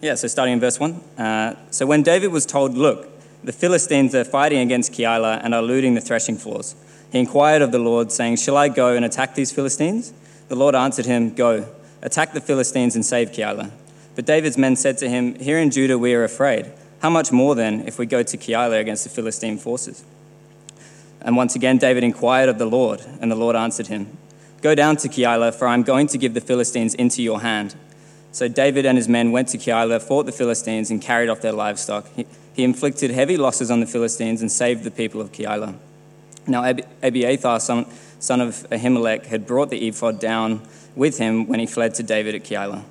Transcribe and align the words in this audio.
Yeah, 0.00 0.14
so 0.14 0.28
starting 0.28 0.54
in 0.54 0.60
verse 0.60 0.80
1. 0.80 0.92
Uh, 1.18 1.56
so 1.70 1.84
when 1.84 2.02
David 2.02 2.32
was 2.32 2.46
told, 2.46 2.74
Look, 2.74 3.08
the 3.44 3.52
Philistines 3.52 4.14
are 4.14 4.24
fighting 4.24 4.60
against 4.60 4.92
Keilah 4.92 5.40
and 5.44 5.54
are 5.54 5.62
looting 5.62 5.94
the 5.94 6.00
threshing 6.00 6.38
floors, 6.38 6.74
he 7.12 7.18
inquired 7.18 7.60
of 7.60 7.70
the 7.70 7.78
Lord, 7.78 8.10
saying, 8.10 8.36
Shall 8.36 8.56
I 8.56 8.68
go 8.68 8.94
and 8.94 9.04
attack 9.04 9.34
these 9.34 9.52
Philistines? 9.52 10.14
The 10.48 10.56
Lord 10.56 10.74
answered 10.74 11.04
him, 11.04 11.34
Go, 11.34 11.68
attack 12.00 12.32
the 12.32 12.40
Philistines 12.40 12.94
and 12.94 13.04
save 13.04 13.32
Keilah. 13.32 13.70
But 14.14 14.24
David's 14.24 14.56
men 14.56 14.74
said 14.76 14.96
to 14.98 15.08
him, 15.08 15.34
Here 15.34 15.58
in 15.58 15.70
Judah 15.70 15.98
we 15.98 16.14
are 16.14 16.24
afraid. 16.24 16.72
How 17.02 17.10
much 17.10 17.30
more 17.30 17.54
then 17.54 17.80
if 17.86 17.98
we 17.98 18.06
go 18.06 18.22
to 18.22 18.36
Keilah 18.38 18.80
against 18.80 19.04
the 19.04 19.10
Philistine 19.10 19.58
forces? 19.58 20.02
And 21.20 21.36
once 21.36 21.54
again 21.54 21.76
David 21.76 22.04
inquired 22.04 22.48
of 22.48 22.58
the 22.58 22.66
Lord, 22.66 23.02
and 23.20 23.30
the 23.30 23.36
Lord 23.36 23.54
answered 23.54 23.88
him, 23.88 24.16
Go 24.62 24.74
down 24.74 24.96
to 24.96 25.08
Keilah, 25.08 25.54
for 25.54 25.68
I 25.68 25.74
am 25.74 25.82
going 25.82 26.06
to 26.08 26.18
give 26.18 26.32
the 26.32 26.40
Philistines 26.40 26.94
into 26.94 27.22
your 27.22 27.40
hand. 27.40 27.74
So 28.32 28.46
David 28.48 28.86
and 28.86 28.96
his 28.96 29.08
men 29.08 29.32
went 29.32 29.48
to 29.48 29.58
Keilah, 29.58 30.00
fought 30.00 30.26
the 30.26 30.32
Philistines, 30.32 30.90
and 30.90 31.02
carried 31.02 31.28
off 31.28 31.40
their 31.40 31.52
livestock. 31.52 32.06
He, 32.14 32.26
he 32.52 32.64
inflicted 32.64 33.10
heavy 33.10 33.36
losses 33.36 33.70
on 33.70 33.80
the 33.80 33.86
Philistines 33.86 34.40
and 34.40 34.50
saved 34.50 34.84
the 34.84 34.90
people 34.90 35.20
of 35.20 35.32
Keilah. 35.32 35.74
Now 36.46 36.64
Abiathar, 37.02 37.60
son, 37.60 37.86
son 38.18 38.40
of 38.40 38.66
Ahimelech, 38.70 39.26
had 39.26 39.46
brought 39.46 39.70
the 39.70 39.88
ephod 39.88 40.20
down 40.20 40.62
with 40.94 41.18
him 41.18 41.46
when 41.46 41.60
he 41.60 41.66
fled 41.66 41.94
to 41.94 42.02
David 42.02 42.34
at 42.34 42.44
Keilah. 42.44 42.82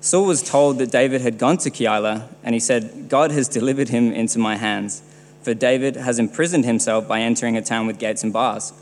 Saul 0.00 0.26
was 0.26 0.42
told 0.42 0.78
that 0.78 0.90
David 0.90 1.20
had 1.20 1.38
gone 1.38 1.58
to 1.58 1.70
Keilah, 1.70 2.26
and 2.42 2.54
he 2.54 2.60
said, 2.60 3.08
God 3.08 3.30
has 3.30 3.48
delivered 3.48 3.90
him 3.90 4.12
into 4.12 4.38
my 4.38 4.56
hands, 4.56 5.00
for 5.42 5.54
David 5.54 5.96
has 5.96 6.18
imprisoned 6.18 6.64
himself 6.64 7.06
by 7.06 7.20
entering 7.20 7.56
a 7.56 7.62
town 7.62 7.86
with 7.86 7.98
gates 7.98 8.24
and 8.24 8.32
bars. 8.32 8.72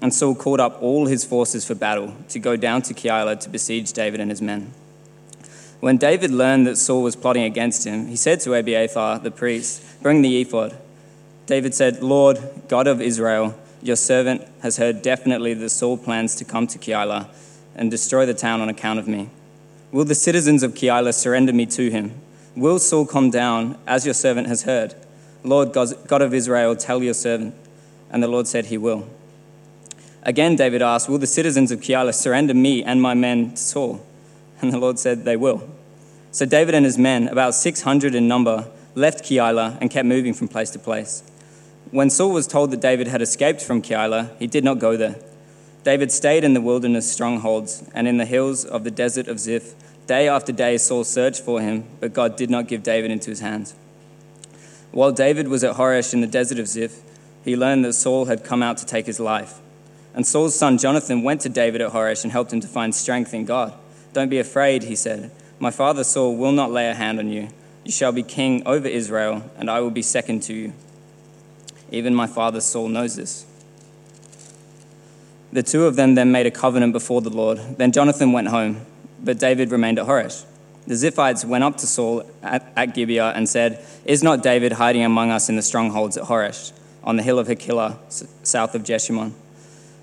And 0.00 0.12
Saul 0.12 0.34
called 0.34 0.60
up 0.60 0.82
all 0.82 1.06
his 1.06 1.24
forces 1.24 1.66
for 1.66 1.74
battle 1.74 2.14
to 2.30 2.38
go 2.38 2.56
down 2.56 2.82
to 2.82 2.94
Keilah 2.94 3.40
to 3.40 3.48
besiege 3.50 3.92
David 3.92 4.20
and 4.20 4.30
his 4.30 4.40
men. 4.40 4.72
When 5.84 5.98
David 5.98 6.30
learned 6.30 6.66
that 6.66 6.78
Saul 6.78 7.02
was 7.02 7.14
plotting 7.14 7.42
against 7.42 7.84
him, 7.86 8.06
he 8.06 8.16
said 8.16 8.40
to 8.40 8.54
Abiathar 8.54 9.18
the 9.18 9.30
priest, 9.30 9.84
Bring 10.00 10.22
the 10.22 10.40
ephod. 10.40 10.74
David 11.44 11.74
said, 11.74 12.02
Lord, 12.02 12.38
God 12.68 12.86
of 12.86 13.02
Israel, 13.02 13.54
your 13.82 13.96
servant 13.96 14.48
has 14.62 14.78
heard 14.78 15.02
definitely 15.02 15.52
that 15.52 15.68
Saul 15.68 15.98
plans 15.98 16.36
to 16.36 16.44
come 16.46 16.66
to 16.68 16.78
Keilah 16.78 17.28
and 17.76 17.90
destroy 17.90 18.24
the 18.24 18.32
town 18.32 18.62
on 18.62 18.70
account 18.70 18.98
of 18.98 19.06
me. 19.06 19.28
Will 19.92 20.06
the 20.06 20.14
citizens 20.14 20.62
of 20.62 20.72
Keilah 20.72 21.12
surrender 21.12 21.52
me 21.52 21.66
to 21.66 21.90
him? 21.90 22.18
Will 22.56 22.78
Saul 22.78 23.04
come 23.04 23.28
down, 23.28 23.76
as 23.86 24.06
your 24.06 24.14
servant 24.14 24.48
has 24.48 24.62
heard? 24.62 24.94
Lord, 25.42 25.74
God 25.74 26.22
of 26.22 26.32
Israel, 26.32 26.74
tell 26.76 27.02
your 27.02 27.12
servant. 27.12 27.54
And 28.10 28.22
the 28.22 28.28
Lord 28.28 28.46
said, 28.46 28.64
He 28.64 28.78
will. 28.78 29.06
Again, 30.22 30.56
David 30.56 30.80
asked, 30.80 31.10
Will 31.10 31.18
the 31.18 31.26
citizens 31.26 31.70
of 31.70 31.80
Keilah 31.80 32.14
surrender 32.14 32.54
me 32.54 32.82
and 32.82 33.02
my 33.02 33.12
men 33.12 33.50
to 33.50 33.56
Saul? 33.58 34.06
And 34.62 34.72
the 34.72 34.78
Lord 34.78 34.98
said, 34.98 35.26
They 35.26 35.36
will. 35.36 35.73
So 36.34 36.44
David 36.44 36.74
and 36.74 36.84
his 36.84 36.98
men, 36.98 37.28
about 37.28 37.54
600 37.54 38.12
in 38.12 38.26
number, 38.26 38.68
left 38.96 39.22
Keilah 39.22 39.78
and 39.80 39.88
kept 39.88 40.04
moving 40.04 40.34
from 40.34 40.48
place 40.48 40.68
to 40.70 40.80
place. 40.80 41.22
When 41.92 42.10
Saul 42.10 42.32
was 42.32 42.48
told 42.48 42.72
that 42.72 42.80
David 42.80 43.06
had 43.06 43.22
escaped 43.22 43.62
from 43.62 43.80
Keilah, 43.80 44.36
he 44.40 44.48
did 44.48 44.64
not 44.64 44.80
go 44.80 44.96
there. 44.96 45.14
David 45.84 46.10
stayed 46.10 46.42
in 46.42 46.52
the 46.52 46.60
wilderness 46.60 47.08
strongholds 47.08 47.88
and 47.94 48.08
in 48.08 48.16
the 48.16 48.24
hills 48.24 48.64
of 48.64 48.82
the 48.82 48.90
desert 48.90 49.28
of 49.28 49.38
Ziph. 49.38 49.74
Day 50.08 50.28
after 50.28 50.50
day, 50.50 50.76
Saul 50.76 51.04
searched 51.04 51.40
for 51.40 51.60
him, 51.60 51.84
but 52.00 52.12
God 52.12 52.34
did 52.34 52.50
not 52.50 52.66
give 52.66 52.82
David 52.82 53.12
into 53.12 53.30
his 53.30 53.38
hands. 53.38 53.76
While 54.90 55.12
David 55.12 55.46
was 55.46 55.62
at 55.62 55.76
Horesh 55.76 56.12
in 56.12 56.20
the 56.20 56.26
desert 56.26 56.58
of 56.58 56.66
Ziph, 56.66 57.00
he 57.44 57.56
learned 57.56 57.84
that 57.84 57.92
Saul 57.92 58.24
had 58.24 58.42
come 58.42 58.60
out 58.60 58.76
to 58.78 58.84
take 58.84 59.06
his 59.06 59.20
life. 59.20 59.60
And 60.12 60.26
Saul's 60.26 60.58
son 60.58 60.78
Jonathan 60.78 61.22
went 61.22 61.42
to 61.42 61.48
David 61.48 61.80
at 61.80 61.92
Horesh 61.92 62.24
and 62.24 62.32
helped 62.32 62.52
him 62.52 62.58
to 62.58 62.66
find 62.66 62.92
strength 62.92 63.32
in 63.32 63.44
God. 63.44 63.72
Don't 64.12 64.30
be 64.30 64.40
afraid, 64.40 64.82
he 64.82 64.96
said. 64.96 65.30
My 65.58 65.70
father 65.70 66.04
Saul 66.04 66.36
will 66.36 66.52
not 66.52 66.70
lay 66.70 66.88
a 66.88 66.94
hand 66.94 67.18
on 67.18 67.28
you. 67.28 67.48
You 67.84 67.92
shall 67.92 68.12
be 68.12 68.22
king 68.22 68.62
over 68.66 68.88
Israel, 68.88 69.50
and 69.56 69.70
I 69.70 69.80
will 69.80 69.90
be 69.90 70.02
second 70.02 70.42
to 70.44 70.54
you. 70.54 70.72
Even 71.90 72.14
my 72.14 72.26
father 72.26 72.60
Saul 72.60 72.88
knows 72.88 73.16
this. 73.16 73.46
The 75.52 75.62
two 75.62 75.84
of 75.86 75.94
them 75.94 76.16
then 76.16 76.32
made 76.32 76.46
a 76.46 76.50
covenant 76.50 76.92
before 76.92 77.20
the 77.20 77.30
Lord. 77.30 77.58
Then 77.78 77.92
Jonathan 77.92 78.32
went 78.32 78.48
home, 78.48 78.84
but 79.22 79.38
David 79.38 79.70
remained 79.70 79.98
at 79.98 80.06
Horesh. 80.06 80.44
The 80.86 80.94
Ziphites 80.94 81.44
went 81.44 81.62
up 81.62 81.76
to 81.78 81.86
Saul 81.86 82.28
at, 82.42 82.70
at 82.76 82.94
Gibeah 82.94 83.30
and 83.30 83.48
said, 83.48 83.84
Is 84.04 84.22
not 84.22 84.42
David 84.42 84.72
hiding 84.72 85.04
among 85.04 85.30
us 85.30 85.48
in 85.48 85.56
the 85.56 85.62
strongholds 85.62 86.16
at 86.16 86.24
Horesh, 86.24 86.72
on 87.04 87.16
the 87.16 87.22
hill 87.22 87.38
of 87.38 87.46
Hachilah, 87.46 87.98
south 88.44 88.74
of 88.74 88.82
Jeshimon? 88.82 89.32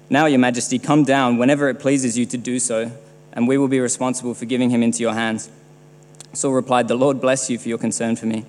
Now, 0.09 0.25
your 0.25 0.39
majesty, 0.39 0.79
come 0.79 1.03
down 1.03 1.37
whenever 1.37 1.69
it 1.69 1.79
pleases 1.79 2.17
you 2.17 2.25
to 2.27 2.37
do 2.37 2.59
so, 2.59 2.91
and 3.33 3.47
we 3.47 3.57
will 3.57 3.67
be 3.67 3.79
responsible 3.79 4.33
for 4.33 4.45
giving 4.45 4.69
him 4.69 4.83
into 4.83 4.99
your 4.99 5.13
hands. 5.13 5.49
Saul 6.33 6.53
replied, 6.53 6.87
The 6.87 6.95
Lord 6.95 7.21
bless 7.21 7.49
you 7.49 7.57
for 7.57 7.69
your 7.69 7.77
concern 7.77 8.15
for 8.15 8.25
me. 8.25 8.45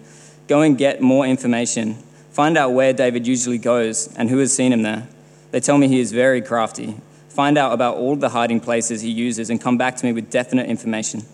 Go 0.48 0.62
and 0.62 0.76
get 0.76 1.00
more 1.00 1.26
information 1.26 1.98
Find 2.32 2.56
out 2.56 2.72
where 2.72 2.94
David 2.94 3.26
usually 3.26 3.58
goes 3.58 4.08
and 4.16 4.30
who 4.30 4.38
has 4.38 4.54
seen 4.54 4.72
him 4.72 4.82
there. 4.82 5.06
They 5.50 5.60
tell 5.60 5.76
me 5.76 5.86
he 5.86 6.00
is 6.00 6.12
very 6.12 6.40
crafty. 6.40 6.96
Find 7.28 7.58
out 7.58 7.74
about 7.74 7.96
all 7.98 8.16
the 8.16 8.30
hiding 8.30 8.58
places 8.58 9.02
he 9.02 9.10
uses 9.10 9.50
and 9.50 9.60
come 9.60 9.76
back 9.76 9.96
to 9.96 10.06
me 10.06 10.14
with 10.14 10.30
definite 10.30 10.66
information. 10.66 11.24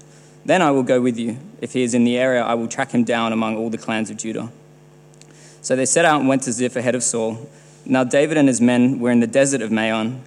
Then 0.45 0.61
I 0.61 0.73
will 0.73 0.83
go 0.83 1.01
with 1.01 1.17
you. 1.17 1.39
If 1.61 1.73
he 1.73 1.85
is 1.85 1.95
in 1.95 2.03
the 2.03 2.19
area, 2.19 2.43
I 2.43 2.55
will 2.55 2.67
track 2.67 2.91
him 2.91 3.05
down 3.05 3.33
among 3.33 3.57
all 3.57 3.71
the 3.71 3.79
clans 3.79 4.11
of 4.11 4.17
Judah. 4.17 4.51
So 5.63 5.77
they 5.77 5.87
set 5.87 6.05
out 6.05 6.19
and 6.19 6.29
went 6.29 6.43
to 6.43 6.53
Ziph 6.53 6.75
ahead 6.75 6.97
of 6.97 7.05
Saul. 7.05 7.49
Now 7.87 8.03
David 8.03 8.37
and 8.37 8.49
his 8.49 8.61
men 8.61 8.99
were 8.99 9.13
in 9.13 9.21
the 9.21 9.27
desert 9.29 9.63
of 9.63 9.71
Maon, 9.71 10.23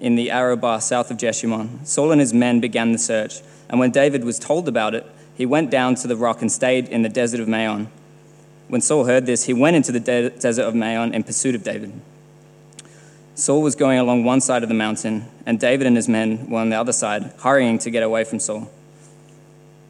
in 0.00 0.16
the 0.16 0.30
Arabah 0.30 0.80
south 0.80 1.10
of 1.10 1.18
Jeshimon. 1.18 1.86
Saul 1.86 2.10
and 2.10 2.20
his 2.20 2.34
men 2.34 2.58
began 2.60 2.92
the 2.92 2.98
search, 2.98 3.42
and 3.68 3.78
when 3.78 3.90
David 3.90 4.24
was 4.24 4.38
told 4.38 4.66
about 4.66 4.94
it, 4.94 5.06
he 5.34 5.46
went 5.46 5.70
down 5.70 5.94
to 5.96 6.08
the 6.08 6.16
rock 6.16 6.40
and 6.40 6.50
stayed 6.50 6.88
in 6.88 7.02
the 7.02 7.08
desert 7.08 7.40
of 7.40 7.48
Maon. 7.48 7.88
When 8.68 8.80
Saul 8.80 9.04
heard 9.04 9.26
this, 9.26 9.44
he 9.44 9.52
went 9.52 9.76
into 9.76 9.92
the 9.92 10.00
de- 10.00 10.30
desert 10.30 10.64
of 10.64 10.74
Maon 10.74 11.14
in 11.14 11.22
pursuit 11.22 11.54
of 11.54 11.62
David. 11.62 11.92
Saul 13.34 13.62
was 13.62 13.74
going 13.74 13.98
along 13.98 14.24
one 14.24 14.40
side 14.40 14.62
of 14.62 14.68
the 14.68 14.74
mountain, 14.74 15.26
and 15.46 15.58
David 15.58 15.86
and 15.86 15.96
his 15.96 16.08
men 16.08 16.50
were 16.50 16.58
on 16.58 16.68
the 16.68 16.76
other 16.76 16.92
side, 16.92 17.32
hurrying 17.38 17.78
to 17.78 17.90
get 17.90 18.02
away 18.02 18.24
from 18.24 18.38
Saul. 18.38 18.70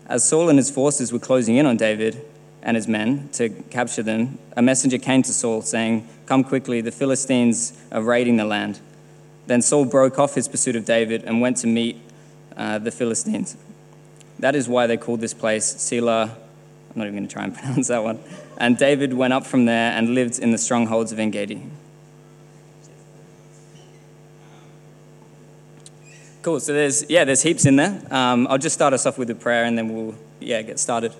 As 0.06 0.28
Saul 0.28 0.48
and 0.48 0.58
his 0.58 0.70
forces 0.70 1.12
were 1.12 1.18
closing 1.18 1.56
in 1.56 1.66
on 1.66 1.76
David 1.76 2.24
and 2.62 2.76
his 2.76 2.86
men 2.88 3.28
to 3.32 3.48
capture 3.48 4.02
them, 4.02 4.38
a 4.56 4.62
messenger 4.62 4.98
came 4.98 5.22
to 5.22 5.32
Saul 5.32 5.62
saying, 5.62 6.08
Come 6.26 6.44
quickly, 6.44 6.80
the 6.80 6.92
Philistines 6.92 7.72
are 7.90 8.02
raiding 8.02 8.36
the 8.36 8.44
land. 8.44 8.80
Then 9.50 9.62
Saul 9.62 9.84
broke 9.84 10.16
off 10.20 10.36
his 10.36 10.46
pursuit 10.46 10.76
of 10.76 10.84
David 10.84 11.24
and 11.24 11.40
went 11.40 11.56
to 11.56 11.66
meet 11.66 12.00
uh, 12.56 12.78
the 12.78 12.92
Philistines. 12.92 13.56
That 14.38 14.54
is 14.54 14.68
why 14.68 14.86
they 14.86 14.96
called 14.96 15.20
this 15.20 15.34
place 15.34 15.64
Selah. 15.66 16.30
I'm 16.30 16.94
not 16.94 17.08
even 17.08 17.16
going 17.16 17.26
to 17.26 17.32
try 17.32 17.42
and 17.42 17.52
pronounce 17.58 17.88
that 17.88 18.04
one. 18.04 18.20
And 18.58 18.78
David 18.78 19.12
went 19.12 19.32
up 19.32 19.44
from 19.44 19.64
there 19.64 19.90
and 19.90 20.14
lived 20.14 20.38
in 20.38 20.52
the 20.52 20.56
strongholds 20.56 21.10
of 21.10 21.18
En 21.18 21.32
Gedi. 21.32 21.64
Cool. 26.42 26.60
So 26.60 26.72
there's 26.72 27.10
yeah, 27.10 27.24
there's 27.24 27.42
heaps 27.42 27.66
in 27.66 27.74
there. 27.74 28.00
Um, 28.08 28.46
I'll 28.48 28.56
just 28.56 28.76
start 28.76 28.92
us 28.92 29.04
off 29.04 29.18
with 29.18 29.30
a 29.30 29.34
prayer, 29.34 29.64
and 29.64 29.76
then 29.76 29.92
we'll 29.92 30.14
yeah 30.38 30.62
get 30.62 30.78
started. 30.78 31.12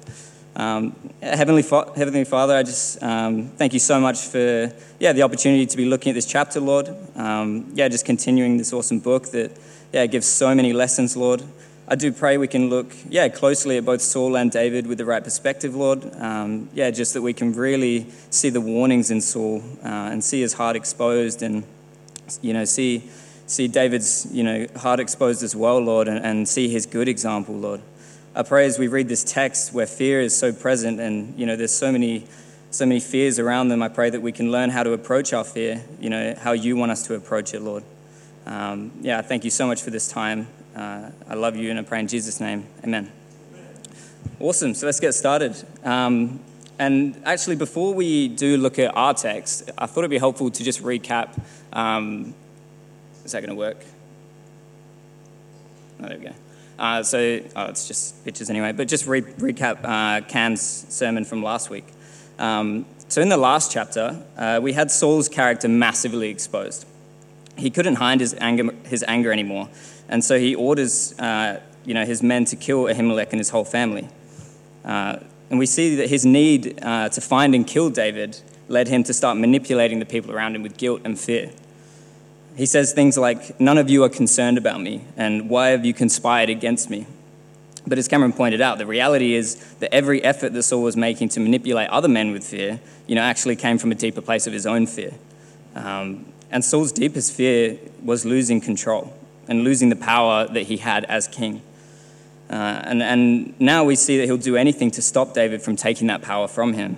Um, 0.60 0.94
Heavenly, 1.22 1.62
Fa- 1.62 1.90
Heavenly 1.96 2.24
Father, 2.24 2.54
I 2.54 2.62
just 2.62 3.02
um, 3.02 3.46
thank 3.56 3.72
you 3.72 3.78
so 3.78 3.98
much 3.98 4.18
for 4.18 4.70
yeah 4.98 5.14
the 5.14 5.22
opportunity 5.22 5.64
to 5.64 5.76
be 5.76 5.86
looking 5.86 6.10
at 6.10 6.14
this 6.14 6.26
chapter, 6.26 6.60
Lord. 6.60 6.94
Um, 7.16 7.70
yeah, 7.72 7.88
just 7.88 8.04
continuing 8.04 8.58
this 8.58 8.74
awesome 8.74 8.98
book 8.98 9.30
that 9.30 9.58
yeah 9.90 10.04
gives 10.04 10.26
so 10.26 10.54
many 10.54 10.74
lessons, 10.74 11.16
Lord. 11.16 11.42
I 11.88 11.94
do 11.94 12.12
pray 12.12 12.36
we 12.36 12.46
can 12.46 12.68
look, 12.68 12.92
yeah, 13.08 13.28
closely 13.28 13.78
at 13.78 13.86
both 13.86 14.02
Saul 14.02 14.36
and 14.36 14.50
David 14.50 14.86
with 14.86 14.98
the 14.98 15.06
right 15.06 15.24
perspective, 15.24 15.74
Lord. 15.74 16.04
Um, 16.16 16.68
yeah, 16.74 16.90
just 16.90 17.14
that 17.14 17.22
we 17.22 17.32
can 17.32 17.54
really 17.54 18.06
see 18.28 18.50
the 18.50 18.60
warnings 18.60 19.10
in 19.10 19.22
Saul 19.22 19.62
uh, 19.82 20.12
and 20.12 20.22
see 20.22 20.42
his 20.42 20.52
heart 20.52 20.76
exposed, 20.76 21.42
and 21.42 21.64
you 22.42 22.52
know, 22.52 22.66
see 22.66 23.08
see 23.46 23.66
David's 23.66 24.28
you 24.30 24.42
know 24.42 24.66
heart 24.76 25.00
exposed 25.00 25.42
as 25.42 25.56
well, 25.56 25.78
Lord, 25.78 26.06
and, 26.06 26.22
and 26.22 26.46
see 26.46 26.68
his 26.68 26.84
good 26.84 27.08
example, 27.08 27.54
Lord. 27.54 27.80
I 28.34 28.42
pray 28.42 28.66
as 28.66 28.78
we 28.78 28.86
read 28.86 29.08
this 29.08 29.24
text 29.24 29.72
where 29.72 29.86
fear 29.86 30.20
is 30.20 30.36
so 30.36 30.52
present, 30.52 31.00
and 31.00 31.38
you 31.38 31.46
know, 31.46 31.56
there's 31.56 31.74
so 31.74 31.90
many 31.90 32.26
so 32.70 32.86
many 32.86 33.00
fears 33.00 33.38
around 33.38 33.68
them. 33.68 33.82
I 33.82 33.88
pray 33.88 34.10
that 34.10 34.22
we 34.22 34.30
can 34.30 34.52
learn 34.52 34.70
how 34.70 34.84
to 34.84 34.92
approach 34.92 35.32
our 35.32 35.44
fear. 35.44 35.82
You 36.00 36.10
know, 36.10 36.34
how 36.38 36.52
you 36.52 36.76
want 36.76 36.92
us 36.92 37.06
to 37.08 37.14
approach 37.14 37.52
it, 37.52 37.60
Lord. 37.60 37.82
Um, 38.46 38.92
yeah, 39.00 39.20
thank 39.22 39.44
you 39.44 39.50
so 39.50 39.66
much 39.66 39.82
for 39.82 39.90
this 39.90 40.08
time. 40.08 40.46
Uh, 40.74 41.10
I 41.28 41.34
love 41.34 41.56
you 41.56 41.70
and 41.70 41.78
I 41.78 41.82
pray 41.82 42.00
in 42.00 42.08
Jesus' 42.08 42.40
name. 42.40 42.66
Amen. 42.84 43.10
Awesome. 44.38 44.74
So 44.74 44.86
let's 44.86 45.00
get 45.00 45.12
started. 45.12 45.56
Um, 45.84 46.40
and 46.78 47.20
actually, 47.24 47.56
before 47.56 47.92
we 47.92 48.28
do 48.28 48.56
look 48.56 48.78
at 48.78 48.96
our 48.96 49.12
text, 49.12 49.70
I 49.76 49.86
thought 49.86 50.00
it'd 50.00 50.10
be 50.10 50.18
helpful 50.18 50.50
to 50.50 50.64
just 50.64 50.82
recap. 50.82 51.38
Um, 51.72 52.34
is 53.24 53.32
that 53.32 53.40
going 53.40 53.50
to 53.50 53.56
work? 53.56 53.84
Oh, 56.02 56.08
there 56.08 56.18
we 56.18 56.24
go. 56.24 56.32
Uh, 56.80 57.02
so, 57.02 57.40
oh, 57.54 57.66
it's 57.66 57.86
just 57.86 58.24
pictures 58.24 58.50
anyway, 58.50 58.72
but 58.72 58.88
just 58.88 59.06
re- 59.06 59.20
recap 59.20 59.84
uh, 59.84 60.26
Cam's 60.26 60.60
sermon 60.88 61.24
from 61.24 61.42
last 61.42 61.70
week. 61.70 61.86
Um, 62.38 62.86
so, 63.08 63.20
in 63.20 63.28
the 63.28 63.36
last 63.36 63.70
chapter, 63.70 64.20
uh, 64.36 64.60
we 64.62 64.72
had 64.72 64.90
Saul's 64.90 65.28
character 65.28 65.68
massively 65.68 66.30
exposed. 66.30 66.86
He 67.56 67.70
couldn't 67.70 67.96
hide 67.96 68.20
his 68.20 68.34
anger, 68.40 68.70
his 68.86 69.04
anger 69.06 69.30
anymore. 69.30 69.68
And 70.08 70.24
so 70.24 70.38
he 70.38 70.54
orders 70.54 71.18
uh, 71.18 71.60
you 71.84 71.94
know, 71.94 72.04
his 72.04 72.22
men 72.22 72.44
to 72.46 72.56
kill 72.56 72.84
Ahimelech 72.84 73.30
and 73.30 73.38
his 73.38 73.50
whole 73.50 73.64
family. 73.64 74.08
Uh, 74.84 75.18
and 75.50 75.58
we 75.58 75.66
see 75.66 75.96
that 75.96 76.08
his 76.08 76.24
need 76.24 76.78
uh, 76.82 77.08
to 77.08 77.20
find 77.20 77.54
and 77.54 77.66
kill 77.66 77.90
David 77.90 78.40
led 78.68 78.88
him 78.88 79.02
to 79.04 79.12
start 79.12 79.36
manipulating 79.36 79.98
the 79.98 80.06
people 80.06 80.32
around 80.32 80.54
him 80.54 80.62
with 80.62 80.76
guilt 80.76 81.00
and 81.04 81.18
fear. 81.18 81.50
He 82.56 82.66
says 82.66 82.92
things 82.92 83.16
like, 83.16 83.58
None 83.60 83.78
of 83.78 83.88
you 83.88 84.04
are 84.04 84.08
concerned 84.08 84.58
about 84.58 84.80
me, 84.80 85.04
and 85.16 85.48
why 85.48 85.68
have 85.68 85.84
you 85.84 85.94
conspired 85.94 86.50
against 86.50 86.90
me? 86.90 87.06
But 87.86 87.98
as 87.98 88.08
Cameron 88.08 88.32
pointed 88.32 88.60
out, 88.60 88.78
the 88.78 88.86
reality 88.86 89.34
is 89.34 89.56
that 89.76 89.94
every 89.94 90.22
effort 90.22 90.52
that 90.52 90.62
Saul 90.62 90.82
was 90.82 90.96
making 90.96 91.30
to 91.30 91.40
manipulate 91.40 91.88
other 91.88 92.08
men 92.08 92.32
with 92.32 92.44
fear, 92.44 92.80
you 93.06 93.14
know, 93.14 93.22
actually 93.22 93.56
came 93.56 93.78
from 93.78 93.90
a 93.90 93.94
deeper 93.94 94.20
place 94.20 94.46
of 94.46 94.52
his 94.52 94.66
own 94.66 94.86
fear. 94.86 95.12
Um, 95.74 96.26
and 96.50 96.64
Saul's 96.64 96.92
deepest 96.92 97.32
fear 97.32 97.78
was 98.02 98.24
losing 98.24 98.60
control 98.60 99.16
and 99.48 99.64
losing 99.64 99.88
the 99.88 99.96
power 99.96 100.46
that 100.46 100.62
he 100.62 100.76
had 100.76 101.04
as 101.04 101.26
king. 101.26 101.62
Uh, 102.50 102.82
and, 102.84 103.02
and 103.02 103.58
now 103.60 103.84
we 103.84 103.94
see 103.94 104.18
that 104.18 104.26
he'll 104.26 104.36
do 104.36 104.56
anything 104.56 104.90
to 104.90 105.02
stop 105.02 105.32
David 105.32 105.62
from 105.62 105.76
taking 105.76 106.08
that 106.08 106.20
power 106.20 106.48
from 106.48 106.72
him. 106.74 106.96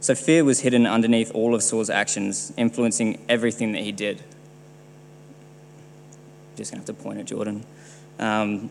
So 0.00 0.14
fear 0.14 0.44
was 0.44 0.60
hidden 0.60 0.86
underneath 0.86 1.34
all 1.34 1.54
of 1.54 1.62
Saul's 1.62 1.88
actions, 1.88 2.52
influencing 2.58 3.24
everything 3.28 3.72
that 3.72 3.82
he 3.82 3.92
did. 3.92 4.22
Just 6.56 6.72
going 6.72 6.82
to 6.84 6.92
have 6.92 6.96
to 6.96 7.02
point 7.02 7.18
at 7.18 7.26
Jordan. 7.26 7.64
Um, 8.18 8.70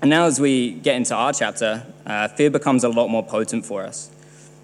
and 0.00 0.10
now, 0.10 0.26
as 0.26 0.40
we 0.40 0.72
get 0.72 0.96
into 0.96 1.14
our 1.14 1.32
chapter, 1.32 1.84
uh, 2.06 2.28
fear 2.28 2.50
becomes 2.50 2.84
a 2.84 2.88
lot 2.88 3.08
more 3.08 3.22
potent 3.22 3.66
for 3.66 3.82
us. 3.82 4.10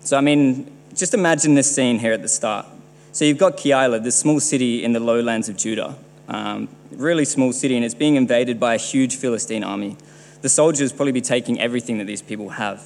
So, 0.00 0.16
I 0.16 0.20
mean, 0.20 0.70
just 0.94 1.12
imagine 1.12 1.54
this 1.54 1.74
scene 1.74 1.98
here 1.98 2.12
at 2.12 2.22
the 2.22 2.28
start. 2.28 2.66
So, 3.12 3.24
you've 3.24 3.38
got 3.38 3.56
Keilah, 3.56 4.02
this 4.02 4.16
small 4.16 4.38
city 4.38 4.84
in 4.84 4.92
the 4.92 5.00
lowlands 5.00 5.48
of 5.48 5.56
Judah, 5.56 5.96
um, 6.28 6.68
really 6.92 7.24
small 7.24 7.52
city, 7.52 7.74
and 7.74 7.84
it's 7.84 7.94
being 7.94 8.14
invaded 8.14 8.60
by 8.60 8.74
a 8.74 8.78
huge 8.78 9.16
Philistine 9.16 9.64
army. 9.64 9.96
The 10.42 10.48
soldiers 10.48 10.92
probably 10.92 11.12
be 11.12 11.20
taking 11.20 11.60
everything 11.60 11.98
that 11.98 12.04
these 12.04 12.22
people 12.22 12.50
have. 12.50 12.84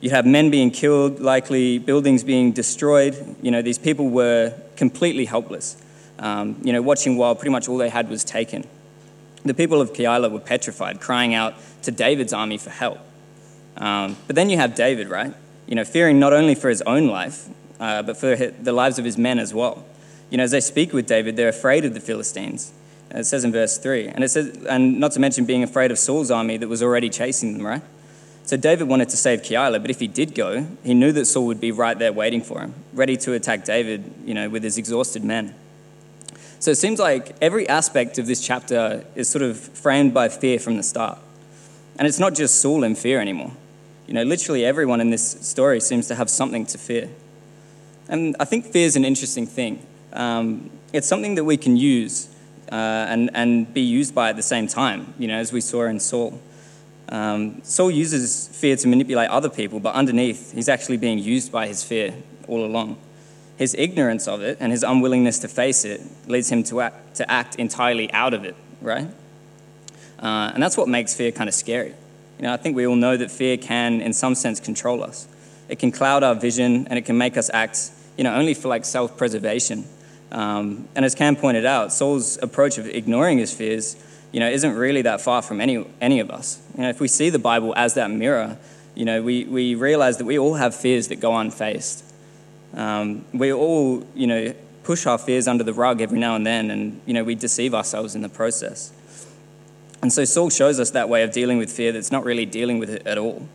You 0.00 0.10
have 0.10 0.26
men 0.26 0.50
being 0.50 0.70
killed, 0.70 1.20
likely 1.20 1.78
buildings 1.78 2.24
being 2.24 2.52
destroyed. 2.52 3.36
You 3.42 3.50
know, 3.50 3.62
these 3.62 3.78
people 3.78 4.08
were 4.08 4.54
completely 4.76 5.24
helpless. 5.24 5.76
Um, 6.18 6.56
you 6.62 6.72
know, 6.72 6.82
watching 6.82 7.16
while 7.16 7.34
pretty 7.34 7.50
much 7.50 7.68
all 7.68 7.78
they 7.78 7.88
had 7.88 8.08
was 8.08 8.24
taken. 8.24 8.66
The 9.44 9.54
people 9.54 9.80
of 9.80 9.92
Keilah 9.92 10.30
were 10.30 10.40
petrified, 10.40 11.00
crying 11.00 11.34
out 11.34 11.54
to 11.82 11.90
David's 11.90 12.32
army 12.32 12.58
for 12.58 12.70
help. 12.70 12.98
Um, 13.76 14.16
but 14.26 14.36
then 14.36 14.50
you 14.50 14.58
have 14.58 14.74
David, 14.74 15.08
right? 15.08 15.32
You 15.66 15.76
know, 15.76 15.84
fearing 15.84 16.18
not 16.18 16.32
only 16.32 16.54
for 16.54 16.68
his 16.68 16.82
own 16.82 17.06
life, 17.06 17.48
uh, 17.78 18.02
but 18.02 18.16
for 18.16 18.36
the 18.36 18.72
lives 18.72 18.98
of 18.98 19.04
his 19.04 19.16
men 19.16 19.38
as 19.38 19.54
well. 19.54 19.84
You 20.28 20.36
know, 20.36 20.44
as 20.44 20.50
they 20.50 20.60
speak 20.60 20.92
with 20.92 21.06
David, 21.06 21.36
they're 21.36 21.48
afraid 21.48 21.84
of 21.84 21.94
the 21.94 22.00
Philistines. 22.00 22.72
It 23.10 23.24
says 23.24 23.42
in 23.42 23.52
verse 23.52 23.78
3. 23.78 24.08
And, 24.08 24.22
it 24.22 24.28
says, 24.28 24.64
and 24.68 25.00
not 25.00 25.12
to 25.12 25.20
mention 25.20 25.44
being 25.44 25.62
afraid 25.62 25.90
of 25.90 25.98
Saul's 25.98 26.30
army 26.30 26.56
that 26.58 26.68
was 26.68 26.82
already 26.82 27.08
chasing 27.08 27.54
them, 27.54 27.66
right? 27.66 27.82
So 28.44 28.56
David 28.56 28.88
wanted 28.88 29.08
to 29.10 29.16
save 29.16 29.42
Keilah, 29.42 29.80
but 29.80 29.90
if 29.90 30.00
he 30.00 30.06
did 30.06 30.34
go, 30.34 30.66
he 30.82 30.94
knew 30.94 31.12
that 31.12 31.26
Saul 31.26 31.46
would 31.46 31.60
be 31.60 31.72
right 31.72 31.98
there 31.98 32.12
waiting 32.12 32.42
for 32.42 32.60
him, 32.60 32.74
ready 32.92 33.16
to 33.18 33.32
attack 33.32 33.64
David, 33.64 34.12
you 34.24 34.34
know, 34.34 34.48
with 34.48 34.62
his 34.62 34.78
exhausted 34.78 35.24
men. 35.24 35.54
So 36.60 36.70
it 36.70 36.76
seems 36.76 37.00
like 37.00 37.34
every 37.40 37.66
aspect 37.70 38.18
of 38.18 38.26
this 38.26 38.46
chapter 38.46 39.02
is 39.14 39.30
sort 39.30 39.40
of 39.40 39.58
framed 39.58 40.12
by 40.12 40.28
fear 40.28 40.58
from 40.58 40.76
the 40.76 40.82
start. 40.82 41.18
And 41.98 42.06
it's 42.06 42.18
not 42.18 42.34
just 42.34 42.60
Saul 42.60 42.84
in 42.84 42.94
fear 42.96 43.18
anymore. 43.18 43.52
You 44.06 44.12
know, 44.12 44.24
literally 44.24 44.66
everyone 44.66 45.00
in 45.00 45.08
this 45.08 45.22
story 45.40 45.80
seems 45.80 46.06
to 46.08 46.14
have 46.14 46.28
something 46.28 46.66
to 46.66 46.76
fear. 46.76 47.08
And 48.08 48.36
I 48.38 48.44
think 48.44 48.66
fear 48.66 48.84
is 48.84 48.94
an 48.94 49.06
interesting 49.06 49.46
thing. 49.46 49.86
Um, 50.12 50.70
it's 50.92 51.06
something 51.06 51.34
that 51.36 51.44
we 51.44 51.56
can 51.56 51.78
use 51.78 52.28
uh, 52.70 52.74
and, 52.74 53.30
and 53.32 53.72
be 53.72 53.80
used 53.80 54.14
by 54.14 54.28
at 54.28 54.36
the 54.36 54.42
same 54.42 54.66
time, 54.66 55.14
you 55.18 55.28
know, 55.28 55.38
as 55.38 55.54
we 55.54 55.62
saw 55.62 55.84
in 55.86 55.98
Saul. 55.98 56.38
Um, 57.08 57.62
Saul 57.62 57.90
uses 57.90 58.48
fear 58.48 58.76
to 58.76 58.86
manipulate 58.86 59.30
other 59.30 59.48
people, 59.48 59.80
but 59.80 59.94
underneath, 59.94 60.52
he's 60.52 60.68
actually 60.68 60.98
being 60.98 61.18
used 61.20 61.50
by 61.50 61.68
his 61.68 61.82
fear 61.82 62.12
all 62.48 62.66
along. 62.66 62.98
His 63.60 63.74
ignorance 63.74 64.26
of 64.26 64.40
it 64.40 64.56
and 64.58 64.72
his 64.72 64.82
unwillingness 64.82 65.40
to 65.40 65.48
face 65.48 65.84
it 65.84 66.00
leads 66.26 66.50
him 66.50 66.62
to 66.62 66.80
act, 66.80 67.16
to 67.16 67.30
act 67.30 67.56
entirely 67.56 68.10
out 68.10 68.32
of 68.32 68.46
it, 68.46 68.56
right? 68.80 69.06
Uh, 70.18 70.50
and 70.54 70.62
that's 70.62 70.78
what 70.78 70.88
makes 70.88 71.12
fear 71.12 71.30
kind 71.30 71.46
of 71.46 71.54
scary. 71.54 71.90
You 72.38 72.44
know, 72.44 72.54
I 72.54 72.56
think 72.56 72.74
we 72.74 72.86
all 72.86 72.96
know 72.96 73.18
that 73.18 73.30
fear 73.30 73.58
can, 73.58 74.00
in 74.00 74.14
some 74.14 74.34
sense, 74.34 74.60
control 74.60 75.04
us. 75.04 75.28
It 75.68 75.78
can 75.78 75.92
cloud 75.92 76.22
our 76.22 76.34
vision 76.34 76.86
and 76.88 76.98
it 76.98 77.04
can 77.04 77.18
make 77.18 77.36
us 77.36 77.50
act, 77.52 77.90
you 78.16 78.24
know, 78.24 78.34
only 78.34 78.54
for 78.54 78.68
like 78.68 78.86
self 78.86 79.18
preservation. 79.18 79.84
Um, 80.32 80.88
and 80.94 81.04
as 81.04 81.14
Cam 81.14 81.36
pointed 81.36 81.66
out, 81.66 81.92
Saul's 81.92 82.38
approach 82.42 82.78
of 82.78 82.86
ignoring 82.86 83.36
his 83.36 83.52
fears, 83.52 83.94
you 84.32 84.40
know, 84.40 84.48
isn't 84.48 84.74
really 84.74 85.02
that 85.02 85.20
far 85.20 85.42
from 85.42 85.60
any, 85.60 85.84
any 86.00 86.20
of 86.20 86.30
us. 86.30 86.62
You 86.78 86.84
know, 86.84 86.88
if 86.88 86.98
we 86.98 87.08
see 87.08 87.28
the 87.28 87.38
Bible 87.38 87.74
as 87.76 87.92
that 87.92 88.10
mirror, 88.10 88.56
you 88.94 89.04
know, 89.04 89.20
we, 89.20 89.44
we 89.44 89.74
realize 89.74 90.16
that 90.16 90.24
we 90.24 90.38
all 90.38 90.54
have 90.54 90.74
fears 90.74 91.08
that 91.08 91.20
go 91.20 91.36
unfaced. 91.36 92.06
Um, 92.74 93.24
we 93.32 93.52
all, 93.52 94.06
you 94.14 94.26
know, 94.26 94.54
push 94.82 95.06
our 95.06 95.18
fears 95.18 95.46
under 95.48 95.64
the 95.64 95.74
rug 95.74 96.00
every 96.00 96.18
now 96.18 96.36
and 96.36 96.46
then, 96.46 96.70
and, 96.70 97.00
you 97.06 97.14
know, 97.14 97.24
we 97.24 97.34
deceive 97.34 97.74
ourselves 97.74 98.14
in 98.14 98.22
the 98.22 98.28
process. 98.28 98.92
And 100.02 100.12
so 100.12 100.24
Saul 100.24 100.50
shows 100.50 100.80
us 100.80 100.90
that 100.92 101.08
way 101.08 101.22
of 101.22 101.32
dealing 101.32 101.58
with 101.58 101.70
fear 101.70 101.92
that's 101.92 102.10
not 102.10 102.24
really 102.24 102.46
dealing 102.46 102.78
with 102.78 102.90
it 102.90 103.06
at 103.06 103.18
all. 103.18 103.46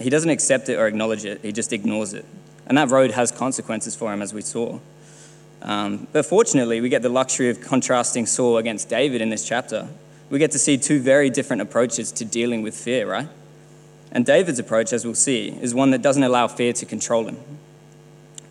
He 0.00 0.08
doesn't 0.08 0.30
accept 0.30 0.68
it 0.68 0.76
or 0.76 0.86
acknowledge 0.86 1.24
it, 1.24 1.40
he 1.42 1.52
just 1.52 1.72
ignores 1.72 2.14
it. 2.14 2.24
And 2.66 2.78
that 2.78 2.90
road 2.90 3.10
has 3.10 3.30
consequences 3.30 3.94
for 3.94 4.12
him, 4.12 4.22
as 4.22 4.32
we 4.32 4.40
saw. 4.40 4.78
Um, 5.60 6.06
but 6.12 6.24
fortunately, 6.24 6.80
we 6.80 6.88
get 6.88 7.02
the 7.02 7.08
luxury 7.08 7.50
of 7.50 7.60
contrasting 7.60 8.26
Saul 8.26 8.56
against 8.56 8.88
David 8.88 9.20
in 9.20 9.30
this 9.30 9.46
chapter. 9.46 9.88
We 10.30 10.38
get 10.38 10.52
to 10.52 10.58
see 10.58 10.78
two 10.78 11.00
very 11.00 11.28
different 11.28 11.62
approaches 11.62 12.10
to 12.12 12.24
dealing 12.24 12.62
with 12.62 12.74
fear, 12.74 13.08
right? 13.08 13.28
And 14.10 14.24
David's 14.24 14.58
approach, 14.58 14.92
as 14.92 15.04
we'll 15.04 15.14
see, 15.14 15.50
is 15.60 15.74
one 15.74 15.90
that 15.90 16.02
doesn't 16.02 16.22
allow 16.22 16.48
fear 16.48 16.72
to 16.74 16.86
control 16.86 17.26
him. 17.26 17.38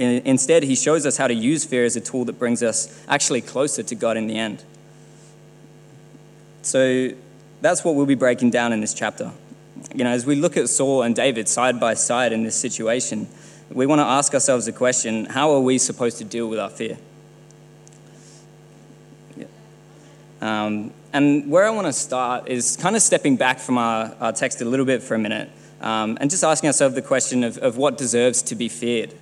Instead, 0.01 0.63
he 0.63 0.75
shows 0.75 1.06
us 1.06 1.18
how 1.18 1.27
to 1.27 1.33
use 1.33 1.63
fear 1.63 1.86
as 1.86 1.95
a 1.95 2.01
tool 2.01 2.25
that 2.25 2.39
brings 2.39 2.63
us 2.63 3.03
actually 3.07 3.42
closer 3.42 3.83
to 3.83 3.94
God 3.94 4.18
in 4.18 4.25
the 4.25 4.36
end. 4.36 4.63
So 6.63 7.12
that's 7.62 7.83
what 7.83 7.95
we'll 7.95 8.07
be 8.07 8.15
breaking 8.15 8.50
down 8.50 8.74
in 8.74 8.81
this 8.81 8.94
chapter. 8.94 9.31
You 9.94 10.03
know, 10.03 10.09
as 10.09 10.25
we 10.25 10.36
look 10.36 10.57
at 10.57 10.69
Saul 10.69 11.03
and 11.03 11.15
David 11.15 11.48
side 11.48 11.80
by 11.80 11.94
side 11.94 12.33
in 12.33 12.44
this 12.44 12.56
situation, 12.56 13.27
we 13.69 13.86
want 13.86 14.00
to 14.00 14.06
ask 14.06 14.33
ourselves 14.33 14.65
the 14.65 14.71
question 14.71 15.25
how 15.25 15.51
are 15.51 15.59
we 15.59 15.77
supposed 15.77 16.18
to 16.18 16.24
deal 16.24 16.48
with 16.48 16.59
our 16.59 16.69
fear? 16.69 16.98
Yeah. 19.38 19.45
Um, 20.42 20.92
and 21.13 21.50
where 21.50 21.65
I 21.65 21.69
want 21.69 21.88
to 21.88 21.94
start 21.94 22.48
is 22.48 22.75
kind 22.75 22.95
of 22.95 23.01
stepping 23.01 23.36
back 23.36 23.59
from 23.59 23.77
our, 23.77 24.15
our 24.19 24.31
text 24.31 24.62
a 24.62 24.65
little 24.65 24.86
bit 24.86 25.03
for 25.03 25.13
a 25.13 25.19
minute 25.19 25.50
um, 25.81 26.18
and 26.21 26.30
just 26.30 26.44
asking 26.44 26.68
ourselves 26.68 26.95
the 26.95 27.01
question 27.01 27.44
of, 27.44 27.57
of 27.59 27.77
what 27.77 27.98
deserves 27.98 28.42
to 28.44 28.56
be 28.56 28.68
feared. 28.68 29.13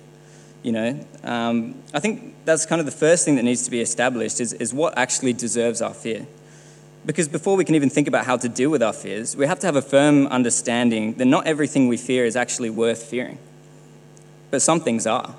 You 0.62 0.72
know, 0.72 1.06
um, 1.24 1.74
I 1.94 2.00
think 2.00 2.34
that's 2.44 2.66
kind 2.66 2.80
of 2.80 2.86
the 2.86 2.92
first 2.92 3.24
thing 3.24 3.36
that 3.36 3.44
needs 3.44 3.64
to 3.64 3.70
be 3.70 3.80
established 3.80 4.40
is, 4.40 4.52
is 4.52 4.74
what 4.74 4.96
actually 4.98 5.32
deserves 5.32 5.80
our 5.80 5.94
fear. 5.94 6.26
Because 7.06 7.28
before 7.28 7.56
we 7.56 7.64
can 7.64 7.74
even 7.74 7.88
think 7.88 8.08
about 8.08 8.26
how 8.26 8.36
to 8.36 8.48
deal 8.48 8.68
with 8.68 8.82
our 8.82 8.92
fears, 8.92 9.34
we 9.34 9.46
have 9.46 9.58
to 9.60 9.66
have 9.66 9.76
a 9.76 9.82
firm 9.82 10.26
understanding 10.26 11.14
that 11.14 11.24
not 11.24 11.46
everything 11.46 11.88
we 11.88 11.96
fear 11.96 12.26
is 12.26 12.36
actually 12.36 12.68
worth 12.68 13.02
fearing. 13.02 13.38
But 14.50 14.60
some 14.60 14.80
things 14.80 15.06
are. 15.06 15.34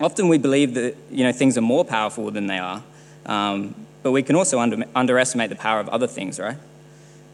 Often 0.00 0.28
we 0.28 0.36
believe 0.36 0.74
that 0.74 0.96
you 1.10 1.24
know, 1.24 1.32
things 1.32 1.56
are 1.56 1.62
more 1.62 1.84
powerful 1.84 2.30
than 2.30 2.46
they 2.46 2.58
are, 2.58 2.82
um, 3.24 3.74
but 4.02 4.12
we 4.12 4.22
can 4.22 4.36
also 4.36 4.60
under, 4.60 4.84
underestimate 4.94 5.48
the 5.48 5.56
power 5.56 5.80
of 5.80 5.88
other 5.88 6.06
things, 6.06 6.38
right? 6.38 6.58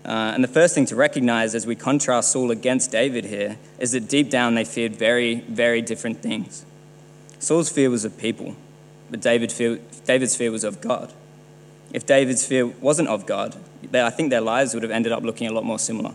Uh, 0.04 0.32
and 0.35 0.44
the 0.44 0.49
first 0.49 0.75
thing 0.75 0.87
to 0.87 0.97
recognize 0.97 1.54
as 1.54 1.66
we 1.66 1.75
contrast 1.75 2.30
Saul 2.30 2.50
against 2.52 2.92
David 2.92 3.25
here 3.25 3.59
is 3.78 3.92
that 3.92 4.09
deep 4.09 4.30
down 4.30 4.54
they 4.54 4.64
feared 4.64 4.94
very, 4.94 5.40
very 5.40 5.82
different 5.82 6.23
things. 6.23 6.64
Saul's 7.43 7.69
fear 7.69 7.91
was 7.91 8.05
of 8.05 8.17
people, 8.17 8.57
but 9.11 9.21
David's 9.21 9.55
fear 9.55 10.51
was 10.51 10.65
of 10.65 10.81
God 10.81 11.13
if 11.93 12.07
David's 12.07 12.45
fear 12.45 12.67
wasn't 12.67 13.09
of 13.09 13.27
God, 13.27 13.55
I 13.93 14.11
think 14.11 14.31
their 14.31 14.41
lives 14.41 14.75
would 14.75 14.83
have 14.83 14.93
ended 14.93 15.13
up 15.13 15.23
looking 15.23 15.47
a 15.47 15.53
lot 15.53 15.65
more 15.65 15.79
similar. 15.79 16.13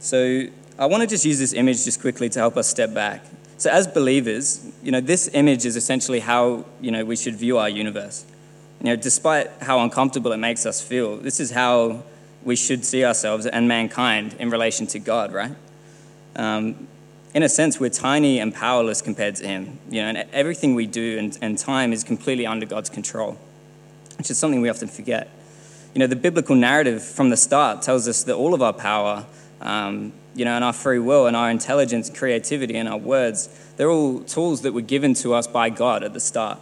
So 0.00 0.46
I 0.78 0.86
want 0.86 1.02
to 1.02 1.06
just 1.06 1.24
use 1.24 1.38
this 1.38 1.52
image 1.52 1.84
just 1.84 2.00
quickly 2.00 2.28
to 2.30 2.38
help 2.38 2.56
us 2.56 2.68
step 2.68 2.94
back. 2.94 3.24
So 3.58 3.70
as 3.70 3.86
believers, 3.86 4.66
you 4.82 4.90
know, 4.90 5.00
this 5.00 5.28
image 5.34 5.66
is 5.66 5.76
essentially 5.76 6.20
how, 6.20 6.64
you 6.80 6.90
know, 6.90 7.04
we 7.04 7.14
should 7.14 7.36
view 7.36 7.58
our 7.58 7.68
universe. 7.68 8.24
You 8.80 8.86
know, 8.86 8.96
despite 8.96 9.50
how 9.60 9.80
uncomfortable 9.80 10.32
it 10.32 10.38
makes 10.38 10.66
us 10.66 10.82
feel, 10.82 11.18
this 11.18 11.38
is 11.38 11.52
how 11.52 12.02
we 12.42 12.56
should 12.56 12.84
see 12.84 13.04
ourselves 13.04 13.46
and 13.46 13.68
mankind 13.68 14.34
in 14.40 14.50
relation 14.50 14.86
to 14.88 14.98
God, 14.98 15.32
right? 15.32 15.54
Um, 16.34 16.88
in 17.34 17.42
a 17.42 17.48
sense, 17.48 17.80
we're 17.80 17.90
tiny 17.90 18.38
and 18.38 18.54
powerless 18.54 19.00
compared 19.00 19.36
to 19.36 19.46
Him. 19.46 19.78
You 19.90 20.02
know, 20.02 20.08
and 20.08 20.18
everything 20.32 20.74
we 20.74 20.86
do 20.86 21.18
and, 21.18 21.38
and 21.40 21.58
time 21.58 21.92
is 21.92 22.04
completely 22.04 22.46
under 22.46 22.66
God's 22.66 22.90
control, 22.90 23.38
which 24.18 24.30
is 24.30 24.38
something 24.38 24.60
we 24.60 24.68
often 24.68 24.88
forget. 24.88 25.30
You 25.94 25.98
know, 25.98 26.06
the 26.06 26.16
biblical 26.16 26.56
narrative 26.56 27.02
from 27.02 27.30
the 27.30 27.36
start 27.36 27.82
tells 27.82 28.08
us 28.08 28.24
that 28.24 28.34
all 28.34 28.54
of 28.54 28.62
our 28.62 28.72
power, 28.72 29.26
um, 29.60 30.12
you 30.34 30.44
know, 30.44 30.52
and 30.52 30.64
our 30.64 30.72
free 30.72 30.98
will 30.98 31.26
and 31.26 31.36
our 31.36 31.50
intelligence, 31.50 32.10
creativity, 32.10 32.76
and 32.76 32.88
our 32.88 32.98
words, 32.98 33.48
they're 33.76 33.90
all 33.90 34.20
tools 34.20 34.62
that 34.62 34.72
were 34.72 34.80
given 34.80 35.14
to 35.14 35.34
us 35.34 35.46
by 35.46 35.70
God 35.70 36.02
at 36.02 36.12
the 36.12 36.20
start. 36.20 36.58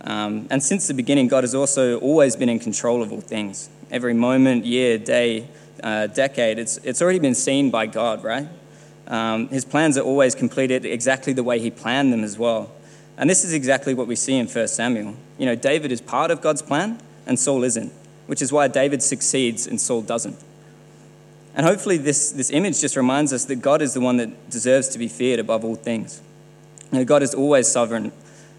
Um, 0.00 0.46
and 0.50 0.62
since 0.62 0.86
the 0.86 0.94
beginning, 0.94 1.28
God 1.28 1.44
has 1.44 1.54
also 1.54 1.98
always 2.00 2.36
been 2.36 2.48
in 2.48 2.58
control 2.58 3.02
of 3.02 3.12
all 3.12 3.20
things. 3.20 3.70
Every 3.90 4.14
moment, 4.14 4.66
year, 4.66 4.98
day, 4.98 5.48
uh, 5.82 6.08
decade, 6.08 6.58
it's, 6.58 6.76
it's 6.78 7.00
already 7.00 7.20
been 7.20 7.34
seen 7.34 7.70
by 7.70 7.86
God, 7.86 8.22
right? 8.22 8.48
Um, 9.06 9.48
his 9.48 9.64
plans 9.64 9.98
are 9.98 10.02
always 10.02 10.34
completed 10.34 10.84
exactly 10.84 11.32
the 11.32 11.42
way 11.42 11.58
he 11.58 11.70
planned 11.70 12.12
them 12.12 12.24
as 12.24 12.38
well. 12.38 12.70
And 13.16 13.28
this 13.30 13.44
is 13.44 13.52
exactly 13.52 13.94
what 13.94 14.06
we 14.06 14.16
see 14.16 14.36
in 14.36 14.46
1 14.46 14.68
Samuel. 14.68 15.14
You 15.38 15.46
know, 15.46 15.54
David 15.54 15.92
is 15.92 16.00
part 16.00 16.30
of 16.30 16.40
God's 16.40 16.62
plan 16.62 16.98
and 17.26 17.38
Saul 17.38 17.62
isn't, 17.64 17.92
which 18.26 18.42
is 18.42 18.52
why 18.52 18.68
David 18.68 19.02
succeeds 19.02 19.66
and 19.66 19.80
Saul 19.80 20.02
doesn't. 20.02 20.42
And 21.54 21.64
hopefully, 21.64 21.98
this, 21.98 22.32
this 22.32 22.50
image 22.50 22.80
just 22.80 22.96
reminds 22.96 23.32
us 23.32 23.44
that 23.44 23.56
God 23.56 23.80
is 23.80 23.94
the 23.94 24.00
one 24.00 24.16
that 24.16 24.50
deserves 24.50 24.88
to 24.88 24.98
be 24.98 25.06
feared 25.06 25.38
above 25.38 25.64
all 25.64 25.76
things. 25.76 26.20
You 26.90 26.98
know, 26.98 27.04
God 27.04 27.22
is 27.22 27.32
always 27.32 27.68
sovereign. 27.68 28.12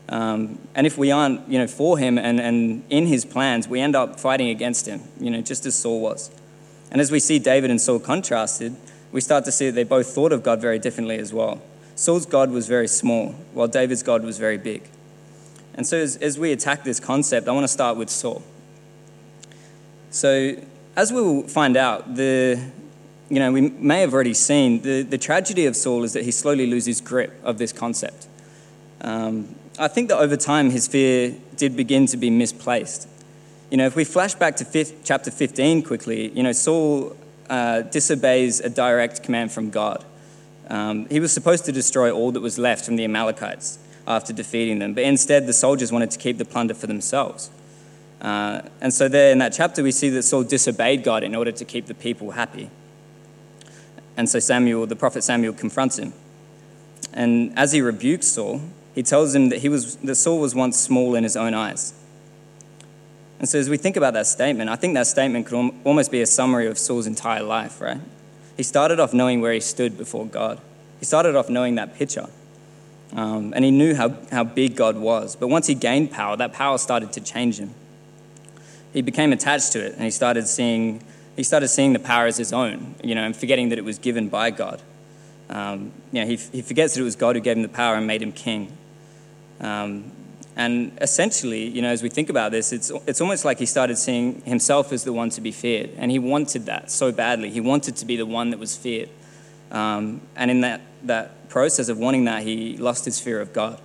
Um, 0.07 0.59
and 0.75 0.87
if 0.87 0.97
we 0.97 1.11
aren't 1.11 1.47
you 1.49 1.59
know, 1.59 1.67
for 1.67 1.97
him 1.97 2.17
and, 2.17 2.39
and 2.39 2.83
in 2.89 3.07
his 3.07 3.25
plans, 3.25 3.67
we 3.67 3.81
end 3.81 3.95
up 3.95 4.19
fighting 4.19 4.49
against 4.49 4.87
him, 4.87 5.01
you 5.19 5.29
know, 5.29 5.41
just 5.41 5.65
as 5.65 5.75
Saul 5.75 5.99
was. 5.99 6.31
And 6.91 7.01
as 7.01 7.11
we 7.11 7.19
see 7.19 7.39
David 7.39 7.69
and 7.71 7.81
Saul 7.81 7.99
contrasted, 7.99 8.75
we 9.15 9.21
start 9.21 9.45
to 9.45 9.51
see 9.51 9.67
that 9.67 9.75
they 9.75 9.85
both 9.85 10.07
thought 10.07 10.33
of 10.33 10.43
God 10.43 10.59
very 10.59 10.77
differently 10.77 11.17
as 11.17 11.31
well. 11.31 11.61
Saul's 11.95 12.25
God 12.25 12.51
was 12.51 12.67
very 12.67 12.89
small, 12.89 13.29
while 13.53 13.69
David's 13.69 14.03
God 14.03 14.25
was 14.25 14.37
very 14.37 14.57
big. 14.57 14.83
And 15.73 15.87
so, 15.87 15.95
as, 15.95 16.17
as 16.17 16.37
we 16.37 16.51
attack 16.51 16.83
this 16.83 16.99
concept, 16.99 17.47
I 17.47 17.53
want 17.53 17.63
to 17.63 17.69
start 17.69 17.95
with 17.95 18.09
Saul. 18.09 18.43
So, 20.09 20.57
as 20.97 21.13
we 21.13 21.21
will 21.21 21.43
find 21.43 21.77
out, 21.77 22.15
the, 22.15 22.61
you 23.29 23.39
know, 23.39 23.53
we 23.53 23.61
may 23.61 24.01
have 24.01 24.13
already 24.13 24.33
seen 24.33 24.81
the, 24.81 25.03
the 25.03 25.17
tragedy 25.17 25.65
of 25.65 25.77
Saul 25.77 26.03
is 26.03 26.11
that 26.11 26.25
he 26.25 26.31
slowly 26.31 26.67
loses 26.67 26.99
grip 26.99 27.39
of 27.41 27.57
this 27.57 27.71
concept. 27.71 28.27
Um, 28.99 29.55
I 29.79 29.87
think 29.87 30.09
that 30.09 30.17
over 30.17 30.35
time 30.35 30.71
his 30.71 30.89
fear 30.89 31.33
did 31.55 31.77
begin 31.77 32.05
to 32.07 32.17
be 32.17 32.29
misplaced. 32.29 33.07
You 33.71 33.77
know, 33.77 33.85
if 33.85 33.95
we 33.95 34.03
flash 34.03 34.35
back 34.35 34.57
to 34.57 34.65
fifth, 34.65 35.05
chapter 35.05 35.31
15 35.31 35.83
quickly, 35.83 36.31
you 36.31 36.43
know, 36.43 36.51
Saul 36.51 37.15
uh, 37.49 37.81
disobeys 37.81 38.59
a 38.59 38.69
direct 38.69 39.23
command 39.23 39.51
from 39.51 39.69
God. 39.69 40.03
Um, 40.67 41.07
he 41.09 41.19
was 41.19 41.31
supposed 41.31 41.65
to 41.65 41.71
destroy 41.71 42.11
all 42.11 42.31
that 42.31 42.41
was 42.41 42.57
left 42.57 42.85
from 42.85 42.95
the 42.95 43.03
Amalekites 43.03 43.79
after 44.07 44.33
defeating 44.33 44.79
them, 44.79 44.93
but 44.93 45.03
instead 45.03 45.45
the 45.47 45.53
soldiers 45.53 45.91
wanted 45.91 46.11
to 46.11 46.19
keep 46.19 46.37
the 46.37 46.45
plunder 46.45 46.73
for 46.73 46.87
themselves. 46.87 47.49
Uh, 48.21 48.61
and 48.81 48.93
so, 48.93 49.07
there 49.07 49.31
in 49.31 49.37
that 49.39 49.53
chapter, 49.53 49.83
we 49.83 49.91
see 49.91 50.09
that 50.09 50.23
Saul 50.23 50.43
disobeyed 50.43 51.03
God 51.03 51.23
in 51.23 51.35
order 51.35 51.51
to 51.51 51.65
keep 51.65 51.85
the 51.85 51.93
people 51.93 52.31
happy. 52.31 52.69
And 54.17 54.29
so, 54.29 54.39
Samuel, 54.39 54.87
the 54.87 54.95
prophet 54.95 55.23
Samuel, 55.23 55.53
confronts 55.53 55.99
him. 55.99 56.13
And 57.13 57.57
as 57.57 57.73
he 57.73 57.81
rebukes 57.81 58.27
Saul, 58.27 58.61
he 58.95 59.03
tells 59.03 59.35
him 59.35 59.49
that, 59.49 59.59
he 59.59 59.69
was, 59.69 59.97
that 59.97 60.15
Saul 60.15 60.39
was 60.39 60.55
once 60.55 60.79
small 60.79 61.15
in 61.15 61.23
his 61.23 61.35
own 61.35 61.53
eyes. 61.53 61.93
And 63.39 63.49
so, 63.49 63.59
as 63.59 63.69
we 63.69 63.77
think 63.77 63.97
about 63.97 64.13
that 64.13 64.27
statement, 64.27 64.69
I 64.69 64.75
think 64.75 64.93
that 64.93 65.07
statement 65.07 65.45
could 65.47 65.73
almost 65.83 66.11
be 66.11 66.21
a 66.21 66.25
summary 66.25 66.67
of 66.67 66.77
Saul's 66.77 67.05
entire 67.05 67.43
life, 67.43 67.81
right? 67.81 67.99
He 68.55 68.63
started 68.63 68.99
off 68.99 69.13
knowing 69.13 69.41
where 69.41 69.51
he 69.51 69.59
stood 69.59 69.97
before 69.97 70.25
God. 70.25 70.61
He 70.99 71.05
started 71.05 71.35
off 71.35 71.49
knowing 71.49 71.75
that 71.75 71.95
picture. 71.95 72.27
Um, 73.13 73.53
and 73.55 73.63
he 73.63 73.71
knew 73.71 73.95
how, 73.95 74.17
how 74.31 74.43
big 74.43 74.75
God 74.75 74.97
was. 74.97 75.35
But 75.35 75.47
once 75.47 75.67
he 75.67 75.75
gained 75.75 76.11
power, 76.11 76.35
that 76.37 76.53
power 76.53 76.77
started 76.77 77.13
to 77.13 77.21
change 77.21 77.59
him. 77.59 77.73
He 78.93 79.01
became 79.01 79.31
attached 79.33 79.73
to 79.73 79.85
it 79.85 79.93
and 79.93 80.03
he 80.03 80.11
started 80.11 80.47
seeing, 80.47 81.03
he 81.35 81.43
started 81.43 81.67
seeing 81.67 81.93
the 81.93 81.99
power 81.99 82.25
as 82.25 82.37
his 82.37 82.53
own, 82.53 82.95
you 83.03 83.15
know, 83.15 83.23
and 83.23 83.35
forgetting 83.35 83.69
that 83.69 83.77
it 83.77 83.85
was 83.85 83.99
given 83.99 84.29
by 84.29 84.51
God. 84.51 84.81
Um, 85.49 85.91
you 86.11 86.21
know, 86.21 86.27
he, 86.27 86.37
he 86.37 86.61
forgets 86.61 86.95
that 86.95 87.01
it 87.01 87.03
was 87.03 87.15
God 87.15 87.35
who 87.35 87.41
gave 87.41 87.57
him 87.57 87.63
the 87.63 87.69
power 87.69 87.95
and 87.95 88.07
made 88.07 88.21
him 88.21 88.31
king. 88.31 88.75
Um, 89.59 90.11
and 90.55 90.97
essentially, 91.01 91.67
you 91.67 91.81
know, 91.81 91.89
as 91.89 92.01
we 92.01 92.09
think 92.09 92.29
about 92.29 92.51
this, 92.51 92.71
it's, 92.71 92.89
it's 93.05 93.19
almost 93.19 93.43
like 93.43 93.59
he 93.59 93.65
started 93.65 93.97
seeing 93.97 94.41
himself 94.41 94.93
as 94.93 95.03
the 95.03 95.11
one 95.11 95.29
to 95.31 95.41
be 95.41 95.51
feared. 95.51 95.89
And 95.97 96.09
he 96.09 96.19
wanted 96.19 96.67
that 96.67 96.89
so 96.89 97.11
badly. 97.11 97.49
He 97.49 97.59
wanted 97.59 97.97
to 97.97 98.05
be 98.05 98.15
the 98.15 98.25
one 98.25 98.51
that 98.51 98.59
was 98.59 98.75
feared. 98.75 99.09
Um, 99.71 100.21
and 100.35 100.49
in 100.49 100.61
that, 100.61 100.81
that 101.03 101.49
process 101.49 101.89
of 101.89 101.97
wanting 101.97 102.25
that, 102.25 102.43
he 102.43 102.77
lost 102.77 103.03
his 103.03 103.19
fear 103.19 103.41
of 103.41 103.51
God. 103.51 103.81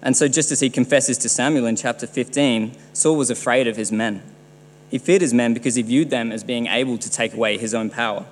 And 0.00 0.16
so, 0.16 0.28
just 0.28 0.52
as 0.52 0.60
he 0.60 0.68
confesses 0.68 1.16
to 1.18 1.28
Samuel 1.28 1.66
in 1.66 1.76
chapter 1.76 2.06
15, 2.06 2.76
Saul 2.92 3.16
was 3.16 3.30
afraid 3.30 3.66
of 3.66 3.76
his 3.76 3.90
men. 3.90 4.22
He 4.90 4.98
feared 4.98 5.22
his 5.22 5.32
men 5.32 5.54
because 5.54 5.76
he 5.76 5.82
viewed 5.82 6.10
them 6.10 6.30
as 6.30 6.44
being 6.44 6.66
able 6.66 6.98
to 6.98 7.10
take 7.10 7.32
away 7.32 7.56
his 7.56 7.74
own 7.74 7.88
power. 7.88 8.26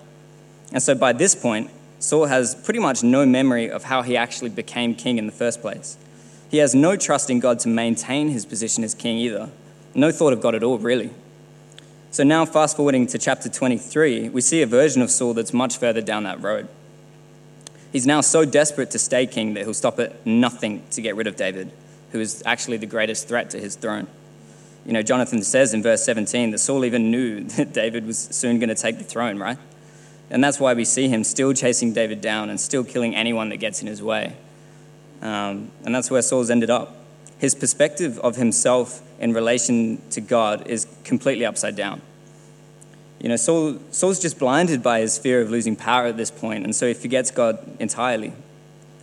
And 0.70 0.82
so, 0.82 0.94
by 0.94 1.14
this 1.14 1.34
point, 1.34 1.70
Saul 1.98 2.26
has 2.26 2.54
pretty 2.54 2.80
much 2.80 3.02
no 3.02 3.24
memory 3.24 3.70
of 3.70 3.84
how 3.84 4.02
he 4.02 4.18
actually 4.18 4.50
became 4.50 4.94
king 4.94 5.16
in 5.16 5.24
the 5.24 5.32
first 5.32 5.62
place. 5.62 5.96
He 6.52 6.58
has 6.58 6.74
no 6.74 6.96
trust 6.96 7.30
in 7.30 7.40
God 7.40 7.60
to 7.60 7.68
maintain 7.68 8.28
his 8.28 8.44
position 8.44 8.84
as 8.84 8.94
king 8.94 9.16
either. 9.16 9.48
No 9.94 10.12
thought 10.12 10.34
of 10.34 10.42
God 10.42 10.54
at 10.54 10.62
all, 10.62 10.76
really. 10.76 11.10
So 12.10 12.24
now, 12.24 12.44
fast 12.44 12.76
forwarding 12.76 13.06
to 13.06 13.18
chapter 13.18 13.48
23, 13.48 14.28
we 14.28 14.42
see 14.42 14.60
a 14.60 14.66
version 14.66 15.00
of 15.00 15.10
Saul 15.10 15.32
that's 15.32 15.54
much 15.54 15.78
further 15.78 16.02
down 16.02 16.24
that 16.24 16.42
road. 16.42 16.68
He's 17.90 18.06
now 18.06 18.20
so 18.20 18.44
desperate 18.44 18.90
to 18.90 18.98
stay 18.98 19.26
king 19.26 19.54
that 19.54 19.64
he'll 19.64 19.72
stop 19.72 19.98
at 19.98 20.26
nothing 20.26 20.82
to 20.90 21.00
get 21.00 21.16
rid 21.16 21.26
of 21.26 21.36
David, 21.36 21.72
who 22.10 22.20
is 22.20 22.42
actually 22.44 22.76
the 22.76 22.86
greatest 22.86 23.28
threat 23.28 23.48
to 23.50 23.58
his 23.58 23.74
throne. 23.74 24.06
You 24.84 24.92
know, 24.92 25.02
Jonathan 25.02 25.42
says 25.42 25.72
in 25.72 25.82
verse 25.82 26.04
17 26.04 26.50
that 26.50 26.58
Saul 26.58 26.84
even 26.84 27.10
knew 27.10 27.44
that 27.56 27.72
David 27.72 28.06
was 28.06 28.18
soon 28.18 28.58
going 28.58 28.68
to 28.68 28.74
take 28.74 28.98
the 28.98 29.04
throne, 29.04 29.38
right? 29.38 29.56
And 30.28 30.44
that's 30.44 30.60
why 30.60 30.74
we 30.74 30.84
see 30.84 31.08
him 31.08 31.24
still 31.24 31.54
chasing 31.54 31.94
David 31.94 32.20
down 32.20 32.50
and 32.50 32.60
still 32.60 32.84
killing 32.84 33.16
anyone 33.16 33.48
that 33.48 33.56
gets 33.56 33.80
in 33.80 33.86
his 33.86 34.02
way. 34.02 34.36
Um, 35.22 35.70
and 35.84 35.94
that's 35.94 36.10
where 36.10 36.20
Saul's 36.20 36.50
ended 36.50 36.68
up. 36.68 36.96
His 37.38 37.54
perspective 37.54 38.18
of 38.18 38.36
himself 38.36 39.00
in 39.18 39.32
relation 39.32 40.02
to 40.10 40.20
God 40.20 40.66
is 40.66 40.86
completely 41.04 41.46
upside 41.46 41.76
down. 41.76 42.02
You 43.20 43.28
know, 43.28 43.36
Saul, 43.36 43.78
Saul's 43.92 44.20
just 44.20 44.38
blinded 44.38 44.82
by 44.82 45.00
his 45.00 45.16
fear 45.16 45.40
of 45.40 45.50
losing 45.50 45.76
power 45.76 46.06
at 46.06 46.16
this 46.16 46.30
point, 46.30 46.64
and 46.64 46.74
so 46.74 46.88
he 46.88 46.94
forgets 46.94 47.30
God 47.30 47.58
entirely. 47.78 48.32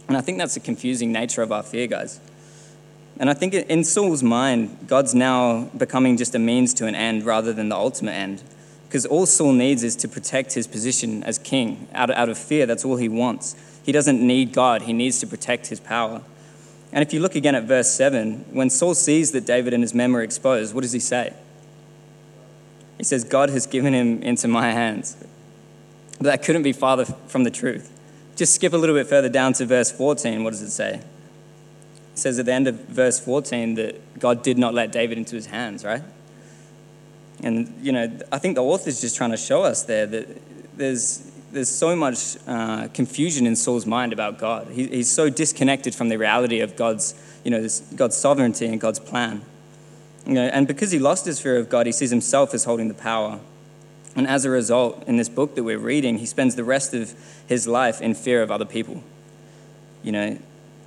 And 0.10 0.18
I 0.18 0.22
think 0.22 0.38
that's 0.38 0.56
the 0.56 0.60
confusing 0.60 1.12
nature 1.12 1.42
of 1.42 1.52
our 1.52 1.64
fear, 1.64 1.88
guys. 1.88 2.20
And 3.18 3.30
I 3.30 3.34
think 3.34 3.54
in 3.54 3.84
Saul's 3.84 4.24
mind, 4.24 4.88
God's 4.88 5.14
now 5.14 5.70
becoming 5.78 6.18
just 6.18 6.36
a 6.36 6.40
means 6.40 6.74
to 6.76 6.86
an 6.88 6.96
end 6.96 7.26
rather 7.26 7.54
than 7.54 7.70
the 7.70 7.76
ultimate 7.76 8.14
end. 8.14 8.44
Because 8.88 9.06
all 9.06 9.26
Saul 9.26 9.54
needs 9.54 9.84
is 9.84 9.96
to 9.98 10.08
protect 10.08 10.54
his 10.54 10.66
position 10.66 11.24
as 11.24 11.38
king 11.38 11.88
out 11.94 12.10
of, 12.10 12.16
out 12.16 12.30
of 12.30 12.38
fear. 12.38 12.66
That's 12.66 12.84
all 12.84 12.96
he 12.96 13.10
wants. 13.10 13.56
He 13.84 13.92
doesn't 13.92 14.26
need 14.26 14.54
God, 14.54 14.84
he 14.84 14.94
needs 14.94 15.20
to 15.20 15.28
protect 15.28 15.68
his 15.68 15.80
power. 15.80 16.22
And 16.92 17.04
if 17.04 17.14
you 17.14 17.20
look 17.20 17.36
again 17.36 17.56
at 17.56 17.64
verse 17.66 17.90
7, 17.92 18.46
when 18.52 18.70
Saul 18.70 18.96
sees 18.96 19.32
that 19.32 19.46
David 19.46 19.74
and 19.74 19.84
his 19.84 19.94
men 19.94 20.12
were 20.12 20.24
exposed, 20.24 20.74
what 20.74 20.82
does 20.82 20.92
he 20.92 21.00
say? 21.00 21.34
He 22.98 23.04
says, 23.04 23.24
God 23.24 23.50
has 23.52 23.68
given 23.68 23.94
him 23.94 24.22
into 24.24 24.48
my 24.48 24.72
hands. 24.72 25.16
But 26.18 26.26
that 26.26 26.44
couldn't 26.44 26.64
be 26.64 26.74
farther 26.74 27.06
from 27.06 27.44
the 27.44 27.52
truth. 27.52 27.96
Just 28.36 28.56
skip 28.56 28.74
a 28.74 28.78
little 28.78 28.96
bit 28.96 29.08
further 29.08 29.30
down 29.30 29.54
to 29.54 29.66
verse 29.66 29.92
14. 29.92 30.44
What 30.44 30.52
does 30.52 30.62
it 30.62 30.72
say? 30.72 30.96
It 30.96 31.04
says 32.20 32.40
at 32.40 32.46
the 32.46 32.54
end 32.54 32.68
of 32.68 32.76
verse 32.88 33.20
14 33.20 33.76
that 33.76 34.20
God 34.20 34.44
did 34.44 34.58
not 34.58 34.74
let 34.74 34.92
David 34.92 35.18
into 35.18 35.36
his 35.36 35.46
hands, 35.46 35.86
right? 35.86 36.04
And, 37.42 37.74
you 37.82 37.94
know, 37.94 38.12
I 38.32 38.38
think 38.38 38.56
the 38.56 38.64
author's 38.64 39.00
just 39.00 39.16
trying 39.16 39.32
to 39.32 39.38
show 39.38 39.64
us 39.64 39.84
there 39.84 40.06
that 40.06 40.28
there's, 40.78 41.29
there's 41.52 41.70
so 41.70 41.96
much 41.96 42.38
uh, 42.48 42.88
confusion 42.94 43.48
in 43.48 43.56
Saul's 43.56 43.86
mind 43.86 44.14
about 44.14 44.38
God. 44.38 44.68
He, 44.68 44.88
he's 44.88 45.10
so 45.10 45.30
disconnected 45.30 45.96
from 45.96 46.10
the 46.10 46.18
reality 46.18 46.60
of 46.60 46.76
God's, 46.76 47.16
you 47.44 47.52
know, 47.52 47.62
this, 47.62 47.80
God's 47.96 48.16
sovereignty 48.16 48.68
and 48.68 48.80
God's 48.80 49.00
plan. 49.00 49.42
You 50.26 50.34
know, 50.34 50.48
and 50.48 50.68
because 50.68 50.92
he 50.92 51.00
lost 51.00 51.26
his 51.26 51.40
fear 51.40 51.58
of 51.58 51.70
God, 51.70 51.86
he 51.86 51.92
sees 51.92 52.12
himself 52.12 52.54
as 52.54 52.66
holding 52.66 52.88
the 52.88 52.94
power. 52.94 53.40
And 54.16 54.28
as 54.28 54.46
a 54.46 54.50
result, 54.50 55.04
in 55.08 55.18
this 55.18 55.30
book 55.30 55.56
that 55.56 55.64
we're 55.64 55.80
reading, 55.80 56.18
he 56.18 56.26
spends 56.26 56.56
the 56.56 56.64
rest 56.64 56.94
of 56.94 57.14
his 57.48 57.68
life 57.68 58.02
in 58.02 58.14
fear 58.14 58.42
of 58.42 58.52
other 58.52 58.66
people. 58.66 59.04
You 60.04 60.12
know, 60.12 60.38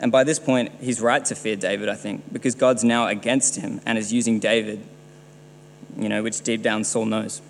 and 0.00 0.10
by 0.12 0.24
this 0.24 0.38
point, 0.38 0.72
he's 0.80 1.00
right 1.00 1.24
to 1.24 1.34
fear 1.34 1.56
David, 1.56 1.88
I 1.88 1.94
think, 1.94 2.32
because 2.32 2.54
God's 2.54 2.84
now 2.84 3.06
against 3.06 3.56
him 3.56 3.80
and 3.86 3.98
is 3.98 4.12
using 4.12 4.38
David, 4.38 4.84
you 5.96 6.08
know, 6.08 6.22
which 6.22 6.40
deep 6.42 6.62
down 6.62 6.84
Saul 6.84 7.06
knows. 7.06 7.40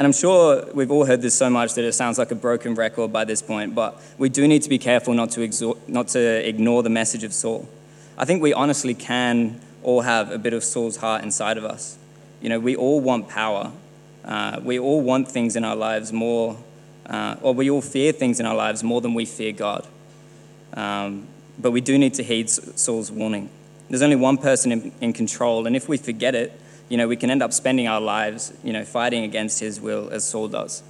And 0.00 0.06
I'm 0.06 0.14
sure 0.14 0.64
we've 0.72 0.90
all 0.90 1.04
heard 1.04 1.20
this 1.20 1.34
so 1.34 1.50
much 1.50 1.74
that 1.74 1.84
it 1.84 1.92
sounds 1.92 2.16
like 2.16 2.30
a 2.30 2.34
broken 2.34 2.74
record 2.74 3.12
by 3.12 3.26
this 3.26 3.42
point, 3.42 3.74
but 3.74 4.00
we 4.16 4.30
do 4.30 4.48
need 4.48 4.62
to 4.62 4.70
be 4.70 4.78
careful 4.78 5.12
not 5.12 5.30
to, 5.32 5.76
not 5.88 6.08
to 6.08 6.48
ignore 6.48 6.82
the 6.82 6.88
message 6.88 7.22
of 7.22 7.34
Saul. 7.34 7.68
I 8.16 8.24
think 8.24 8.40
we 8.40 8.54
honestly 8.54 8.94
can 8.94 9.60
all 9.82 10.00
have 10.00 10.30
a 10.30 10.38
bit 10.38 10.54
of 10.54 10.64
Saul's 10.64 10.96
heart 10.96 11.22
inside 11.22 11.58
of 11.58 11.66
us. 11.66 11.98
You 12.40 12.48
know, 12.48 12.58
we 12.58 12.76
all 12.76 12.98
want 12.98 13.28
power. 13.28 13.72
Uh, 14.24 14.60
we 14.64 14.78
all 14.78 15.02
want 15.02 15.28
things 15.28 15.54
in 15.54 15.66
our 15.66 15.76
lives 15.76 16.14
more, 16.14 16.56
uh, 17.04 17.36
or 17.42 17.52
we 17.52 17.68
all 17.68 17.82
fear 17.82 18.12
things 18.12 18.40
in 18.40 18.46
our 18.46 18.56
lives 18.56 18.82
more 18.82 19.02
than 19.02 19.12
we 19.12 19.26
fear 19.26 19.52
God. 19.52 19.86
Um, 20.72 21.26
but 21.58 21.72
we 21.72 21.82
do 21.82 21.98
need 21.98 22.14
to 22.14 22.22
heed 22.22 22.48
Saul's 22.48 23.12
warning. 23.12 23.50
There's 23.90 24.00
only 24.00 24.16
one 24.16 24.38
person 24.38 24.72
in, 24.72 24.92
in 25.02 25.12
control, 25.12 25.66
and 25.66 25.76
if 25.76 25.90
we 25.90 25.98
forget 25.98 26.34
it, 26.34 26.58
you 26.90 26.96
know, 26.96 27.06
we 27.08 27.16
can 27.16 27.30
end 27.30 27.42
up 27.42 27.52
spending 27.52 27.86
our 27.88 28.00
lives, 28.00 28.52
you 28.62 28.72
know, 28.72 28.84
fighting 28.84 29.22
against 29.24 29.60
his 29.60 29.80
will 29.80 30.10
as 30.10 30.24
Saul 30.24 30.48
does. 30.48 30.82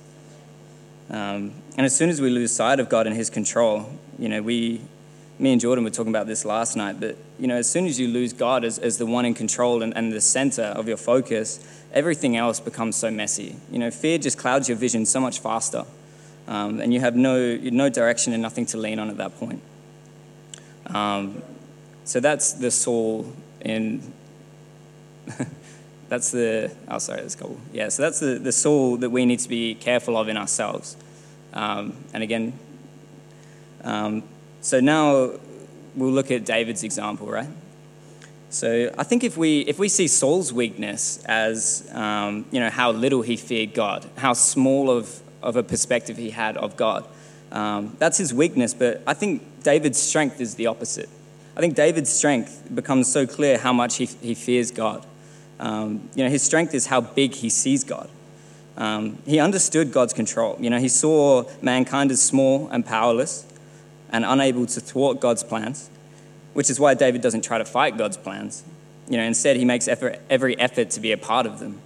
Um, 1.11 1.52
and 1.76 1.85
as 1.85 1.95
soon 1.95 2.09
as 2.09 2.21
we 2.21 2.30
lose 2.30 2.52
sight 2.52 2.80
of 2.80 2.88
God 2.88 3.07
and 3.07 3.14
his 3.14 3.28
control, 3.28 3.92
you 4.19 4.28
know, 4.28 4.40
we, 4.40 4.80
me 5.38 5.52
and 5.52 5.61
Jordan 5.61 5.85
were 5.85 5.90
talking 5.90 6.11
about 6.11 6.26
this 6.26 6.47
last 6.47 6.75
night, 6.75 6.99
but 6.99 7.16
you 7.38 7.47
know, 7.47 7.57
as 7.57 7.69
soon 7.69 7.87
as 7.87 8.00
you 8.00 8.09
lose 8.09 8.33
God 8.33 8.64
as, 8.64 8.78
as 8.78 8.97
the 8.97 9.04
one 9.04 9.26
in 9.26 9.35
control 9.35 9.83
and, 9.83 9.95
and 9.95 10.11
the 10.11 10.23
center 10.23 10.62
of 10.62 10.88
your 10.88 10.97
focus, 10.97 11.61
everything 11.92 12.35
else 12.35 12.61
becomes 12.61 12.97
so 12.97 13.11
messy. 13.11 13.57
You 13.71 13.78
know, 13.78 13.90
fear 13.90 14.16
just 14.16 14.38
clouds 14.38 14.71
your 14.71 14.78
vision 14.78 15.04
so 15.04 15.21
much 15.21 15.40
faster, 15.40 15.85
um, 16.49 16.80
and 16.80 16.95
you 16.95 17.00
have 17.00 17.14
no, 17.14 17.57
no 17.57 17.90
direction 17.90 18.33
and 18.33 18.40
nothing 18.40 18.64
to 18.66 18.78
lean 18.78 18.99
on 18.99 19.11
at 19.11 19.19
that 19.19 19.38
point. 19.38 19.61
Um, 20.87 21.42
so 22.04 22.21
that's 22.21 22.54
the 22.54 22.71
Saul 22.71 23.30
in. 23.61 24.00
that's 26.11 26.33
the. 26.33 26.73
Oh, 26.88 26.99
sorry, 26.99 27.23
that's 27.23 27.37
cool. 27.37 27.59
Yeah, 27.73 27.88
so 27.88 28.02
that's 28.02 28.19
the, 28.19 28.35
the 28.38 28.52
soul 28.52 28.97
that 28.99 29.11
we 29.11 29.25
need 29.25 29.38
to 29.38 29.49
be 29.49 29.76
careful 29.76 30.19
of 30.19 30.29
in 30.29 30.37
ourselves. 30.37 30.97
Um, 31.55 31.97
and 32.12 32.23
again, 32.23 32.52
um, 33.85 34.25
so 34.61 34.81
now 34.81 35.31
we'll 35.95 36.11
look 36.11 36.33
at 36.33 36.45
David's 36.45 36.83
example, 36.83 37.29
right? 37.29 37.49
So 38.50 38.93
I 38.99 39.05
think 39.05 39.23
if 39.23 39.37
we 39.37 39.61
if 39.61 39.79
we 39.79 39.88
see 39.88 40.09
Saul's 40.09 40.52
weakness 40.52 41.23
as 41.26 41.88
um, 41.93 42.45
you 42.50 42.59
know 42.59 42.71
how 42.71 42.90
little 42.90 43.23
he 43.23 43.37
feared 43.37 43.73
God, 43.73 44.05
how 44.19 44.33
small 44.33 44.90
of 44.90 45.21
of 45.40 45.55
a 45.55 45.62
perspective 45.62 46.17
he 46.17 46.31
had 46.31 46.57
of 46.57 46.76
God, 46.76 47.07
um, 47.52 47.95
that's 48.00 48.19
his 48.19 48.35
weakness. 48.35 48.75
But 48.75 49.00
I 49.07 49.14
think 49.14 49.62
David's 49.62 50.02
strength 50.02 50.40
is 50.40 50.57
the 50.57 50.67
opposite. 50.67 51.09
I 51.57 51.61
think 51.61 51.76
David's 51.76 52.11
strength 52.11 52.69
becomes 52.75 53.11
so 53.11 53.26
clear 53.26 53.59
how 53.59 53.73
much 53.73 53.97
he, 53.97 54.07
he 54.07 54.35
fears 54.35 54.73
God. 54.73 55.07
Um, 55.61 56.09
you 56.14 56.25
know, 56.25 56.31
his 56.31 56.43
strength 56.43 56.75
is 56.75 56.87
how 56.87 57.02
big 57.02 57.35
he 57.35 57.50
sees 57.50 57.85
God. 57.85 58.09
Um, 58.76 59.19
he 59.26 59.38
understood 59.38 59.93
God's 59.93 60.14
control. 60.14 60.57
You 60.59 60.71
know, 60.71 60.79
he 60.79 60.88
saw 60.88 61.45
mankind 61.61 62.11
as 62.11 62.23
small 62.23 62.69
and 62.69 62.85
powerless 62.85 63.47
and 64.09 64.25
unable 64.25 64.64
to 64.67 64.81
thwart 64.81 65.21
God's 65.21 65.45
plans, 65.45 65.90
which 66.55 66.71
is 66.71 66.81
why 66.81 66.95
David 66.95 67.21
doesn't 67.21 67.45
try 67.45 67.59
to 67.59 67.64
fight 67.64 67.99
God's 67.99 68.17
plans. 68.17 68.64
You 69.07 69.19
know, 69.19 69.23
instead, 69.23 69.57
he 69.57 69.67
makes 69.67 69.87
effort, 69.87 70.19
every 70.31 70.59
effort 70.59 70.90
to 70.90 71.00
be 71.00 71.12
a 71.12 71.19
part 71.19 71.45
of 71.45 71.59
them. 71.59 71.81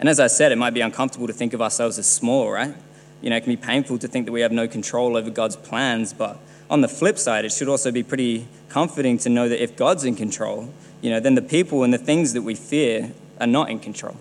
And 0.00 0.08
as 0.08 0.18
I 0.18 0.26
said, 0.28 0.50
it 0.50 0.56
might 0.56 0.74
be 0.74 0.80
uncomfortable 0.80 1.26
to 1.26 1.32
think 1.32 1.52
of 1.52 1.60
ourselves 1.60 1.98
as 1.98 2.06
small, 2.06 2.50
right? 2.50 2.74
You 3.20 3.30
know, 3.30 3.36
it 3.36 3.42
can 3.42 3.52
be 3.52 3.56
painful 3.56 3.98
to 3.98 4.08
think 4.08 4.24
that 4.26 4.32
we 4.32 4.40
have 4.40 4.52
no 4.52 4.66
control 4.66 5.16
over 5.16 5.28
God's 5.28 5.56
plans, 5.56 6.14
but 6.14 6.38
on 6.70 6.80
the 6.80 6.88
flip 6.88 7.18
side, 7.18 7.44
it 7.44 7.52
should 7.52 7.68
also 7.68 7.90
be 7.90 8.02
pretty 8.02 8.48
comforting 8.70 9.18
to 9.18 9.28
know 9.28 9.48
that 9.48 9.62
if 9.62 9.76
God's 9.76 10.04
in 10.04 10.14
control, 10.14 10.72
you 11.04 11.10
know, 11.10 11.20
then 11.20 11.34
the 11.34 11.42
people 11.42 11.82
and 11.82 11.92
the 11.92 11.98
things 11.98 12.32
that 12.32 12.40
we 12.40 12.54
fear 12.54 13.12
are 13.38 13.46
not 13.46 13.68
in 13.68 13.78
control. 13.78 14.16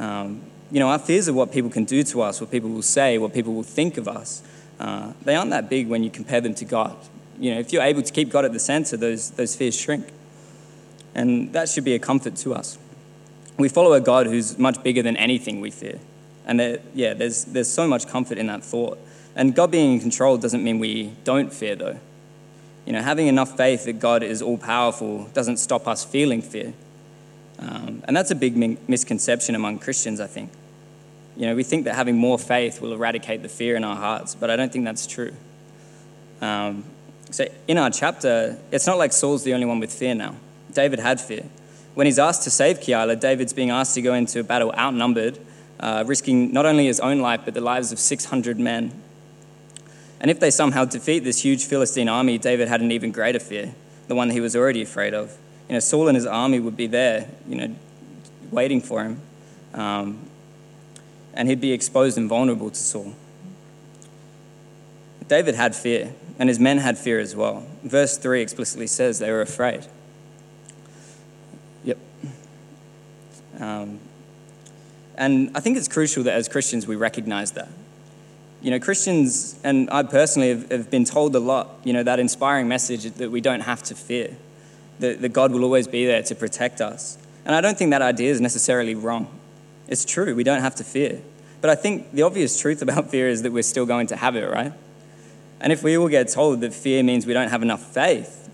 Um, 0.00 0.42
you 0.68 0.80
know, 0.80 0.88
our 0.88 0.98
fears 0.98 1.28
of 1.28 1.36
what 1.36 1.52
people 1.52 1.70
can 1.70 1.84
do 1.84 2.02
to 2.02 2.22
us, 2.22 2.40
what 2.40 2.50
people 2.50 2.70
will 2.70 2.82
say, 2.82 3.18
what 3.18 3.32
people 3.32 3.54
will 3.54 3.62
think 3.62 3.96
of 3.96 4.08
us, 4.08 4.42
uh, 4.80 5.12
they 5.22 5.36
aren't 5.36 5.52
that 5.52 5.70
big 5.70 5.86
when 5.86 6.02
you 6.02 6.10
compare 6.10 6.40
them 6.40 6.56
to 6.56 6.64
God. 6.64 6.96
You 7.38 7.54
know, 7.54 7.60
if 7.60 7.72
you're 7.72 7.84
able 7.84 8.02
to 8.02 8.12
keep 8.12 8.30
God 8.30 8.44
at 8.44 8.52
the 8.52 8.58
center, 8.58 8.96
those, 8.96 9.30
those 9.30 9.54
fears 9.54 9.78
shrink. 9.78 10.08
And 11.14 11.52
that 11.52 11.68
should 11.68 11.84
be 11.84 11.94
a 11.94 12.00
comfort 12.00 12.34
to 12.34 12.52
us. 12.52 12.78
We 13.56 13.68
follow 13.68 13.92
a 13.92 14.00
God 14.00 14.26
who's 14.26 14.58
much 14.58 14.82
bigger 14.82 15.02
than 15.02 15.16
anything 15.16 15.60
we 15.60 15.70
fear. 15.70 16.00
And 16.46 16.58
there, 16.58 16.80
yeah, 16.96 17.14
there's, 17.14 17.44
there's 17.44 17.70
so 17.70 17.86
much 17.86 18.08
comfort 18.08 18.38
in 18.38 18.48
that 18.48 18.64
thought. 18.64 18.98
And 19.36 19.54
God 19.54 19.70
being 19.70 19.92
in 19.92 20.00
control 20.00 20.36
doesn't 20.36 20.64
mean 20.64 20.80
we 20.80 21.12
don't 21.22 21.52
fear, 21.52 21.76
though. 21.76 22.00
You 22.86 22.92
know, 22.92 23.02
having 23.02 23.26
enough 23.26 23.56
faith 23.56 23.84
that 23.84 23.98
God 23.98 24.22
is 24.22 24.40
all 24.40 24.56
powerful 24.56 25.24
doesn't 25.34 25.56
stop 25.58 25.88
us 25.88 26.04
feeling 26.04 26.40
fear. 26.40 26.72
Um, 27.58 28.02
and 28.06 28.16
that's 28.16 28.30
a 28.30 28.34
big 28.34 28.56
misconception 28.88 29.54
among 29.54 29.80
Christians, 29.80 30.20
I 30.20 30.26
think. 30.26 30.50
You 31.36 31.46
know, 31.46 31.54
we 31.54 31.64
think 31.64 31.84
that 31.84 31.94
having 31.94 32.16
more 32.16 32.38
faith 32.38 32.80
will 32.80 32.92
eradicate 32.92 33.42
the 33.42 33.48
fear 33.48 33.76
in 33.76 33.84
our 33.84 33.96
hearts, 33.96 34.34
but 34.34 34.50
I 34.50 34.56
don't 34.56 34.72
think 34.72 34.84
that's 34.84 35.06
true. 35.06 35.34
Um, 36.40 36.84
so, 37.30 37.46
in 37.66 37.76
our 37.76 37.90
chapter, 37.90 38.56
it's 38.70 38.86
not 38.86 38.98
like 38.98 39.12
Saul's 39.12 39.42
the 39.42 39.52
only 39.52 39.66
one 39.66 39.80
with 39.80 39.92
fear 39.92 40.14
now. 40.14 40.36
David 40.72 41.00
had 41.00 41.20
fear. 41.20 41.44
When 41.94 42.06
he's 42.06 42.18
asked 42.18 42.44
to 42.44 42.50
save 42.50 42.80
Keilah, 42.80 43.18
David's 43.18 43.52
being 43.52 43.70
asked 43.70 43.94
to 43.94 44.02
go 44.02 44.14
into 44.14 44.40
a 44.40 44.44
battle 44.44 44.72
outnumbered, 44.72 45.38
uh, 45.80 46.04
risking 46.06 46.52
not 46.52 46.66
only 46.66 46.86
his 46.86 47.00
own 47.00 47.20
life, 47.20 47.40
but 47.44 47.54
the 47.54 47.60
lives 47.60 47.90
of 47.90 47.98
600 47.98 48.58
men. 48.58 48.92
And 50.20 50.30
if 50.30 50.40
they 50.40 50.50
somehow 50.50 50.84
defeat 50.84 51.20
this 51.20 51.42
huge 51.42 51.64
Philistine 51.64 52.08
army, 52.08 52.38
David 52.38 52.68
had 52.68 52.80
an 52.80 52.90
even 52.90 53.12
greater 53.12 53.38
fear, 53.38 53.74
the 54.08 54.14
one 54.14 54.30
he 54.30 54.40
was 54.40 54.56
already 54.56 54.82
afraid 54.82 55.14
of 55.14 55.36
you 55.68 55.74
know, 55.74 55.80
Saul 55.80 56.08
and 56.08 56.14
his 56.14 56.26
army 56.26 56.60
would 56.60 56.76
be 56.76 56.86
there, 56.86 57.28
you 57.48 57.56
know, 57.56 57.74
waiting 58.50 58.80
for 58.80 59.02
him. 59.02 59.20
Um, 59.74 60.18
and 61.34 61.48
he'd 61.48 61.60
be 61.60 61.72
exposed 61.72 62.16
and 62.16 62.28
vulnerable 62.28 62.70
to 62.70 62.76
Saul. 62.76 63.14
David 65.28 65.56
had 65.56 65.74
fear, 65.74 66.12
and 66.38 66.48
his 66.48 66.60
men 66.60 66.78
had 66.78 66.96
fear 66.96 67.18
as 67.18 67.34
well. 67.34 67.66
Verse 67.82 68.16
3 68.16 68.40
explicitly 68.40 68.86
says 68.86 69.18
they 69.18 69.32
were 69.32 69.42
afraid. 69.42 69.86
Yep. 71.84 71.98
Um, 73.58 73.98
and 75.16 75.50
I 75.54 75.60
think 75.60 75.76
it's 75.76 75.88
crucial 75.88 76.22
that 76.24 76.34
as 76.34 76.48
Christians 76.48 76.86
we 76.86 76.94
recognize 76.94 77.52
that. 77.52 77.68
You 78.66 78.72
know, 78.72 78.80
Christians, 78.80 79.54
and 79.62 79.88
I 79.92 80.02
personally 80.02 80.48
have, 80.48 80.68
have 80.72 80.90
been 80.90 81.04
told 81.04 81.36
a 81.36 81.38
lot, 81.38 81.78
you 81.84 81.92
know, 81.92 82.02
that 82.02 82.18
inspiring 82.18 82.66
message 82.66 83.04
that 83.04 83.30
we 83.30 83.40
don't 83.40 83.60
have 83.60 83.80
to 83.84 83.94
fear 83.94 84.36
that, 84.98 85.22
that 85.22 85.28
God 85.28 85.52
will 85.52 85.62
always 85.62 85.86
be 85.86 86.04
there 86.04 86.20
to 86.24 86.34
protect 86.34 86.80
us. 86.80 87.16
And 87.44 87.54
I 87.54 87.60
don't 87.60 87.78
think 87.78 87.92
that 87.92 88.02
idea 88.02 88.32
is 88.32 88.40
necessarily 88.40 88.96
wrong. 88.96 89.28
It's 89.86 90.04
true, 90.04 90.34
we 90.34 90.42
don't 90.42 90.62
have 90.62 90.74
to 90.74 90.82
fear. 90.82 91.20
But 91.60 91.70
I 91.70 91.76
think 91.76 92.10
the 92.10 92.22
obvious 92.22 92.60
truth 92.60 92.82
about 92.86 93.08
fear 93.08 93.28
is 93.28 93.42
that 93.42 93.52
we're 93.52 93.62
still 93.62 93.86
going 93.86 94.08
to 94.08 94.16
have 94.16 94.34
it, 94.34 94.50
right? 94.50 94.72
And 95.60 95.72
if 95.72 95.84
we 95.84 95.96
all 95.96 96.08
get 96.08 96.28
told 96.28 96.60
that 96.62 96.74
fear 96.74 97.04
means 97.04 97.24
we 97.24 97.34
don't 97.34 97.50
have 97.50 97.62
enough 97.62 97.94
faith, 97.94 98.50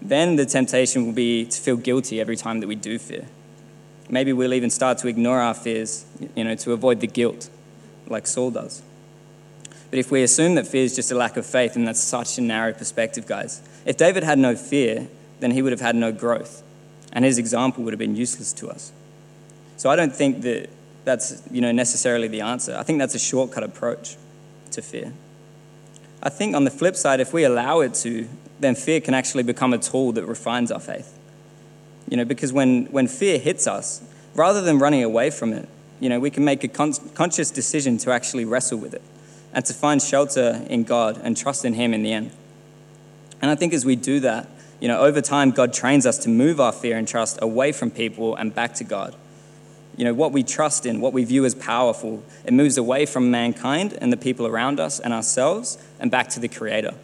then 0.00 0.36
the 0.36 0.46
temptation 0.46 1.06
will 1.06 1.12
be 1.12 1.44
to 1.46 1.60
feel 1.60 1.76
guilty 1.76 2.20
every 2.20 2.36
time 2.36 2.60
that 2.60 2.68
we 2.68 2.76
do 2.76 3.00
fear. 3.00 3.26
Maybe 4.08 4.32
we'll 4.32 4.54
even 4.54 4.70
start 4.70 4.98
to 4.98 5.08
ignore 5.08 5.40
our 5.40 5.54
fears, 5.54 6.06
you 6.36 6.44
know, 6.44 6.54
to 6.54 6.72
avoid 6.72 7.00
the 7.00 7.08
guilt, 7.08 7.50
like 8.06 8.28
Saul 8.28 8.52
does. 8.52 8.82
But 9.90 9.98
if 9.98 10.10
we 10.10 10.22
assume 10.22 10.54
that 10.54 10.68
fear 10.68 10.84
is 10.84 10.94
just 10.94 11.10
a 11.10 11.16
lack 11.16 11.36
of 11.36 11.44
faith, 11.44 11.74
then 11.74 11.84
that's 11.84 12.00
such 12.00 12.38
a 12.38 12.40
narrow 12.40 12.72
perspective, 12.72 13.26
guys. 13.26 13.60
If 13.84 13.96
David 13.96 14.22
had 14.22 14.38
no 14.38 14.54
fear, 14.54 15.08
then 15.40 15.50
he 15.50 15.62
would 15.62 15.72
have 15.72 15.80
had 15.80 15.96
no 15.96 16.12
growth, 16.12 16.62
and 17.12 17.24
his 17.24 17.38
example 17.38 17.82
would 17.84 17.92
have 17.92 17.98
been 17.98 18.14
useless 18.14 18.52
to 18.54 18.70
us. 18.70 18.92
So 19.76 19.90
I 19.90 19.96
don't 19.96 20.14
think 20.14 20.42
that 20.42 20.70
that's 21.04 21.42
you 21.50 21.60
know, 21.60 21.72
necessarily 21.72 22.28
the 22.28 22.42
answer. 22.42 22.76
I 22.76 22.82
think 22.82 22.98
that's 22.98 23.14
a 23.14 23.18
shortcut 23.18 23.64
approach 23.64 24.16
to 24.72 24.82
fear. 24.82 25.12
I 26.22 26.28
think 26.28 26.54
on 26.54 26.64
the 26.64 26.70
flip 26.70 26.94
side, 26.94 27.18
if 27.18 27.32
we 27.32 27.44
allow 27.44 27.80
it 27.80 27.94
to, 27.94 28.28
then 28.60 28.74
fear 28.74 29.00
can 29.00 29.14
actually 29.14 29.42
become 29.42 29.72
a 29.72 29.78
tool 29.78 30.12
that 30.12 30.26
refines 30.26 30.70
our 30.70 30.78
faith. 30.78 31.18
You 32.08 32.18
know, 32.18 32.24
because 32.24 32.52
when, 32.52 32.86
when 32.86 33.08
fear 33.08 33.38
hits 33.38 33.66
us, 33.66 34.02
rather 34.34 34.60
than 34.60 34.78
running 34.78 35.02
away 35.02 35.30
from 35.30 35.52
it, 35.52 35.68
you 35.98 36.08
know, 36.08 36.20
we 36.20 36.30
can 36.30 36.44
make 36.44 36.62
a 36.62 36.68
con- 36.68 36.92
conscious 37.14 37.50
decision 37.50 37.96
to 37.98 38.12
actually 38.12 38.44
wrestle 38.44 38.78
with 38.78 38.94
it 38.94 39.02
and 39.52 39.64
to 39.64 39.74
find 39.74 40.00
shelter 40.00 40.64
in 40.68 40.84
God 40.84 41.20
and 41.22 41.36
trust 41.36 41.64
in 41.64 41.74
Him 41.74 41.92
in 41.92 42.02
the 42.02 42.12
end. 42.12 42.30
And 43.42 43.50
I 43.50 43.54
think 43.54 43.72
as 43.72 43.84
we 43.84 43.96
do 43.96 44.20
that, 44.20 44.48
you 44.80 44.88
know, 44.88 45.00
over 45.00 45.20
time, 45.20 45.50
God 45.50 45.72
trains 45.72 46.06
us 46.06 46.18
to 46.18 46.28
move 46.28 46.60
our 46.60 46.72
fear 46.72 46.96
and 46.96 47.06
trust 47.06 47.38
away 47.42 47.72
from 47.72 47.90
people 47.90 48.34
and 48.34 48.54
back 48.54 48.74
to 48.74 48.84
God. 48.84 49.14
You 49.96 50.04
know, 50.04 50.14
what 50.14 50.32
we 50.32 50.42
trust 50.42 50.86
in, 50.86 51.00
what 51.00 51.12
we 51.12 51.24
view 51.24 51.44
as 51.44 51.54
powerful, 51.54 52.24
it 52.44 52.54
moves 52.54 52.78
away 52.78 53.04
from 53.04 53.30
mankind 53.30 53.98
and 54.00 54.12
the 54.12 54.16
people 54.16 54.46
around 54.46 54.80
us 54.80 54.98
and 54.98 55.12
ourselves 55.12 55.76
and 55.98 56.10
back 56.10 56.28
to 56.30 56.40
the 56.40 56.48
Creator. 56.48 56.94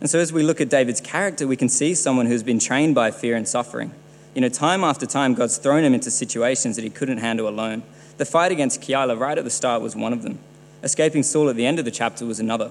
And 0.00 0.10
so, 0.10 0.18
as 0.18 0.32
we 0.32 0.42
look 0.42 0.60
at 0.60 0.68
David's 0.68 1.00
character, 1.00 1.46
we 1.46 1.56
can 1.56 1.68
see 1.68 1.94
someone 1.94 2.26
who's 2.26 2.42
been 2.42 2.58
trained 2.58 2.94
by 2.94 3.10
fear 3.10 3.36
and 3.36 3.46
suffering. 3.46 3.92
You 4.34 4.40
know, 4.40 4.48
time 4.48 4.84
after 4.84 5.06
time, 5.06 5.34
God's 5.34 5.56
thrown 5.56 5.84
him 5.84 5.94
into 5.94 6.10
situations 6.10 6.76
that 6.76 6.82
he 6.82 6.90
couldn't 6.90 7.18
handle 7.18 7.48
alone. 7.48 7.82
The 8.18 8.26
fight 8.26 8.52
against 8.52 8.82
Keilah 8.82 9.18
right 9.18 9.38
at 9.38 9.44
the 9.44 9.50
start 9.50 9.80
was 9.80 9.96
one 9.96 10.12
of 10.12 10.22
them. 10.22 10.38
Escaping 10.86 11.24
Saul 11.24 11.50
at 11.50 11.56
the 11.56 11.66
end 11.66 11.80
of 11.80 11.84
the 11.84 11.90
chapter 11.90 12.24
was 12.24 12.38
another. 12.38 12.70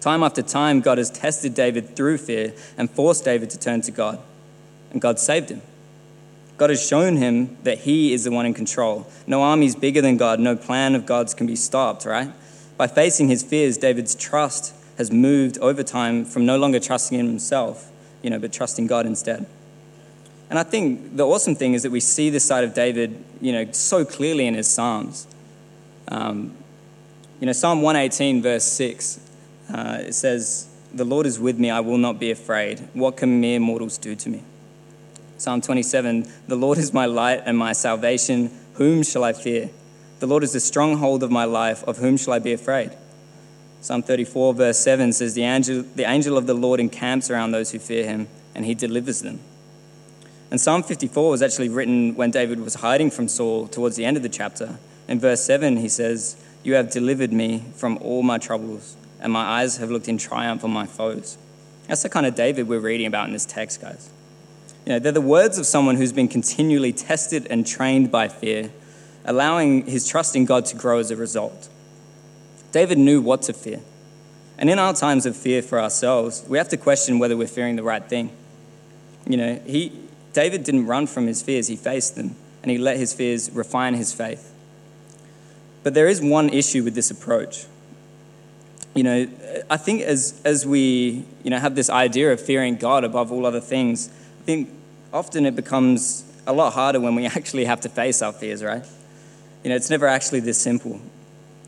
Time 0.00 0.22
after 0.22 0.42
time, 0.42 0.82
God 0.82 0.98
has 0.98 1.08
tested 1.08 1.54
David 1.54 1.96
through 1.96 2.18
fear 2.18 2.52
and 2.76 2.90
forced 2.90 3.24
David 3.24 3.48
to 3.48 3.58
turn 3.58 3.80
to 3.80 3.90
God. 3.90 4.18
And 4.90 5.00
God 5.00 5.18
saved 5.18 5.48
him. 5.48 5.62
God 6.58 6.68
has 6.68 6.86
shown 6.86 7.16
him 7.16 7.56
that 7.62 7.78
he 7.78 8.12
is 8.12 8.24
the 8.24 8.30
one 8.30 8.44
in 8.44 8.52
control. 8.52 9.06
No 9.26 9.40
army 9.40 9.64
is 9.64 9.74
bigger 9.74 10.02
than 10.02 10.18
God. 10.18 10.40
No 10.40 10.56
plan 10.56 10.94
of 10.94 11.06
God's 11.06 11.32
can 11.32 11.46
be 11.46 11.56
stopped, 11.56 12.04
right? 12.04 12.30
By 12.76 12.86
facing 12.86 13.28
his 13.28 13.42
fears, 13.42 13.78
David's 13.78 14.14
trust 14.14 14.74
has 14.98 15.10
moved 15.10 15.56
over 15.56 15.82
time 15.82 16.26
from 16.26 16.44
no 16.44 16.58
longer 16.58 16.80
trusting 16.80 17.18
in 17.18 17.26
himself, 17.26 17.90
you 18.20 18.28
know, 18.28 18.38
but 18.38 18.52
trusting 18.52 18.88
God 18.88 19.06
instead. 19.06 19.46
And 20.50 20.58
I 20.58 20.64
think 20.64 21.16
the 21.16 21.26
awesome 21.26 21.54
thing 21.54 21.72
is 21.72 21.82
that 21.82 21.92
we 21.92 22.00
see 22.00 22.28
this 22.28 22.44
side 22.44 22.62
of 22.62 22.74
David, 22.74 23.24
you 23.40 23.52
know, 23.52 23.72
so 23.72 24.04
clearly 24.04 24.46
in 24.46 24.52
his 24.52 24.68
Psalms. 24.68 25.26
Um, 26.08 26.58
you 27.42 27.46
know, 27.46 27.52
Psalm 27.52 27.82
118, 27.82 28.40
verse 28.40 28.62
6 28.62 29.18
uh, 29.74 29.98
it 30.02 30.12
says, 30.12 30.68
The 30.94 31.04
Lord 31.04 31.26
is 31.26 31.40
with 31.40 31.58
me, 31.58 31.70
I 31.70 31.80
will 31.80 31.98
not 31.98 32.20
be 32.20 32.30
afraid. 32.30 32.78
What 32.92 33.16
can 33.16 33.40
mere 33.40 33.58
mortals 33.58 33.98
do 33.98 34.14
to 34.14 34.28
me? 34.28 34.44
Psalm 35.38 35.60
27 35.60 36.24
The 36.46 36.54
Lord 36.54 36.78
is 36.78 36.92
my 36.92 37.06
light 37.06 37.42
and 37.44 37.58
my 37.58 37.72
salvation. 37.72 38.52
Whom 38.74 39.02
shall 39.02 39.24
I 39.24 39.32
fear? 39.32 39.70
The 40.20 40.28
Lord 40.28 40.44
is 40.44 40.52
the 40.52 40.60
stronghold 40.60 41.24
of 41.24 41.32
my 41.32 41.42
life. 41.42 41.82
Of 41.82 41.98
whom 41.98 42.16
shall 42.16 42.32
I 42.32 42.38
be 42.38 42.52
afraid? 42.52 42.92
Psalm 43.80 44.04
34, 44.04 44.54
verse 44.54 44.78
7 44.78 45.12
says, 45.12 45.34
the 45.34 45.42
angel, 45.42 45.82
the 45.96 46.08
angel 46.08 46.38
of 46.38 46.46
the 46.46 46.54
Lord 46.54 46.78
encamps 46.78 47.28
around 47.28 47.50
those 47.50 47.72
who 47.72 47.80
fear 47.80 48.04
him, 48.04 48.28
and 48.54 48.64
he 48.64 48.76
delivers 48.76 49.22
them. 49.22 49.40
And 50.52 50.60
Psalm 50.60 50.84
54 50.84 51.30
was 51.30 51.42
actually 51.42 51.70
written 51.70 52.14
when 52.14 52.30
David 52.30 52.60
was 52.60 52.74
hiding 52.74 53.10
from 53.10 53.26
Saul 53.26 53.66
towards 53.66 53.96
the 53.96 54.04
end 54.04 54.16
of 54.16 54.22
the 54.22 54.28
chapter. 54.28 54.78
In 55.08 55.18
verse 55.18 55.42
7, 55.42 55.78
he 55.78 55.88
says, 55.88 56.36
You 56.62 56.74
have 56.74 56.90
delivered 56.90 57.32
me 57.32 57.64
from 57.74 57.98
all 57.98 58.22
my 58.22 58.38
troubles, 58.38 58.96
and 59.20 59.32
my 59.32 59.42
eyes 59.42 59.78
have 59.78 59.90
looked 59.90 60.08
in 60.08 60.18
triumph 60.18 60.64
on 60.64 60.70
my 60.70 60.86
foes. 60.86 61.38
That's 61.88 62.02
the 62.02 62.08
kind 62.08 62.26
of 62.26 62.34
David 62.34 62.68
we're 62.68 62.80
reading 62.80 63.06
about 63.06 63.26
in 63.26 63.32
this 63.32 63.44
text, 63.44 63.80
guys. 63.80 64.10
You 64.86 64.94
know, 64.94 64.98
they're 64.98 65.12
the 65.12 65.20
words 65.20 65.58
of 65.58 65.66
someone 65.66 65.96
who's 65.96 66.12
been 66.12 66.28
continually 66.28 66.92
tested 66.92 67.46
and 67.50 67.66
trained 67.66 68.10
by 68.10 68.28
fear, 68.28 68.70
allowing 69.24 69.86
his 69.86 70.06
trust 70.06 70.36
in 70.36 70.44
God 70.44 70.64
to 70.66 70.76
grow 70.76 70.98
as 70.98 71.10
a 71.10 71.16
result. 71.16 71.68
David 72.70 72.98
knew 72.98 73.20
what 73.20 73.42
to 73.42 73.52
fear. 73.52 73.80
And 74.58 74.70
in 74.70 74.78
our 74.78 74.94
times 74.94 75.26
of 75.26 75.36
fear 75.36 75.62
for 75.62 75.80
ourselves, 75.80 76.44
we 76.48 76.58
have 76.58 76.68
to 76.68 76.76
question 76.76 77.18
whether 77.18 77.36
we're 77.36 77.48
fearing 77.48 77.76
the 77.76 77.82
right 77.82 78.04
thing. 78.04 78.30
You 79.26 79.36
know, 79.36 79.60
he, 79.66 79.92
David 80.32 80.64
didn't 80.64 80.86
run 80.86 81.06
from 81.06 81.26
his 81.26 81.42
fears, 81.42 81.68
he 81.68 81.76
faced 81.76 82.16
them, 82.16 82.36
and 82.62 82.70
he 82.70 82.78
let 82.78 82.96
his 82.96 83.12
fears 83.12 83.50
refine 83.50 83.94
his 83.94 84.12
faith. 84.12 84.51
But 85.82 85.94
there 85.94 86.08
is 86.08 86.20
one 86.20 86.48
issue 86.48 86.84
with 86.84 86.94
this 86.94 87.10
approach. 87.10 87.66
You 88.94 89.02
know, 89.02 89.26
I 89.70 89.76
think 89.76 90.02
as, 90.02 90.40
as 90.44 90.66
we 90.66 91.24
you 91.42 91.50
know, 91.50 91.58
have 91.58 91.74
this 91.74 91.88
idea 91.88 92.32
of 92.32 92.40
fearing 92.40 92.76
God 92.76 93.04
above 93.04 93.32
all 93.32 93.46
other 93.46 93.60
things, 93.60 94.08
I 94.40 94.44
think 94.44 94.70
often 95.12 95.46
it 95.46 95.56
becomes 95.56 96.24
a 96.46 96.52
lot 96.52 96.72
harder 96.74 97.00
when 97.00 97.14
we 97.14 97.26
actually 97.38 97.64
have 97.64 97.80
to 97.82 97.88
face 97.88 98.22
our 98.22 98.32
fears, 98.32 98.62
right? 98.62 98.84
You 99.64 99.70
know, 99.70 99.76
it's 99.76 99.90
never 99.90 100.06
actually 100.06 100.40
this 100.40 100.58
simple. 100.58 101.00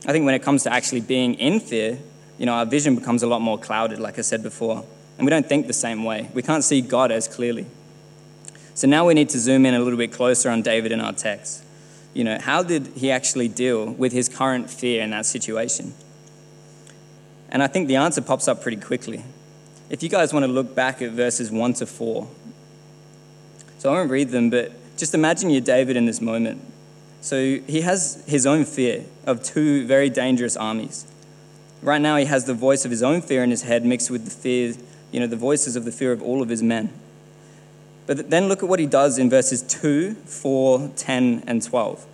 I 0.06 0.12
think 0.12 0.26
when 0.26 0.34
it 0.34 0.42
comes 0.42 0.64
to 0.64 0.72
actually 0.72 1.00
being 1.00 1.34
in 1.34 1.60
fear, 1.60 1.98
you 2.38 2.46
know, 2.46 2.52
our 2.52 2.66
vision 2.66 2.94
becomes 2.94 3.22
a 3.22 3.26
lot 3.26 3.40
more 3.40 3.58
clouded, 3.58 4.00
like 4.00 4.18
I 4.18 4.22
said 4.22 4.42
before, 4.42 4.84
and 5.16 5.24
we 5.24 5.30
don't 5.30 5.46
think 5.46 5.66
the 5.66 5.72
same 5.72 6.04
way. 6.04 6.28
We 6.34 6.42
can't 6.42 6.64
see 6.64 6.80
God 6.80 7.10
as 7.10 7.28
clearly. 7.28 7.66
So 8.74 8.88
now 8.88 9.06
we 9.06 9.14
need 9.14 9.28
to 9.30 9.38
zoom 9.38 9.64
in 9.66 9.74
a 9.74 9.78
little 9.78 9.96
bit 9.96 10.12
closer 10.12 10.50
on 10.50 10.62
David 10.62 10.90
in 10.90 11.00
our 11.00 11.12
text. 11.12 11.63
You 12.14 12.24
know, 12.24 12.38
how 12.38 12.62
did 12.62 12.86
he 12.96 13.10
actually 13.10 13.48
deal 13.48 13.90
with 13.90 14.12
his 14.12 14.28
current 14.28 14.70
fear 14.70 15.02
in 15.02 15.10
that 15.10 15.26
situation? 15.26 15.92
And 17.50 17.62
I 17.62 17.66
think 17.66 17.88
the 17.88 17.96
answer 17.96 18.22
pops 18.22 18.48
up 18.48 18.62
pretty 18.62 18.80
quickly. 18.80 19.24
If 19.90 20.02
you 20.02 20.08
guys 20.08 20.32
want 20.32 20.44
to 20.46 20.50
look 20.50 20.74
back 20.74 21.02
at 21.02 21.10
verses 21.10 21.50
1 21.50 21.74
to 21.74 21.86
4, 21.86 22.28
so 23.78 23.90
I 23.90 23.98
won't 23.98 24.10
read 24.10 24.30
them, 24.30 24.48
but 24.48 24.72
just 24.96 25.12
imagine 25.12 25.50
you're 25.50 25.60
David 25.60 25.96
in 25.96 26.06
this 26.06 26.20
moment. 26.20 26.62
So 27.20 27.58
he 27.66 27.82
has 27.82 28.24
his 28.26 28.46
own 28.46 28.64
fear 28.64 29.04
of 29.26 29.42
two 29.42 29.86
very 29.86 30.08
dangerous 30.08 30.56
armies. 30.56 31.06
Right 31.82 32.00
now, 32.00 32.16
he 32.16 32.24
has 32.26 32.44
the 32.44 32.54
voice 32.54 32.84
of 32.84 32.90
his 32.90 33.02
own 33.02 33.20
fear 33.20 33.42
in 33.42 33.50
his 33.50 33.62
head 33.62 33.84
mixed 33.84 34.10
with 34.10 34.24
the 34.24 34.30
fear, 34.30 34.74
you 35.10 35.20
know, 35.20 35.26
the 35.26 35.36
voices 35.36 35.76
of 35.76 35.84
the 35.84 35.92
fear 35.92 36.12
of 36.12 36.22
all 36.22 36.42
of 36.42 36.48
his 36.48 36.62
men. 36.62 36.90
But 38.06 38.30
then 38.30 38.48
look 38.48 38.62
at 38.62 38.68
what 38.68 38.78
he 38.78 38.86
does 38.86 39.18
in 39.18 39.30
verses 39.30 39.62
2, 39.62 40.14
4, 40.14 40.90
10, 40.96 41.44
and 41.46 41.62
12. 41.62 42.06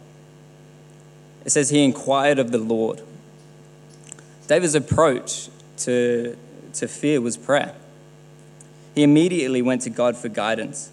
It 1.44 1.50
says, 1.50 1.70
He 1.70 1.82
inquired 1.82 2.38
of 2.38 2.52
the 2.52 2.58
Lord. 2.58 3.02
David's 4.46 4.74
approach 4.74 5.48
to, 5.78 6.36
to 6.74 6.88
fear 6.88 7.20
was 7.20 7.36
prayer. 7.36 7.74
He 8.94 9.02
immediately 9.02 9.62
went 9.62 9.82
to 9.82 9.90
God 9.90 10.16
for 10.16 10.28
guidance. 10.28 10.90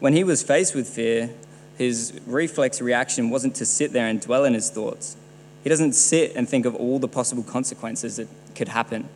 When 0.00 0.12
he 0.12 0.24
was 0.24 0.42
faced 0.42 0.74
with 0.74 0.88
fear, 0.88 1.30
his 1.76 2.18
reflex 2.26 2.80
reaction 2.80 3.30
wasn't 3.30 3.56
to 3.56 3.66
sit 3.66 3.92
there 3.92 4.06
and 4.06 4.20
dwell 4.20 4.44
in 4.44 4.54
his 4.54 4.70
thoughts. 4.70 5.16
He 5.62 5.68
doesn't 5.68 5.92
sit 5.92 6.34
and 6.34 6.48
think 6.48 6.66
of 6.66 6.74
all 6.74 6.98
the 6.98 7.08
possible 7.08 7.42
consequences 7.42 8.16
that 8.16 8.28
could 8.54 8.68
happen. 8.68 9.08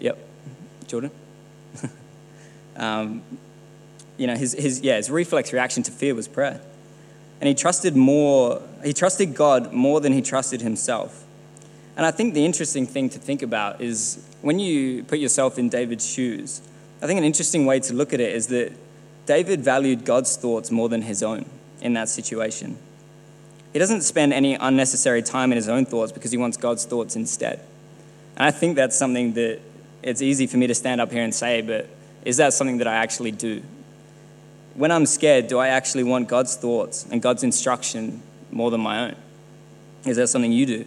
Yep, 0.00 0.18
Jordan? 0.86 1.10
um, 2.76 3.22
you 4.16 4.26
know, 4.26 4.34
his, 4.34 4.52
his, 4.52 4.80
yeah, 4.80 4.96
his 4.96 5.10
reflex 5.10 5.52
reaction 5.52 5.82
to 5.84 5.90
fear 5.90 6.14
was 6.14 6.28
prayer. 6.28 6.60
And 7.40 7.48
he 7.48 7.54
trusted 7.54 7.96
more, 7.96 8.62
he 8.84 8.92
trusted 8.92 9.34
God 9.34 9.72
more 9.72 10.00
than 10.00 10.12
he 10.12 10.22
trusted 10.22 10.62
himself. 10.62 11.24
And 11.96 12.04
I 12.04 12.10
think 12.10 12.34
the 12.34 12.44
interesting 12.44 12.86
thing 12.86 13.08
to 13.10 13.18
think 13.18 13.42
about 13.42 13.80
is 13.80 14.26
when 14.42 14.58
you 14.58 15.04
put 15.04 15.18
yourself 15.18 15.58
in 15.58 15.68
David's 15.68 16.06
shoes, 16.06 16.60
I 17.02 17.06
think 17.06 17.18
an 17.18 17.24
interesting 17.24 17.66
way 17.66 17.80
to 17.80 17.94
look 17.94 18.12
at 18.12 18.20
it 18.20 18.34
is 18.34 18.48
that 18.48 18.72
David 19.26 19.60
valued 19.60 20.04
God's 20.04 20.36
thoughts 20.36 20.70
more 20.70 20.88
than 20.88 21.02
his 21.02 21.22
own 21.22 21.46
in 21.80 21.94
that 21.94 22.08
situation. 22.08 22.78
He 23.72 23.78
doesn't 23.78 24.02
spend 24.02 24.32
any 24.32 24.54
unnecessary 24.54 25.22
time 25.22 25.52
in 25.52 25.56
his 25.56 25.68
own 25.68 25.84
thoughts 25.84 26.12
because 26.12 26.30
he 26.30 26.38
wants 26.38 26.56
God's 26.56 26.84
thoughts 26.84 27.16
instead. 27.16 27.60
And 28.36 28.46
I 28.46 28.50
think 28.50 28.76
that's 28.76 28.96
something 28.96 29.34
that 29.34 29.60
it's 30.02 30.22
easy 30.22 30.46
for 30.46 30.56
me 30.56 30.66
to 30.66 30.74
stand 30.74 31.00
up 31.00 31.10
here 31.10 31.22
and 31.22 31.34
say, 31.34 31.60
but 31.60 31.88
is 32.24 32.38
that 32.38 32.52
something 32.52 32.78
that 32.78 32.86
I 32.86 32.94
actually 32.94 33.32
do? 33.32 33.62
When 34.76 34.92
I'm 34.92 35.06
scared, 35.06 35.48
do 35.48 35.58
I 35.58 35.68
actually 35.68 36.04
want 36.04 36.28
God's 36.28 36.54
thoughts 36.54 37.06
and 37.10 37.22
God's 37.22 37.42
instruction 37.42 38.22
more 38.50 38.70
than 38.70 38.82
my 38.82 39.06
own? 39.06 39.16
Is 40.04 40.18
that 40.18 40.28
something 40.28 40.52
you 40.52 40.66
do? 40.66 40.84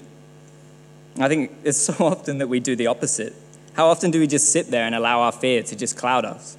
I 1.19 1.28
think 1.28 1.52
it's 1.63 1.78
so 1.89 2.06
often 2.06 2.38
that 2.38 2.47
we 2.47 2.60
do 2.60 2.75
the 2.75 2.88
opposite. 2.88 3.34
How 3.73 3.88
often 3.88 4.12
do 4.12 4.19
we 4.19 4.28
just 4.28 4.52
sit 4.52 4.67
there 4.67 4.86
and 4.86 4.93
allow 4.93 5.21
our 5.21 5.32
fear 5.32 5.63
to 5.63 5.75
just 5.75 5.97
cloud 5.97 6.23
us? 6.23 6.56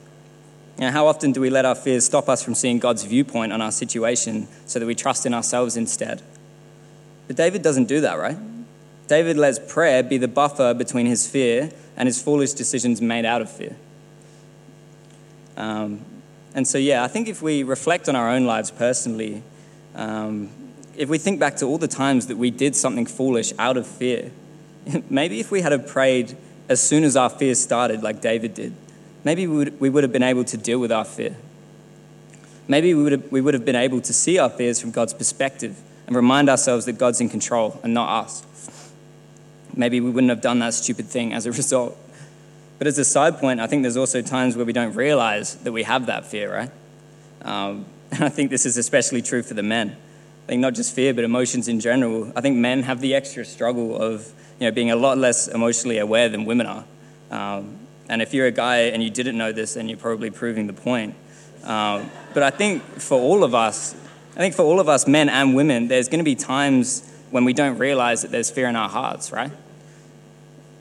Know, 0.79 0.91
how 0.91 1.07
often 1.07 1.33
do 1.33 1.41
we 1.41 1.51
let 1.51 1.67
our 1.67 1.75
fears 1.75 2.07
stop 2.07 2.29
us 2.29 2.43
from 2.43 2.55
seeing 2.55 2.79
God's 2.79 3.05
viewpoint 3.05 3.53
on 3.53 3.61
our 3.61 3.71
situation 3.71 4.49
so 4.65 4.79
that 4.79 4.87
we 4.87 4.95
trust 4.95 5.27
in 5.27 5.35
ourselves 5.35 5.77
instead? 5.77 6.23
But 7.27 7.37
David 7.37 7.63
doesn't 7.63 7.85
do 7.85 8.01
that, 8.01 8.19
right? 8.19 8.39
David 9.07 9.37
lets 9.37 9.59
prayer 9.59 10.03
be 10.03 10.17
the 10.17 10.29
buffer 10.29 10.73
between 10.73 11.05
his 11.05 11.29
fear 11.29 11.71
and 11.97 12.07
his 12.07 12.23
foolish 12.23 12.55
decisions 12.55 13.03
made 13.03 13.27
out 13.27 13.43
of 13.43 13.51
fear. 13.51 13.77
Um, 15.57 16.01
and 16.55 16.67
so, 16.67 16.79
yeah, 16.79 17.05
I 17.05 17.09
think 17.09 17.29
if 17.29 17.43
we 17.43 17.63
reflect 17.63 18.09
on 18.09 18.17
our 18.17 18.29
own 18.29 18.45
lives 18.45 18.71
personally, 18.71 19.43
um, 19.95 20.51
if 20.97 21.09
we 21.09 21.19
think 21.19 21.39
back 21.39 21.57
to 21.57 21.67
all 21.67 21.79
the 21.79 21.89
times 21.89 22.27
that 22.27 22.37
we 22.37 22.51
did 22.51 22.75
something 22.75 23.07
foolish 23.07 23.53
out 23.59 23.77
of 23.77 23.87
fear, 23.87 24.33
maybe 25.11 25.41
if 25.41 25.51
we 25.51 25.61
had 25.61 25.87
prayed 25.87 26.37
as 26.69 26.81
soon 26.81 27.05
as 27.05 27.17
our 27.17 27.31
fear 27.31 27.55
started, 27.55 28.03
like 28.03 28.21
David 28.21 28.55
did, 28.55 28.75
maybe 29.25 29.47
we 29.47 29.57
would, 29.57 29.81
we 29.81 29.91
would 29.91 30.03
have 30.03 30.13
been 30.13 30.23
able 30.23 30.45
to 30.45 30.57
deal 30.57 30.79
with 30.79 30.91
our 30.93 31.05
fear. 31.05 31.37
Maybe 32.69 32.95
we 32.95 33.03
would, 33.03 33.13
have, 33.13 33.33
we 33.33 33.41
would 33.41 33.55
have 33.55 33.65
been 33.65 33.77
able 33.77 34.01
to 34.01 34.13
see 34.13 34.39
our 34.39 34.51
fears 34.51 34.81
from 34.81 34.91
God's 34.91 35.15
perspective 35.15 35.81
and 36.07 36.15
remind 36.15 36.49
ourselves 36.49 36.85
that 36.87 36.99
God's 36.99 37.21
in 37.21 37.29
control 37.29 37.81
and 37.83 37.95
not 37.95 38.25
us. 38.25 38.45
Maybe 39.75 40.01
we 40.01 40.11
wouldn't 40.11 40.31
have 40.31 40.41
done 40.41 40.59
that 40.61 40.75
stupid 40.75 41.07
thing 41.07 41.33
as 41.33 41.47
a 41.47 41.53
result. 41.61 41.97
But 42.81 42.87
as 42.87 42.99
a 42.99 43.05
side 43.05 43.37
point, 43.37 43.61
I 43.61 43.67
think 43.67 43.83
there's 43.83 43.99
also 43.99 44.23
times 44.23 44.57
where 44.57 44.65
we 44.65 44.73
don't 44.73 44.95
realize 44.95 45.57
that 45.57 45.73
we 45.73 45.83
have 45.83 46.07
that 46.07 46.25
fear, 46.25 46.51
right? 46.51 46.71
Um, 47.43 47.85
and 48.11 48.25
I 48.25 48.31
think 48.31 48.49
this 48.49 48.65
is 48.65 48.79
especially 48.79 49.21
true 49.21 49.43
for 49.43 49.53
the 49.53 49.63
men. 49.63 49.91
I 49.91 50.47
think 50.47 50.63
not 50.63 50.73
just 50.73 50.95
fear, 50.95 51.13
but 51.13 51.23
emotions 51.23 51.69
in 51.69 51.79
general. 51.79 52.33
I 52.35 52.41
think 52.41 52.57
men 52.57 52.85
have 52.85 53.03
the 53.03 53.15
extra 53.15 53.45
struggle 53.45 54.01
of 54.01 54.33
you 54.59 54.67
know, 54.67 54.73
being 54.73 54.91
a 54.91 54.97
lot 54.97 55.19
less 55.19 55.47
emotionally 55.47 55.99
aware 55.99 56.31
than 56.31 56.47
women 56.47 56.67
are. 56.67 56.85
Um, 57.31 57.77
and 58.09 58.23
if 58.23 58.33
you're 58.33 58.47
a 58.47 58.51
guy 58.51 58.79
and 58.79 59.03
you 59.03 59.11
didn't 59.11 59.37
know 59.37 59.53
this, 59.53 59.75
then 59.75 59.87
you're 59.87 59.99
probably 59.99 60.31
proving 60.31 60.67
the 60.67 60.73
point. 60.73 61.15
Um, 61.65 62.11
but 62.33 62.43
I 62.43 62.49
think 62.49 62.83
for 62.99 63.21
all 63.21 63.45
of 63.45 63.55
us, 63.55 63.95
I 64.35 64.39
think 64.39 64.55
for 64.55 64.63
all 64.63 64.81
of 64.81 64.89
us, 64.89 65.07
men 65.07 65.29
and 65.29 65.55
women, 65.55 65.89
there's 65.89 66.09
going 66.09 66.21
to 66.21 66.25
be 66.25 66.35
times 66.35 67.07
when 67.31 67.45
we 67.45 67.53
don't 67.53 67.77
realize 67.77 68.23
that 68.23 68.31
there's 68.31 68.51
fear 68.51 68.69
in 68.69 68.75
our 68.75 68.89
hearts, 68.89 69.33
right? 69.33 69.51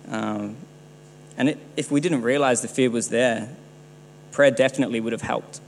Um, 0.08 0.56
and 1.40 1.50
it, 1.50 1.58
if 1.76 1.90
we 1.90 2.00
didn't 2.00 2.22
realize 2.22 2.62
the 2.62 2.68
fear 2.68 2.92
was 2.92 3.10
there, 3.10 3.50
prayer 4.32 4.52
definitely 4.52 5.00
would 5.00 5.14
have 5.14 5.24
helped. 5.24 5.60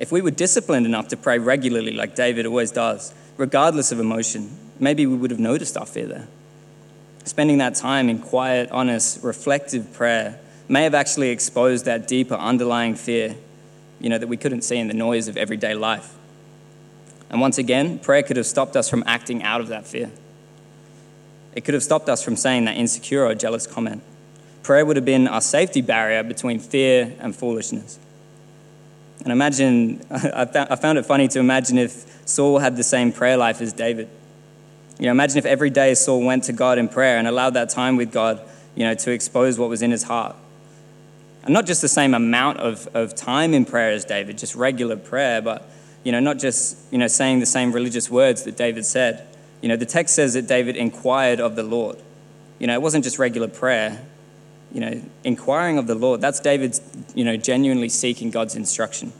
If 0.00 0.10
we 0.10 0.20
were 0.20 0.32
disciplined 0.32 0.86
enough 0.86 1.06
to 1.08 1.16
pray 1.16 1.38
regularly, 1.38 1.92
like 1.92 2.16
David 2.16 2.46
always 2.46 2.72
does, 2.72 3.14
regardless 3.36 3.92
of 3.92 4.00
emotion, 4.00 4.50
maybe 4.80 5.06
we 5.06 5.14
would 5.14 5.30
have 5.30 5.38
noticed 5.38 5.76
our 5.76 5.86
fear 5.86 6.06
there 6.06 6.26
spending 7.28 7.58
that 7.58 7.74
time 7.74 8.08
in 8.08 8.18
quiet, 8.18 8.70
honest, 8.70 9.22
reflective 9.22 9.92
prayer 9.92 10.38
may 10.68 10.82
have 10.84 10.94
actually 10.94 11.30
exposed 11.30 11.84
that 11.84 12.08
deeper 12.08 12.34
underlying 12.34 12.94
fear, 12.94 13.36
you 14.00 14.08
know, 14.08 14.18
that 14.18 14.26
we 14.26 14.36
couldn't 14.36 14.62
see 14.62 14.76
in 14.76 14.88
the 14.88 14.94
noise 14.94 15.28
of 15.28 15.36
everyday 15.36 15.74
life. 15.74 16.14
And 17.30 17.40
once 17.40 17.58
again, 17.58 17.98
prayer 17.98 18.22
could 18.22 18.36
have 18.36 18.46
stopped 18.46 18.76
us 18.76 18.88
from 18.88 19.04
acting 19.06 19.42
out 19.42 19.60
of 19.60 19.68
that 19.68 19.86
fear. 19.86 20.10
It 21.54 21.62
could 21.64 21.74
have 21.74 21.82
stopped 21.82 22.08
us 22.08 22.22
from 22.22 22.36
saying 22.36 22.64
that 22.66 22.76
insecure 22.76 23.24
or 23.24 23.34
jealous 23.34 23.66
comment. 23.66 24.02
Prayer 24.68 24.84
would 24.84 24.96
have 24.96 25.06
been 25.06 25.26
our 25.26 25.40
safety 25.40 25.80
barrier 25.80 26.22
between 26.22 26.58
fear 26.58 27.16
and 27.20 27.34
foolishness. 27.34 27.98
And 29.22 29.32
imagine, 29.32 30.04
I 30.10 30.76
found 30.76 30.98
it 30.98 31.06
funny 31.06 31.26
to 31.28 31.38
imagine 31.38 31.78
if 31.78 32.04
Saul 32.28 32.58
had 32.58 32.76
the 32.76 32.82
same 32.82 33.10
prayer 33.10 33.38
life 33.38 33.62
as 33.62 33.72
David. 33.72 34.10
You 34.98 35.06
know, 35.06 35.12
imagine 35.12 35.38
if 35.38 35.46
every 35.46 35.70
day 35.70 35.94
Saul 35.94 36.22
went 36.22 36.44
to 36.44 36.52
God 36.52 36.76
in 36.76 36.90
prayer 36.90 37.16
and 37.16 37.26
allowed 37.26 37.54
that 37.54 37.70
time 37.70 37.96
with 37.96 38.12
God, 38.12 38.42
you 38.74 38.84
know, 38.84 38.92
to 38.92 39.10
expose 39.10 39.58
what 39.58 39.70
was 39.70 39.80
in 39.80 39.90
his 39.90 40.02
heart. 40.02 40.36
And 41.44 41.54
not 41.54 41.64
just 41.64 41.80
the 41.80 41.88
same 41.88 42.12
amount 42.12 42.58
of, 42.58 42.88
of 42.88 43.14
time 43.14 43.54
in 43.54 43.64
prayer 43.64 43.92
as 43.92 44.04
David, 44.04 44.36
just 44.36 44.54
regular 44.54 44.96
prayer, 44.96 45.40
but, 45.40 45.66
you 46.04 46.12
know, 46.12 46.20
not 46.20 46.38
just, 46.38 46.76
you 46.92 46.98
know, 46.98 47.06
saying 47.06 47.40
the 47.40 47.46
same 47.46 47.72
religious 47.72 48.10
words 48.10 48.42
that 48.42 48.58
David 48.58 48.84
said. 48.84 49.28
You 49.62 49.70
know, 49.70 49.76
the 49.76 49.86
text 49.86 50.14
says 50.14 50.34
that 50.34 50.46
David 50.46 50.76
inquired 50.76 51.40
of 51.40 51.56
the 51.56 51.62
Lord. 51.62 51.96
You 52.58 52.66
know, 52.66 52.74
it 52.74 52.82
wasn't 52.82 53.04
just 53.04 53.18
regular 53.18 53.48
prayer. 53.48 54.04
You 54.72 54.80
know, 54.80 55.02
inquiring 55.24 55.78
of 55.78 55.86
the 55.86 55.94
Lord, 55.94 56.20
that's 56.20 56.40
David's, 56.40 56.80
you 57.14 57.24
know, 57.24 57.36
genuinely 57.36 57.88
seeking 57.88 58.30
God's 58.30 58.54
instruction. 58.54 59.12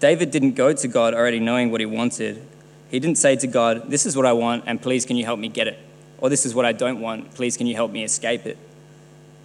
David 0.00 0.30
didn't 0.30 0.52
go 0.52 0.72
to 0.72 0.88
God 0.88 1.14
already 1.14 1.40
knowing 1.40 1.70
what 1.70 1.80
he 1.80 1.86
wanted. 1.86 2.42
He 2.90 3.00
didn't 3.00 3.18
say 3.18 3.36
to 3.36 3.46
God, 3.46 3.90
This 3.90 4.04
is 4.06 4.16
what 4.16 4.26
I 4.26 4.32
want, 4.32 4.64
and 4.66 4.80
please 4.80 5.06
can 5.06 5.16
you 5.16 5.24
help 5.24 5.38
me 5.38 5.48
get 5.48 5.66
it? 5.68 5.78
Or 6.18 6.28
this 6.28 6.46
is 6.46 6.54
what 6.54 6.64
I 6.64 6.72
don't 6.72 7.00
want, 7.00 7.34
please 7.34 7.56
can 7.56 7.66
you 7.66 7.74
help 7.74 7.90
me 7.90 8.04
escape 8.04 8.46
it? 8.46 8.58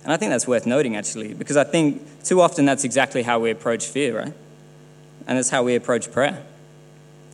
And 0.03 0.11
I 0.11 0.17
think 0.17 0.31
that's 0.31 0.47
worth 0.47 0.65
noting, 0.65 0.95
actually, 0.95 1.33
because 1.33 1.57
I 1.57 1.63
think 1.63 2.23
too 2.23 2.41
often 2.41 2.65
that's 2.65 2.83
exactly 2.83 3.23
how 3.23 3.39
we 3.39 3.51
approach 3.51 3.85
fear, 3.85 4.17
right? 4.17 4.33
And 5.27 5.37
that's 5.37 5.49
how 5.49 5.63
we 5.63 5.75
approach 5.75 6.11
prayer. 6.11 6.43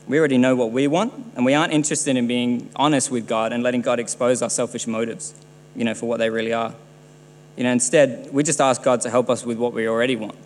We 0.07 0.19
already 0.19 0.37
know 0.37 0.55
what 0.55 0.71
we 0.71 0.87
want, 0.87 1.13
and 1.35 1.45
we 1.45 1.53
aren't 1.53 1.73
interested 1.73 2.15
in 2.15 2.27
being 2.27 2.69
honest 2.75 3.09
with 3.09 3.27
God 3.27 3.53
and 3.53 3.63
letting 3.63 3.81
God 3.81 3.99
expose 3.99 4.41
our 4.41 4.49
selfish 4.49 4.87
motives, 4.87 5.33
you 5.75 5.85
know, 5.85 5.93
for 5.93 6.07
what 6.07 6.17
they 6.17 6.29
really 6.29 6.53
are. 6.53 6.73
You 7.57 7.63
know, 7.63 7.71
instead, 7.71 8.31
we 8.31 8.43
just 8.43 8.61
ask 8.61 8.83
God 8.83 9.01
to 9.01 9.09
help 9.09 9.29
us 9.29 9.43
with 9.43 9.57
what 9.57 9.73
we 9.73 9.87
already 9.87 10.15
want. 10.15 10.37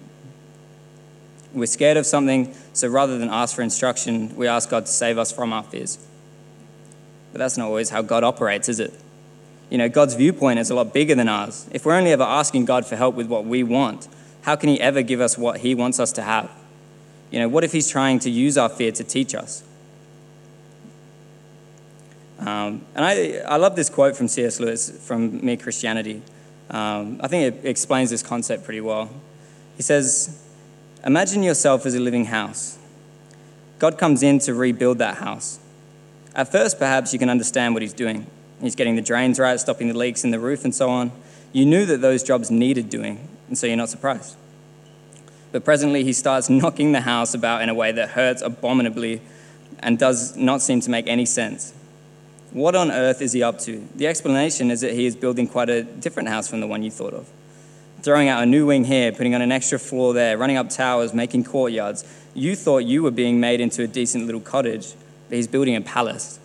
We're 1.54 1.65
scared 1.65 1.97
of 1.97 2.06
something, 2.06 2.56
so 2.71 2.88
rather 2.88 3.17
than 3.17 3.30
ask 3.30 3.54
for 3.54 3.62
instruction, 3.62 4.34
we 4.38 4.47
ask 4.47 4.69
God 4.69 4.86
to 4.86 4.91
save 4.91 5.17
us 5.17 5.32
from 5.32 5.52
our 5.52 5.63
fears. 5.63 6.00
But 7.34 7.39
that's 7.39 7.58
not 7.58 7.67
always 7.67 7.89
how 7.89 8.02
God 8.02 8.24
operates, 8.24 8.69
is 8.69 8.80
it? 8.80 8.93
You 9.69 9.78
know, 9.78 9.89
God's 9.89 10.15
viewpoint 10.15 10.60
is 10.60 10.69
a 10.69 10.76
lot 10.76 10.93
bigger 10.93 11.13
than 11.13 11.28
ours. 11.28 11.67
If 11.71 11.86
we're 11.86 11.95
only 11.95 12.12
ever 12.12 12.24
asking 12.24 12.65
God 12.65 12.86
for 12.86 12.95
help 12.95 13.15
with 13.15 13.28
what 13.28 13.45
we 13.45 13.63
want, 13.63 14.08
how 14.43 14.56
can 14.56 14.69
He 14.69 14.80
ever 14.80 15.02
give 15.02 15.19
us 15.19 15.38
what 15.38 15.60
He 15.60 15.76
wants 15.76 16.00
us 16.00 16.13
to 16.13 16.21
have? 16.21 16.50
You 17.30 17.39
know, 17.39 17.50
what 17.50 17.65
if 17.65 17.74
He's 17.74 17.89
trying 17.89 18.19
to 18.19 18.30
use 18.30 18.58
our 18.58 18.69
fear 18.69 18.93
to 18.93 19.04
teach 19.04 19.36
us? 19.36 19.63
Um, 22.39 22.86
and 22.95 23.06
I, 23.06 23.41
I 23.47 23.58
love 23.58 23.76
this 23.76 23.89
quote 23.89 24.15
from 24.15 24.28
C.S. 24.30 24.60
Lewis 24.60 24.89
from 25.06 25.45
Mere 25.45 25.58
Christianity. 25.58 26.21
Um, 26.72 27.20
I 27.22 27.28
think 27.28 27.54
it 27.54 27.66
explains 27.68 28.10
this 28.10 28.24
concept 28.24 28.64
pretty 28.64 28.82
well. 28.82 29.10
He 29.76 29.84
says, 29.84 30.42
Imagine 31.06 31.44
yourself 31.44 31.86
as 31.86 31.96
a 31.96 32.00
living 32.00 32.26
house. 32.26 32.78
God 33.78 33.98
comes 33.98 34.24
in 34.24 34.40
to 34.40 34.54
rebuild 34.54 35.00
that 35.00 35.18
house. 35.18 35.60
At 36.34 36.52
first, 36.52 36.80
perhaps 36.80 37.12
you 37.12 37.20
can 37.20 37.30
understand 37.30 37.74
what 37.74 37.82
He's 37.82 37.94
doing. 37.94 38.26
He's 38.62 38.76
getting 38.76 38.96
the 38.96 39.02
drains 39.02 39.40
right, 39.40 39.60
stopping 39.60 39.90
the 39.90 39.98
leaks 39.98 40.24
in 40.24 40.32
the 40.32 40.40
roof, 40.40 40.64
and 40.64 40.74
so 40.74 40.90
on. 40.90 41.12
You 41.52 41.66
knew 41.66 41.86
that 41.88 42.00
those 42.00 42.24
jobs 42.24 42.50
needed 42.50 42.90
doing, 42.90 43.28
and 43.48 43.58
so 43.58 43.68
you're 43.68 43.76
not 43.76 43.90
surprised. 43.90 44.38
But 45.52 45.66
presently, 45.66 46.04
he 46.04 46.14
starts 46.14 46.50
knocking 46.50 46.94
the 46.94 47.02
house 47.02 47.34
about 47.34 47.62
in 47.62 47.70
a 47.70 47.74
way 47.74 47.92
that 47.92 48.12
hurts 48.12 48.42
abominably 48.42 49.22
and 49.80 50.00
does 50.00 50.38
not 50.38 50.62
seem 50.62 50.80
to 50.82 50.90
make 50.90 51.08
any 51.08 51.26
sense. 51.26 51.74
What 52.52 52.76
on 52.76 52.92
earth 52.92 53.22
is 53.22 53.32
he 53.32 53.44
up 53.44 53.60
to? 53.60 53.88
The 53.96 54.08
explanation 54.08 54.72
is 54.72 54.82
that 54.82 54.94
he 54.94 55.06
is 55.06 55.16
building 55.16 55.48
quite 55.48 55.70
a 55.70 55.84
different 55.84 56.30
house 56.30 56.48
from 56.50 56.60
the 56.60 56.68
one 56.68 56.84
you 56.84 56.92
thought 56.92 57.14
of. 57.14 57.30
Throwing 58.02 58.28
out 58.28 58.44
a 58.44 58.46
new 58.46 58.66
wing 58.66 58.86
here, 58.86 59.12
putting 59.12 59.34
on 59.36 59.42
an 59.42 59.52
extra 59.52 59.80
floor 59.80 60.14
there, 60.14 60.38
running 60.38 60.58
up 60.58 60.70
towers, 60.70 61.14
making 61.14 61.46
courtyards. 61.46 62.04
You 62.34 62.56
thought 62.56 62.80
you 62.80 63.04
were 63.04 63.12
being 63.12 63.40
made 63.40 63.62
into 63.62 63.84
a 63.84 63.88
decent 63.88 64.26
little 64.26 64.42
cottage, 64.42 64.94
but 65.30 65.36
he's 65.36 65.48
building 65.48 65.76
a 65.76 65.82
palace. 65.82 66.40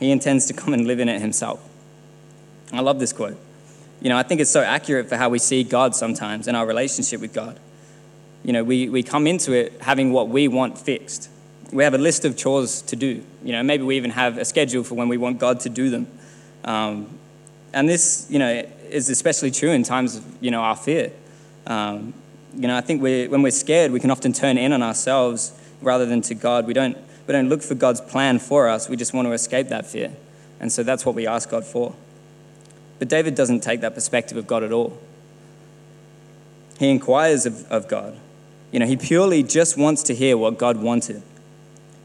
He 0.00 0.10
intends 0.10 0.46
to 0.46 0.54
come 0.54 0.74
and 0.74 0.86
live 0.86 0.98
in 0.98 1.08
it 1.08 1.20
himself. 1.20 1.62
I 2.72 2.80
love 2.80 2.98
this 2.98 3.12
quote. 3.12 3.38
You 4.00 4.08
know, 4.08 4.16
I 4.16 4.22
think 4.22 4.40
it's 4.40 4.50
so 4.50 4.62
accurate 4.62 5.08
for 5.08 5.16
how 5.16 5.28
we 5.28 5.38
see 5.38 5.62
God 5.62 5.94
sometimes 5.94 6.48
and 6.48 6.56
our 6.56 6.66
relationship 6.66 7.20
with 7.20 7.34
God. 7.34 7.60
You 8.42 8.54
know, 8.54 8.64
we, 8.64 8.88
we 8.88 9.02
come 9.02 9.26
into 9.26 9.52
it 9.52 9.82
having 9.82 10.12
what 10.12 10.28
we 10.28 10.48
want 10.48 10.78
fixed. 10.78 11.28
We 11.72 11.84
have 11.84 11.94
a 11.94 11.98
list 11.98 12.24
of 12.24 12.36
chores 12.36 12.82
to 12.82 12.96
do. 12.96 13.22
You 13.44 13.52
know, 13.52 13.62
maybe 13.62 13.84
we 13.84 13.96
even 13.96 14.10
have 14.10 14.38
a 14.38 14.44
schedule 14.44 14.82
for 14.82 14.94
when 14.94 15.08
we 15.08 15.16
want 15.16 15.38
God 15.38 15.60
to 15.60 15.68
do 15.68 15.90
them. 15.90 16.06
Um, 16.64 17.18
and 17.72 17.88
this, 17.88 18.26
you 18.28 18.38
know, 18.38 18.66
is 18.88 19.08
especially 19.08 19.50
true 19.50 19.70
in 19.70 19.82
times 19.82 20.16
of, 20.16 20.24
you 20.40 20.50
know, 20.50 20.60
our 20.60 20.76
fear. 20.76 21.12
Um, 21.66 22.12
you 22.56 22.66
know, 22.66 22.76
I 22.76 22.80
think 22.80 23.00
we 23.00 23.28
when 23.28 23.42
we're 23.42 23.52
scared, 23.52 23.92
we 23.92 24.00
can 24.00 24.10
often 24.10 24.32
turn 24.32 24.58
in 24.58 24.72
on 24.72 24.82
ourselves 24.82 25.52
rather 25.80 26.06
than 26.06 26.20
to 26.22 26.34
God. 26.34 26.66
We 26.66 26.74
don't, 26.74 26.96
we 27.26 27.32
don't 27.32 27.48
look 27.48 27.62
for 27.62 27.74
God's 27.74 28.00
plan 28.00 28.38
for 28.38 28.68
us. 28.68 28.88
We 28.88 28.96
just 28.96 29.14
want 29.14 29.26
to 29.26 29.32
escape 29.32 29.68
that 29.68 29.86
fear. 29.86 30.12
And 30.58 30.70
so 30.72 30.82
that's 30.82 31.06
what 31.06 31.14
we 31.14 31.26
ask 31.26 31.50
God 31.50 31.64
for. 31.64 31.94
But 32.98 33.08
David 33.08 33.34
doesn't 33.34 33.60
take 33.60 33.80
that 33.80 33.94
perspective 33.94 34.36
of 34.36 34.46
God 34.46 34.62
at 34.62 34.72
all. 34.72 34.98
He 36.78 36.90
inquires 36.90 37.46
of, 37.46 37.70
of 37.70 37.88
God. 37.88 38.16
You 38.72 38.80
know, 38.80 38.86
he 38.86 38.96
purely 38.96 39.42
just 39.42 39.76
wants 39.76 40.02
to 40.04 40.14
hear 40.14 40.36
what 40.36 40.58
God 40.58 40.76
wanted. 40.76 41.22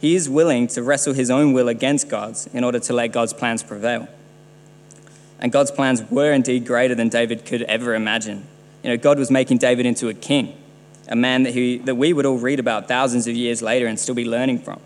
He 0.05 0.13
is 0.13 0.29
willing 0.29 0.67
to 0.67 0.83
wrestle 0.83 1.15
his 1.15 1.31
own 1.31 1.51
will 1.51 1.67
against 1.67 2.09
God's 2.09 2.45
in 2.53 2.63
order 2.63 2.77
to 2.77 2.93
let 2.93 3.07
God's 3.07 3.33
plans 3.33 3.63
prevail. 3.63 4.07
And 5.39 5.51
God's 5.51 5.71
plans 5.71 6.03
were 6.11 6.31
indeed 6.31 6.63
greater 6.67 6.93
than 6.93 7.09
David 7.09 7.43
could 7.43 7.63
ever 7.63 7.95
imagine. 7.95 8.45
You 8.83 8.91
know, 8.91 8.97
God 8.97 9.17
was 9.17 9.31
making 9.31 9.57
David 9.57 9.87
into 9.87 10.07
a 10.07 10.13
king, 10.13 10.55
a 11.07 11.15
man 11.15 11.41
that, 11.41 11.55
he, 11.55 11.79
that 11.79 11.95
we 11.95 12.13
would 12.13 12.27
all 12.27 12.37
read 12.37 12.59
about 12.59 12.87
thousands 12.87 13.25
of 13.25 13.35
years 13.35 13.63
later 13.63 13.87
and 13.87 13.99
still 13.99 14.13
be 14.13 14.25
learning 14.25 14.59
from. 14.59 14.79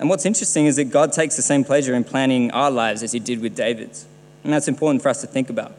And 0.00 0.08
what's 0.08 0.26
interesting 0.26 0.66
is 0.66 0.74
that 0.74 0.86
God 0.86 1.12
takes 1.12 1.36
the 1.36 1.42
same 1.42 1.62
pleasure 1.62 1.94
in 1.94 2.02
planning 2.02 2.50
our 2.50 2.72
lives 2.72 3.04
as 3.04 3.12
he 3.12 3.20
did 3.20 3.40
with 3.40 3.54
David's. 3.54 4.06
And 4.42 4.52
that's 4.52 4.66
important 4.66 5.02
for 5.02 5.08
us 5.08 5.20
to 5.20 5.28
think 5.28 5.50
about. 5.50 5.72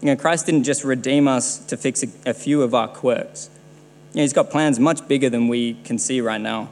You 0.00 0.06
know, 0.06 0.16
Christ 0.16 0.46
didn't 0.46 0.64
just 0.64 0.84
redeem 0.84 1.28
us 1.28 1.58
to 1.66 1.76
fix 1.76 2.02
a, 2.02 2.30
a 2.30 2.32
few 2.32 2.62
of 2.62 2.74
our 2.74 2.88
quirks. 2.88 3.50
You 4.14 4.20
know, 4.20 4.22
he's 4.22 4.32
got 4.32 4.48
plans 4.48 4.80
much 4.80 5.06
bigger 5.06 5.28
than 5.28 5.48
we 5.48 5.74
can 5.84 5.98
see 5.98 6.22
right 6.22 6.40
now. 6.40 6.70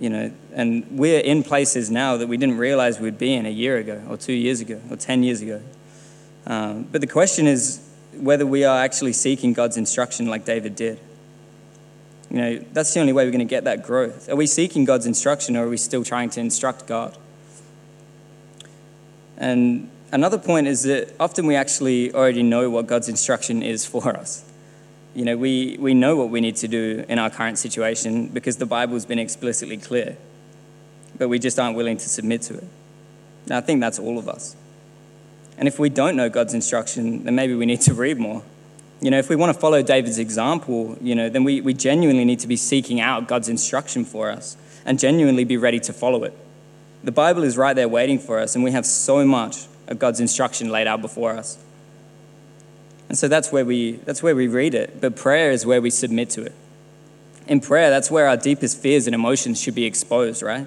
You 0.00 0.10
know, 0.10 0.32
and 0.54 0.86
we're 0.90 1.20
in 1.20 1.42
places 1.42 1.90
now 1.90 2.16
that 2.16 2.26
we 2.26 2.38
didn't 2.38 2.56
realize 2.56 2.98
we'd 2.98 3.18
be 3.18 3.34
in 3.34 3.46
a 3.46 3.50
year 3.50 3.76
ago, 3.76 4.02
or 4.08 4.16
two 4.16 4.32
years 4.32 4.60
ago, 4.60 4.80
or 4.90 4.96
10 4.96 5.22
years 5.22 5.42
ago. 5.42 5.60
Um, 6.46 6.84
but 6.90 7.02
the 7.02 7.06
question 7.06 7.46
is 7.46 7.86
whether 8.14 8.46
we 8.46 8.64
are 8.64 8.82
actually 8.82 9.12
seeking 9.12 9.52
God's 9.52 9.76
instruction 9.76 10.26
like 10.26 10.44
David 10.44 10.74
did. 10.74 10.98
You 12.30 12.36
know, 12.36 12.58
that's 12.72 12.94
the 12.94 13.00
only 13.00 13.12
way 13.12 13.24
we're 13.24 13.32
going 13.32 13.40
to 13.40 13.44
get 13.44 13.64
that 13.64 13.82
growth. 13.82 14.28
Are 14.28 14.36
we 14.36 14.46
seeking 14.46 14.84
God's 14.84 15.04
instruction 15.04 15.56
or 15.56 15.66
are 15.66 15.68
we 15.68 15.76
still 15.76 16.04
trying 16.04 16.30
to 16.30 16.40
instruct 16.40 16.86
God? 16.86 17.16
And 19.36 19.90
another 20.12 20.38
point 20.38 20.66
is 20.66 20.84
that 20.84 21.14
often 21.18 21.46
we 21.46 21.56
actually 21.56 22.12
already 22.14 22.42
know 22.42 22.70
what 22.70 22.86
God's 22.86 23.08
instruction 23.08 23.62
is 23.62 23.84
for 23.84 24.16
us. 24.16 24.44
You 25.14 25.24
know, 25.24 25.36
we, 25.36 25.76
we 25.80 25.92
know 25.94 26.16
what 26.16 26.30
we 26.30 26.40
need 26.40 26.56
to 26.56 26.68
do 26.68 27.04
in 27.08 27.18
our 27.18 27.30
current 27.30 27.58
situation 27.58 28.28
because 28.28 28.58
the 28.58 28.66
Bible's 28.66 29.04
been 29.04 29.18
explicitly 29.18 29.76
clear, 29.76 30.16
but 31.18 31.28
we 31.28 31.38
just 31.38 31.58
aren't 31.58 31.76
willing 31.76 31.96
to 31.96 32.08
submit 32.08 32.42
to 32.42 32.54
it. 32.54 32.68
And 33.44 33.54
I 33.54 33.60
think 33.60 33.80
that's 33.80 33.98
all 33.98 34.18
of 34.18 34.28
us. 34.28 34.54
And 35.58 35.66
if 35.66 35.78
we 35.78 35.88
don't 35.88 36.16
know 36.16 36.28
God's 36.28 36.54
instruction, 36.54 37.24
then 37.24 37.34
maybe 37.34 37.54
we 37.54 37.66
need 37.66 37.80
to 37.82 37.94
read 37.94 38.18
more. 38.18 38.42
You 39.00 39.10
know, 39.10 39.18
if 39.18 39.28
we 39.28 39.36
want 39.36 39.52
to 39.54 39.60
follow 39.60 39.82
David's 39.82 40.18
example, 40.18 40.96
you 41.00 41.14
know, 41.14 41.28
then 41.28 41.42
we, 41.42 41.60
we 41.60 41.74
genuinely 41.74 42.24
need 42.24 42.40
to 42.40 42.46
be 42.46 42.56
seeking 42.56 43.00
out 43.00 43.26
God's 43.26 43.48
instruction 43.48 44.04
for 44.04 44.30
us 44.30 44.56
and 44.84 44.98
genuinely 44.98 45.44
be 45.44 45.56
ready 45.56 45.80
to 45.80 45.92
follow 45.92 46.24
it. 46.24 46.36
The 47.02 47.12
Bible 47.12 47.42
is 47.42 47.56
right 47.56 47.74
there 47.74 47.88
waiting 47.88 48.18
for 48.18 48.38
us, 48.38 48.54
and 48.54 48.62
we 48.62 48.72
have 48.72 48.84
so 48.84 49.24
much 49.24 49.66
of 49.88 49.98
God's 49.98 50.20
instruction 50.20 50.68
laid 50.68 50.86
out 50.86 51.00
before 51.00 51.32
us. 51.32 51.58
And 53.10 53.18
so 53.18 53.28
that's 53.28 53.52
where 53.52 53.66
we, 53.66 53.92
that's 53.92 54.22
where 54.22 54.34
we 54.34 54.48
read 54.48 54.74
it. 54.74 55.02
But 55.02 55.16
prayer 55.16 55.50
is 55.50 55.66
where 55.66 55.82
we 55.82 55.90
submit 55.90 56.30
to 56.30 56.42
it. 56.42 56.54
In 57.46 57.60
prayer, 57.60 57.90
that's 57.90 58.10
where 58.10 58.26
our 58.26 58.38
deepest 58.38 58.80
fears 58.80 59.06
and 59.06 59.14
emotions 59.14 59.60
should 59.60 59.74
be 59.74 59.84
exposed, 59.84 60.42
right? 60.42 60.66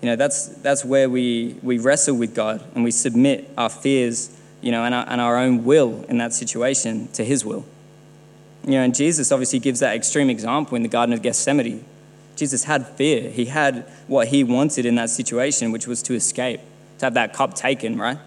You 0.00 0.06
know, 0.08 0.16
that's, 0.16 0.48
that's 0.48 0.84
where 0.84 1.08
we, 1.08 1.56
we 1.62 1.78
wrestle 1.78 2.16
with 2.16 2.34
God 2.34 2.64
and 2.74 2.82
we 2.82 2.90
submit 2.90 3.48
our 3.56 3.68
fears 3.68 4.36
you 4.60 4.72
know, 4.72 4.84
and 4.84 4.94
our, 4.94 5.04
and 5.08 5.20
our 5.20 5.36
own 5.38 5.64
will 5.64 6.04
in 6.04 6.18
that 6.18 6.32
situation 6.32 7.08
to 7.12 7.24
his 7.24 7.44
will. 7.44 7.64
You 8.64 8.72
know, 8.72 8.82
and 8.82 8.94
Jesus 8.94 9.32
obviously 9.32 9.58
gives 9.58 9.80
that 9.80 9.96
extreme 9.96 10.28
example 10.28 10.76
in 10.76 10.82
the 10.82 10.88
Garden 10.88 11.12
of 11.14 11.22
Gethsemane. 11.22 11.84
Jesus 12.36 12.64
had 12.64 12.86
fear. 12.86 13.30
He 13.30 13.46
had 13.46 13.90
what 14.06 14.28
he 14.28 14.44
wanted 14.44 14.86
in 14.86 14.96
that 14.96 15.10
situation, 15.10 15.72
which 15.72 15.86
was 15.86 16.02
to 16.04 16.14
escape, 16.14 16.60
to 16.98 17.06
have 17.06 17.14
that 17.14 17.32
cup 17.32 17.54
taken, 17.54 17.98
right? 17.98 18.18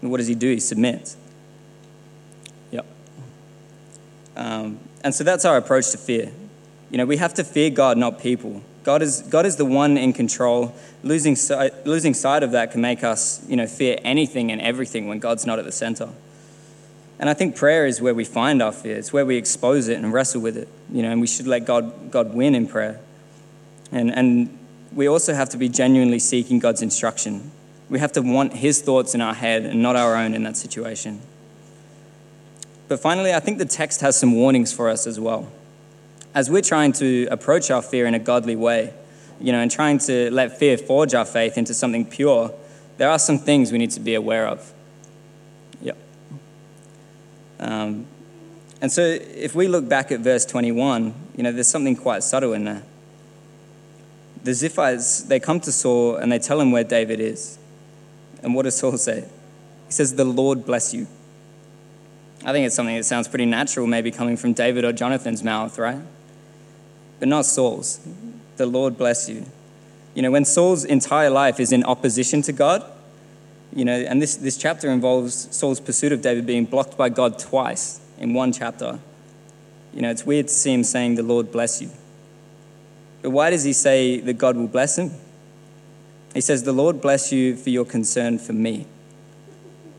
And 0.00 0.10
what 0.10 0.16
does 0.18 0.26
he 0.26 0.34
do? 0.34 0.50
He 0.50 0.60
submits. 0.60 1.16
Yep. 2.72 2.86
Um, 4.36 4.78
and 5.04 5.14
so 5.14 5.24
that's 5.24 5.44
our 5.44 5.56
approach 5.56 5.90
to 5.90 5.98
fear. 5.98 6.32
You 6.90 6.98
know, 6.98 7.06
we 7.06 7.16
have 7.16 7.34
to 7.34 7.44
fear 7.44 7.70
God, 7.70 7.98
not 7.98 8.20
people. 8.20 8.62
God 8.84 9.02
is, 9.02 9.22
God 9.22 9.46
is 9.46 9.56
the 9.56 9.64
one 9.64 9.96
in 9.96 10.12
control. 10.12 10.74
Losing 11.02 11.36
sight, 11.36 11.86
losing 11.86 12.14
sight 12.14 12.42
of 12.42 12.52
that 12.52 12.72
can 12.72 12.80
make 12.80 13.04
us 13.04 13.44
you 13.48 13.56
know, 13.56 13.66
fear 13.66 13.98
anything 14.04 14.50
and 14.50 14.60
everything 14.60 15.08
when 15.08 15.18
God's 15.18 15.46
not 15.46 15.58
at 15.58 15.64
the 15.64 15.72
center. 15.72 16.10
And 17.18 17.30
I 17.30 17.34
think 17.34 17.54
prayer 17.54 17.86
is 17.86 18.00
where 18.00 18.14
we 18.14 18.24
find 18.24 18.60
our 18.60 18.72
fear. 18.72 18.96
It's 18.96 19.12
where 19.12 19.24
we 19.24 19.36
expose 19.36 19.88
it 19.88 19.96
and 19.96 20.12
wrestle 20.12 20.40
with 20.40 20.56
it. 20.56 20.68
You 20.90 21.02
know, 21.02 21.10
and 21.10 21.20
we 21.20 21.26
should 21.26 21.46
let 21.46 21.64
God, 21.64 22.10
God 22.10 22.34
win 22.34 22.54
in 22.54 22.66
prayer. 22.66 23.00
And, 23.92 24.12
and 24.12 24.58
we 24.92 25.08
also 25.08 25.32
have 25.34 25.48
to 25.50 25.56
be 25.56 25.68
genuinely 25.68 26.18
seeking 26.18 26.58
God's 26.58 26.82
instruction. 26.82 27.52
We 27.88 28.00
have 28.00 28.12
to 28.12 28.22
want 28.22 28.54
His 28.54 28.82
thoughts 28.82 29.14
in 29.14 29.20
our 29.20 29.34
head 29.34 29.64
and 29.64 29.82
not 29.82 29.96
our 29.96 30.16
own 30.16 30.34
in 30.34 30.42
that 30.44 30.56
situation. 30.56 31.20
But 32.92 33.00
finally, 33.00 33.32
I 33.32 33.40
think 33.40 33.56
the 33.56 33.64
text 33.64 34.02
has 34.02 34.18
some 34.18 34.34
warnings 34.34 34.70
for 34.70 34.90
us 34.90 35.06
as 35.06 35.18
well 35.18 35.50
as 36.34 36.50
we're 36.50 36.60
trying 36.60 36.92
to 36.92 37.26
approach 37.30 37.70
our 37.70 37.80
fear 37.80 38.04
in 38.04 38.12
a 38.12 38.18
godly 38.18 38.54
way, 38.54 38.92
you 39.40 39.50
know, 39.50 39.60
and 39.60 39.70
trying 39.70 39.96
to 40.00 40.30
let 40.30 40.58
fear 40.58 40.76
forge 40.76 41.14
our 41.14 41.24
faith 41.24 41.56
into 41.56 41.72
something 41.72 42.04
pure, 42.04 42.52
there 42.98 43.08
are 43.08 43.18
some 43.18 43.38
things 43.38 43.72
we 43.72 43.78
need 43.78 43.92
to 43.92 44.00
be 44.00 44.14
aware 44.14 44.46
of. 44.46 44.74
Yep. 45.80 45.96
Um, 47.60 48.04
and 48.82 48.92
so 48.92 49.00
if 49.00 49.54
we 49.54 49.68
look 49.68 49.88
back 49.88 50.12
at 50.12 50.20
verse 50.20 50.44
21, 50.44 51.14
you 51.34 51.44
know, 51.44 51.50
there's 51.50 51.68
something 51.68 51.96
quite 51.96 52.22
subtle 52.22 52.52
in 52.52 52.64
there. 52.64 52.82
The 54.44 54.50
Ziphites, 54.50 55.26
they 55.26 55.40
come 55.40 55.60
to 55.60 55.72
Saul 55.72 56.16
and 56.16 56.30
they 56.30 56.38
tell 56.38 56.60
him 56.60 56.72
where 56.72 56.84
David 56.84 57.20
is. 57.20 57.58
And 58.42 58.54
what 58.54 58.64
does 58.64 58.76
Saul 58.76 58.98
say? 58.98 59.26
He 59.86 59.92
says, 59.92 60.14
The 60.14 60.26
Lord 60.26 60.66
bless 60.66 60.92
you. 60.92 61.06
I 62.44 62.52
think 62.52 62.66
it's 62.66 62.74
something 62.74 62.96
that 62.96 63.04
sounds 63.04 63.28
pretty 63.28 63.46
natural, 63.46 63.86
maybe 63.86 64.10
coming 64.10 64.36
from 64.36 64.52
David 64.52 64.84
or 64.84 64.92
Jonathan's 64.92 65.44
mouth, 65.44 65.78
right? 65.78 66.00
But 67.20 67.28
not 67.28 67.46
Saul's. 67.46 68.00
The 68.56 68.66
Lord 68.66 68.98
bless 68.98 69.28
you. 69.28 69.46
You 70.14 70.22
know, 70.22 70.30
when 70.30 70.44
Saul's 70.44 70.84
entire 70.84 71.30
life 71.30 71.60
is 71.60 71.72
in 71.72 71.84
opposition 71.84 72.42
to 72.42 72.52
God, 72.52 72.84
you 73.74 73.84
know, 73.84 73.94
and 73.94 74.20
this, 74.20 74.36
this 74.36 74.58
chapter 74.58 74.90
involves 74.90 75.48
Saul's 75.56 75.80
pursuit 75.80 76.12
of 76.12 76.20
David 76.20 76.44
being 76.44 76.64
blocked 76.64 76.96
by 76.96 77.08
God 77.08 77.38
twice 77.38 78.00
in 78.18 78.34
one 78.34 78.52
chapter. 78.52 78.98
You 79.94 80.02
know, 80.02 80.10
it's 80.10 80.26
weird 80.26 80.48
to 80.48 80.54
see 80.54 80.72
him 80.72 80.84
saying, 80.84 81.14
The 81.14 81.22
Lord 81.22 81.52
bless 81.52 81.80
you. 81.80 81.90
But 83.22 83.30
why 83.30 83.50
does 83.50 83.64
he 83.64 83.72
say 83.72 84.20
that 84.20 84.34
God 84.34 84.56
will 84.56 84.68
bless 84.68 84.98
him? 84.98 85.12
He 86.34 86.40
says, 86.40 86.64
The 86.64 86.72
Lord 86.72 87.00
bless 87.00 87.32
you 87.32 87.56
for 87.56 87.70
your 87.70 87.84
concern 87.84 88.38
for 88.38 88.52
me. 88.52 88.86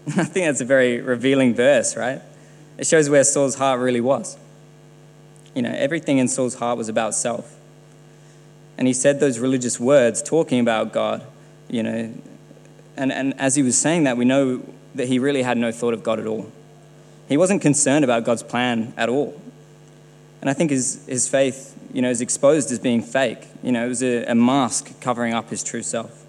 I 0.08 0.26
think 0.26 0.46
that's 0.46 0.62
a 0.62 0.66
very 0.66 1.00
revealing 1.00 1.56
verse, 1.56 1.96
right? 1.96 2.22
It 2.78 2.88
shows 2.88 3.10
where 3.10 3.24
Saul's 3.24 3.56
heart 3.56 3.80
really 3.80 4.02
was. 4.02 4.38
You 5.56 5.62
know, 5.62 5.74
everything 5.76 6.18
in 6.18 6.28
Saul's 6.28 6.56
heart 6.56 6.78
was 6.78 6.90
about 6.90 7.14
self. 7.14 7.56
And 8.78 8.88
he 8.88 8.94
said 8.94 9.20
those 9.20 9.40
religious 9.40 9.80
words 9.80 10.24
talking 10.24 10.60
about 10.60 10.92
God, 10.92 11.26
you 11.70 11.84
know, 11.84 12.14
and, 12.98 13.12
and 13.12 13.40
as 13.40 13.56
he 13.56 13.64
was 13.64 13.78
saying 13.78 14.04
that, 14.04 14.18
we 14.18 14.26
know 14.26 14.64
that 14.96 15.08
he 15.08 15.20
really 15.20 15.44
had 15.44 15.58
no 15.58 15.72
thought 15.72 15.94
of 15.94 16.04
God 16.04 16.20
at 16.20 16.28
all. 16.28 16.52
He 17.28 17.38
wasn't 17.38 17.62
concerned 17.62 18.04
about 18.04 18.24
God's 18.24 18.44
plan 18.44 18.94
at 18.98 19.10
all. 19.10 19.40
And 20.42 20.50
I 20.50 20.54
think 20.54 20.72
his, 20.72 21.04
his 21.08 21.28
faith, 21.28 21.76
you 21.94 22.02
know, 22.02 22.10
is 22.10 22.22
exposed 22.22 22.72
as 22.72 22.80
being 22.80 23.02
fake. 23.02 23.48
You 23.64 23.72
know, 23.72 23.86
it 23.86 23.90
was 23.90 24.04
a, 24.04 24.26
a 24.26 24.36
mask 24.36 25.00
covering 25.00 25.34
up 25.34 25.50
his 25.50 25.64
true 25.64 25.82
self. 25.82 26.23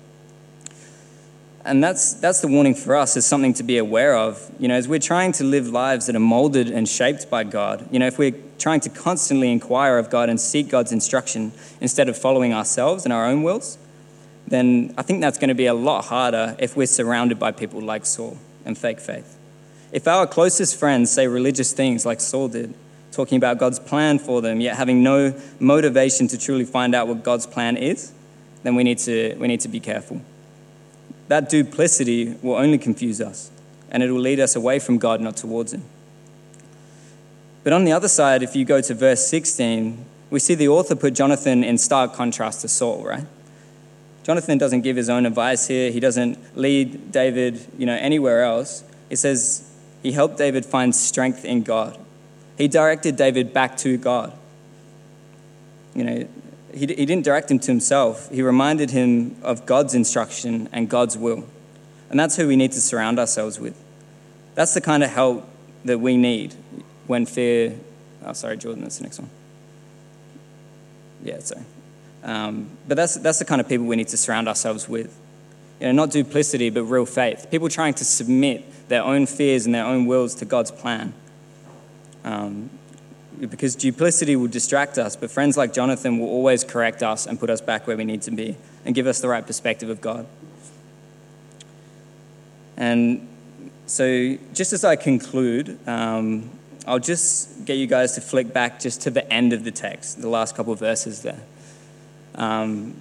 And 1.67 1.83
that's, 1.83 2.13
that's 2.15 2.41
the 2.41 2.49
warning 2.49 2.75
for 2.75 2.95
us 2.95 3.17
as 3.17 3.25
something 3.25 3.55
to 3.55 3.63
be 3.63 3.79
aware 3.79 4.15
of. 4.15 4.51
You 4.59 4.69
know, 4.69 4.75
as 4.75 4.87
we're 4.87 4.99
trying 4.99 5.33
to 5.33 5.45
live 5.45 5.69
lives 5.69 6.07
that 6.07 6.17
are 6.17 6.21
molded 6.21 6.69
and 6.69 6.87
shaped 6.87 7.31
by 7.31 7.45
God, 7.45 7.89
you 7.91 7.99
know, 7.99 8.07
if 8.07 8.19
we're 8.19 8.35
trying 8.59 8.81
to 8.81 8.91
constantly 8.91 9.51
inquire 9.51 9.97
of 9.97 10.11
God 10.11 10.29
and 10.29 10.39
seek 10.39 10.69
God's 10.69 10.93
instruction 10.93 11.53
instead 11.81 12.11
of 12.11 12.19
following 12.19 12.53
ourselves 12.53 13.05
and 13.05 13.13
our 13.15 13.25
own 13.25 13.43
wills, 13.43 13.79
then 14.47 14.93
I 14.99 15.03
think 15.03 15.23
that's 15.23 15.39
going 15.39 15.49
to 15.49 15.55
be 15.55 15.65
a 15.65 15.73
lot 15.73 16.05
harder 16.05 16.55
if 16.59 16.77
we're 16.77 16.87
surrounded 16.87 17.39
by 17.39 17.51
people 17.51 17.81
like 17.81 18.05
Saul 18.05 18.37
and 18.67 18.77
fake 18.77 19.01
faith. 19.01 19.39
If 19.91 20.07
our 20.07 20.27
closest 20.27 20.79
friends 20.79 21.11
say 21.11 21.29
religious 21.29 21.73
things 21.73 22.05
like 22.05 22.21
Saul 22.21 22.49
did, 22.49 22.75
talking 23.11 23.37
about 23.39 23.57
God's 23.59 23.79
plan 23.79 24.19
for 24.19 24.43
them, 24.43 24.61
yet 24.61 24.77
having 24.77 25.03
no 25.03 25.41
motivation 25.61 26.29
to 26.29 26.37
truly 26.37 26.65
find 26.65 26.95
out 26.95 27.09
what 27.09 27.23
God's 27.23 27.47
plan 27.47 27.79
is, 27.79 28.13
then 28.65 28.75
we 28.75 28.85
need 28.85 28.99
to, 28.99 29.35
we 29.37 29.49
need 29.49 29.61
to 29.61 29.69
be 29.69 29.81
careful 29.81 30.21
that 31.29 31.49
duplicity 31.49 32.37
will 32.43 32.57
only 32.57 32.79
confuse 32.79 33.21
us 33.21 33.51
and 33.91 34.03
it 34.03 34.11
will 34.11 34.21
lead 34.21 34.41
us 34.41 34.57
away 34.57 34.79
from 34.79 34.99
God, 34.99 35.21
not 35.21 35.37
towards 35.37 35.73
Him. 35.73 35.85
But 37.63 37.73
on 37.73 37.85
the 37.85 37.93
other 37.93 38.09
side, 38.09 38.43
if 38.43 38.55
you 38.55 38.65
go 38.65 38.81
to 38.81 38.95
verse 38.95 39.27
16, 39.27 40.05
we 40.31 40.41
see 40.41 40.55
the 40.55 40.69
author 40.69 40.95
put 40.95 41.15
Jonathan 41.15 41.65
in 41.65 41.79
stark 41.79 42.13
contrast 42.13 42.61
to 42.63 42.69
Saul, 42.69 43.05
right? 43.05 43.25
Jonathan 44.25 44.59
doesn't 44.59 44.81
give 44.81 44.97
his 44.97 45.09
own 45.09 45.27
advice 45.27 45.69
here. 45.69 45.91
He 45.91 46.01
doesn't 46.01 46.57
lead 46.57 47.13
David, 47.13 47.65
you 47.79 47.87
know, 47.87 47.95
anywhere 47.95 48.43
else. 48.43 48.83
It 49.11 49.17
says 49.17 49.71
he 50.03 50.13
helped 50.13 50.39
David 50.39 50.65
find 50.65 50.95
strength 50.95 51.45
in 51.45 51.63
God. 51.63 51.99
He 52.57 52.69
directed 52.69 53.17
David 53.17 53.53
back 53.53 53.77
to 53.79 53.97
God. 53.97 54.33
You 55.95 56.05
know, 56.05 56.29
he, 56.75 56.87
he 56.87 57.07
didn't 57.07 57.25
direct 57.25 57.51
him 57.51 57.59
to 57.61 57.71
himself, 57.71 58.31
he 58.31 58.43
reminded 58.43 58.91
him 58.91 59.37
of 59.43 59.67
God's 59.67 59.95
instruction 59.95 60.69
and 60.73 60.89
God's 60.89 61.17
will. 61.17 61.45
And 62.11 62.21
that's 62.21 62.37
who 62.37 62.47
we 62.47 62.57
need 62.57 62.73
to 62.73 62.81
surround 62.81 63.19
ourselves 63.19 63.59
with. 63.59 63.81
That's 64.55 64.75
the 64.75 64.81
kind 64.81 65.03
of 65.03 65.11
help 65.11 65.49
that 65.85 65.99
we 65.99 66.17
need 66.17 66.55
when 67.07 67.27
fear. 67.27 67.77
Oh, 68.25 68.33
sorry, 68.33 68.57
Jordan, 68.57 68.83
that's 68.83 68.99
the 68.99 69.05
next 69.05 69.19
one. 69.19 69.31
Yeah, 71.23 71.39
sorry. 71.41 71.65
Um, 72.23 72.71
but 72.87 72.97
that's, 72.97 73.17
that's 73.17 73.39
the 73.39 73.45
kind 73.45 73.61
of 73.61 73.69
people 73.69 73.87
we 73.87 73.97
need 73.97 74.09
to 74.09 74.17
surround 74.17 74.49
ourselves 74.49 74.89
with. 74.89 75.19
You 75.81 75.87
know, 75.89 75.93
not 75.93 76.11
duplicity, 76.11 76.71
but 76.71 76.85
real 76.85 77.07
faith. 77.07 77.49
People 77.51 77.69
trying 77.69 77.95
to 77.95 78.05
submit 78.05 78.89
their 78.89 79.03
own 79.03 79.27
fears 79.27 79.67
and 79.67 79.75
their 79.75 79.85
own 79.85 80.07
wills 80.07 80.35
to 80.37 80.45
God's 80.45 80.71
plan. 80.71 81.13
Um, 82.25 82.71
because 83.41 83.75
duplicity 83.75 84.37
will 84.37 84.49
distract 84.49 84.99
us, 84.99 85.17
but 85.17 85.31
friends 85.31 85.57
like 85.57 85.73
Jonathan 85.73 86.19
will 86.19 86.29
always 86.29 86.65
correct 86.65 87.03
us 87.03 87.27
and 87.27 87.39
put 87.39 87.51
us 87.51 87.61
back 87.61 87.87
where 87.87 87.97
we 87.97 88.05
need 88.05 88.23
to 88.23 88.31
be 88.31 88.57
and 88.85 88.95
give 88.95 89.07
us 89.07 89.21
the 89.21 89.29
right 89.29 89.47
perspective 89.47 89.91
of 89.91 90.01
God. 90.01 90.27
And 92.77 93.29
so, 93.87 94.37
just 94.53 94.73
as 94.73 94.85
I 94.85 94.97
conclude, 94.97 95.79
um, 95.87 96.51
I'll 96.87 96.99
just 96.99 97.65
get 97.65 97.75
you 97.75 97.87
guys 97.87 98.15
to 98.15 98.21
flick 98.21 98.53
back 98.53 98.81
just 98.81 99.03
to 99.03 99.11
the 99.11 99.31
end 99.33 99.53
of 99.53 99.65
the 99.65 99.71
text, 99.71 100.21
the 100.21 100.29
last 100.29 100.57
couple 100.57 100.73
of 100.73 100.79
verses 100.79 101.23
there. 101.23 101.41
Um, 102.35 102.97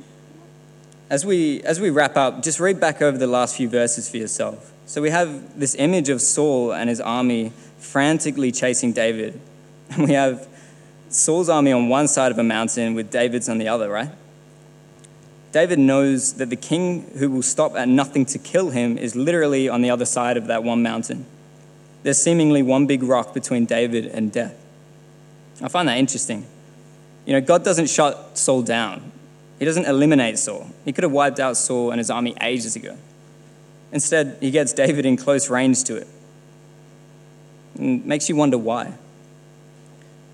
as, 1.09 1.25
we, 1.25 1.61
as 1.63 1.79
we 1.79 1.89
wrap 1.89 2.15
up, 2.17 2.43
just 2.43 2.59
read 2.59 2.79
back 2.79 3.01
over 3.01 3.17
the 3.17 3.27
last 3.27 3.57
few 3.57 3.67
verses 3.67 4.09
for 4.09 4.17
yourself. 4.17 4.71
So, 4.85 5.01
we 5.01 5.09
have 5.09 5.59
this 5.59 5.75
image 5.75 6.09
of 6.09 6.21
Saul 6.21 6.73
and 6.73 6.89
his 6.89 7.01
army 7.01 7.53
frantically 7.77 8.51
chasing 8.51 8.93
David 8.93 9.39
and 9.93 10.03
we 10.07 10.13
have 10.13 10.47
Saul's 11.09 11.49
army 11.49 11.71
on 11.71 11.89
one 11.89 12.07
side 12.07 12.31
of 12.31 12.37
a 12.37 12.43
mountain 12.43 12.95
with 12.95 13.11
David's 13.11 13.49
on 13.49 13.57
the 13.57 13.67
other, 13.67 13.89
right? 13.89 14.09
David 15.51 15.77
knows 15.77 16.33
that 16.33 16.49
the 16.49 16.55
king 16.55 17.11
who 17.19 17.29
will 17.29 17.43
stop 17.43 17.75
at 17.75 17.87
nothing 17.87 18.25
to 18.25 18.39
kill 18.39 18.71
him 18.71 18.97
is 18.97 19.15
literally 19.15 19.69
on 19.69 19.83
the 19.83 19.91
other 19.91 20.05
side 20.05 20.35
of 20.35 20.47
that 20.47 20.63
one 20.63 20.81
mountain. 20.81 21.27
There's 22.01 22.17
seemingly 22.17 22.63
one 22.63 22.87
big 22.87 23.03
rock 23.03 23.33
between 23.33 23.65
David 23.65 24.07
and 24.07 24.31
death. 24.31 24.55
I 25.61 25.67
find 25.67 25.87
that 25.87 25.97
interesting. 25.97 26.47
You 27.25 27.33
know, 27.33 27.41
God 27.41 27.63
doesn't 27.63 27.89
shut 27.89 28.37
Saul 28.37 28.63
down, 28.63 29.11
He 29.59 29.65
doesn't 29.65 29.85
eliminate 29.85 30.39
Saul. 30.39 30.67
He 30.83 30.91
could 30.91 31.03
have 31.03 31.13
wiped 31.13 31.39
out 31.39 31.55
Saul 31.55 31.91
and 31.91 31.99
his 31.99 32.09
army 32.09 32.35
ages 32.41 32.75
ago. 32.75 32.97
Instead, 33.91 34.37
He 34.41 34.49
gets 34.49 34.73
David 34.73 35.05
in 35.05 35.15
close 35.17 35.49
range 35.51 35.83
to 35.83 35.97
it. 35.97 36.07
And 37.77 38.03
makes 38.05 38.27
you 38.27 38.35
wonder 38.35 38.57
why. 38.57 38.93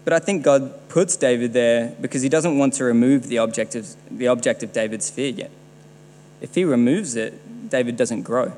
But 0.10 0.24
I 0.24 0.26
think 0.26 0.42
God 0.42 0.90
puts 0.90 1.16
David 1.16 1.54
there 1.54 1.96
because 2.02 2.24
he 2.24 2.30
doesn't 2.30 2.58
want 2.58 2.74
to 2.74 2.84
remove 2.84 3.28
the 3.28 3.38
object 3.38 3.76
of, 3.76 3.96
the 4.10 4.28
object 4.28 4.64
of 4.64 4.74
David's 4.74 5.08
fear 5.08 5.30
yet. 5.30 5.52
If 6.42 6.56
he 6.56 6.64
removes 6.64 7.16
it, 7.16 7.70
David 7.70 7.96
doesn't 7.96 8.24
grow. 8.24 8.54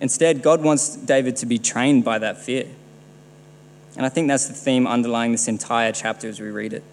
Instead, 0.00 0.40
God 0.40 0.62
wants 0.62 0.94
David 0.94 1.34
to 1.38 1.46
be 1.46 1.58
trained 1.58 2.04
by 2.04 2.20
that 2.20 2.38
fear. 2.38 2.66
And 3.96 4.06
I 4.06 4.10
think 4.10 4.28
that's 4.28 4.46
the 4.46 4.54
theme 4.54 4.86
underlying 4.86 5.32
this 5.32 5.48
entire 5.48 5.90
chapter 5.90 6.28
as 6.28 6.38
we 6.38 6.50
read 6.50 6.72
it. 6.72 6.84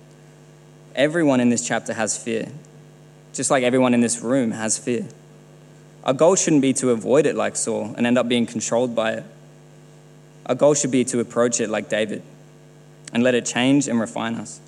Everyone 0.95 1.39
in 1.39 1.49
this 1.49 1.67
chapter 1.67 1.93
has 1.93 2.17
fear, 2.17 2.47
just 3.33 3.51
like 3.51 3.63
everyone 3.63 3.93
in 3.93 4.01
this 4.01 4.21
room 4.23 4.49
has 4.49 4.79
fear. 4.79 5.05
Our 6.03 6.13
goal 6.13 6.35
shouldn't 6.35 6.63
be 6.63 6.73
to 6.73 6.89
avoid 6.89 7.27
it 7.27 7.35
like 7.35 7.57
Saul 7.57 7.93
and 7.95 8.07
end 8.07 8.17
up 8.17 8.27
being 8.27 8.47
controlled 8.47 8.95
by 8.95 9.11
it. 9.11 9.23
Our 10.47 10.55
goal 10.55 10.73
should 10.73 10.89
be 10.89 11.05
to 11.05 11.19
approach 11.19 11.61
it 11.61 11.69
like 11.69 11.89
David 11.89 12.23
and 13.13 13.23
let 13.23 13.35
it 13.35 13.45
change 13.45 13.87
and 13.87 13.99
refine 13.99 14.35
us. 14.35 14.59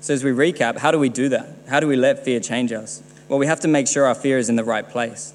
So, 0.00 0.14
as 0.14 0.22
we 0.22 0.30
recap, 0.30 0.78
how 0.78 0.90
do 0.90 0.98
we 0.98 1.08
do 1.08 1.28
that? 1.30 1.48
How 1.68 1.80
do 1.80 1.88
we 1.88 1.96
let 1.96 2.24
fear 2.24 2.40
change 2.40 2.72
us? 2.72 3.02
Well, 3.28 3.38
we 3.38 3.46
have 3.46 3.60
to 3.60 3.68
make 3.68 3.88
sure 3.88 4.06
our 4.06 4.14
fear 4.14 4.38
is 4.38 4.48
in 4.48 4.56
the 4.56 4.64
right 4.64 4.88
place. 4.88 5.34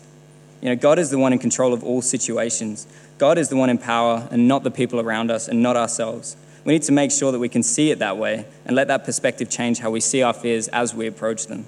You 0.62 0.70
know, 0.70 0.76
God 0.76 0.98
is 0.98 1.10
the 1.10 1.18
one 1.18 1.34
in 1.34 1.40
control 1.40 1.74
of 1.74 1.84
all 1.84 2.02
situations. 2.02 2.88
God 3.18 3.38
is 3.38 3.50
the 3.50 3.58
one 3.58 3.70
in 3.70 3.78
power 3.78 4.28
and 4.32 4.48
not 4.48 4.64
the 4.64 4.72
people 4.72 5.00
around 5.00 5.30
us 5.30 5.48
and 5.48 5.62
not 5.62 5.76
ourselves. 5.76 6.38
We 6.64 6.74
need 6.74 6.84
to 6.84 6.94
make 6.94 7.12
sure 7.12 7.32
that 7.32 7.40
we 7.40 7.50
can 7.50 7.62
see 7.62 7.92
it 7.92 8.00
that 8.00 8.18
way 8.18 8.46
and 8.66 8.76
let 8.76 8.88
that 8.88 9.04
perspective 9.04 9.50
change 9.50 9.80
how 9.80 9.92
we 9.92 10.00
see 10.00 10.24
our 10.24 10.34
fears 10.34 10.70
as 10.70 10.96
we 10.96 11.08
approach 11.08 11.48
them. 11.48 11.66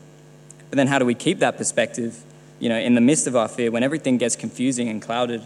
But 0.70 0.78
then, 0.78 0.88
how 0.88 1.00
do 1.00 1.06
we 1.06 1.14
keep 1.14 1.40
that 1.40 1.58
perspective, 1.58 2.24
you 2.60 2.70
know, 2.70 2.80
in 2.80 2.96
the 2.96 3.02
midst 3.02 3.28
of 3.28 3.36
our 3.36 3.50
fear 3.50 3.70
when 3.72 3.84
everything 3.84 4.18
gets 4.18 4.36
confusing 4.36 4.88
and 4.88 5.02
clouded? 5.02 5.46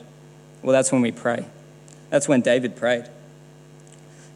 Well, 0.62 0.74
that's 0.74 0.92
when 0.92 1.02
we 1.02 1.12
pray. 1.12 1.46
That's 2.10 2.28
when 2.28 2.42
David 2.42 2.76
prayed. 2.76 3.10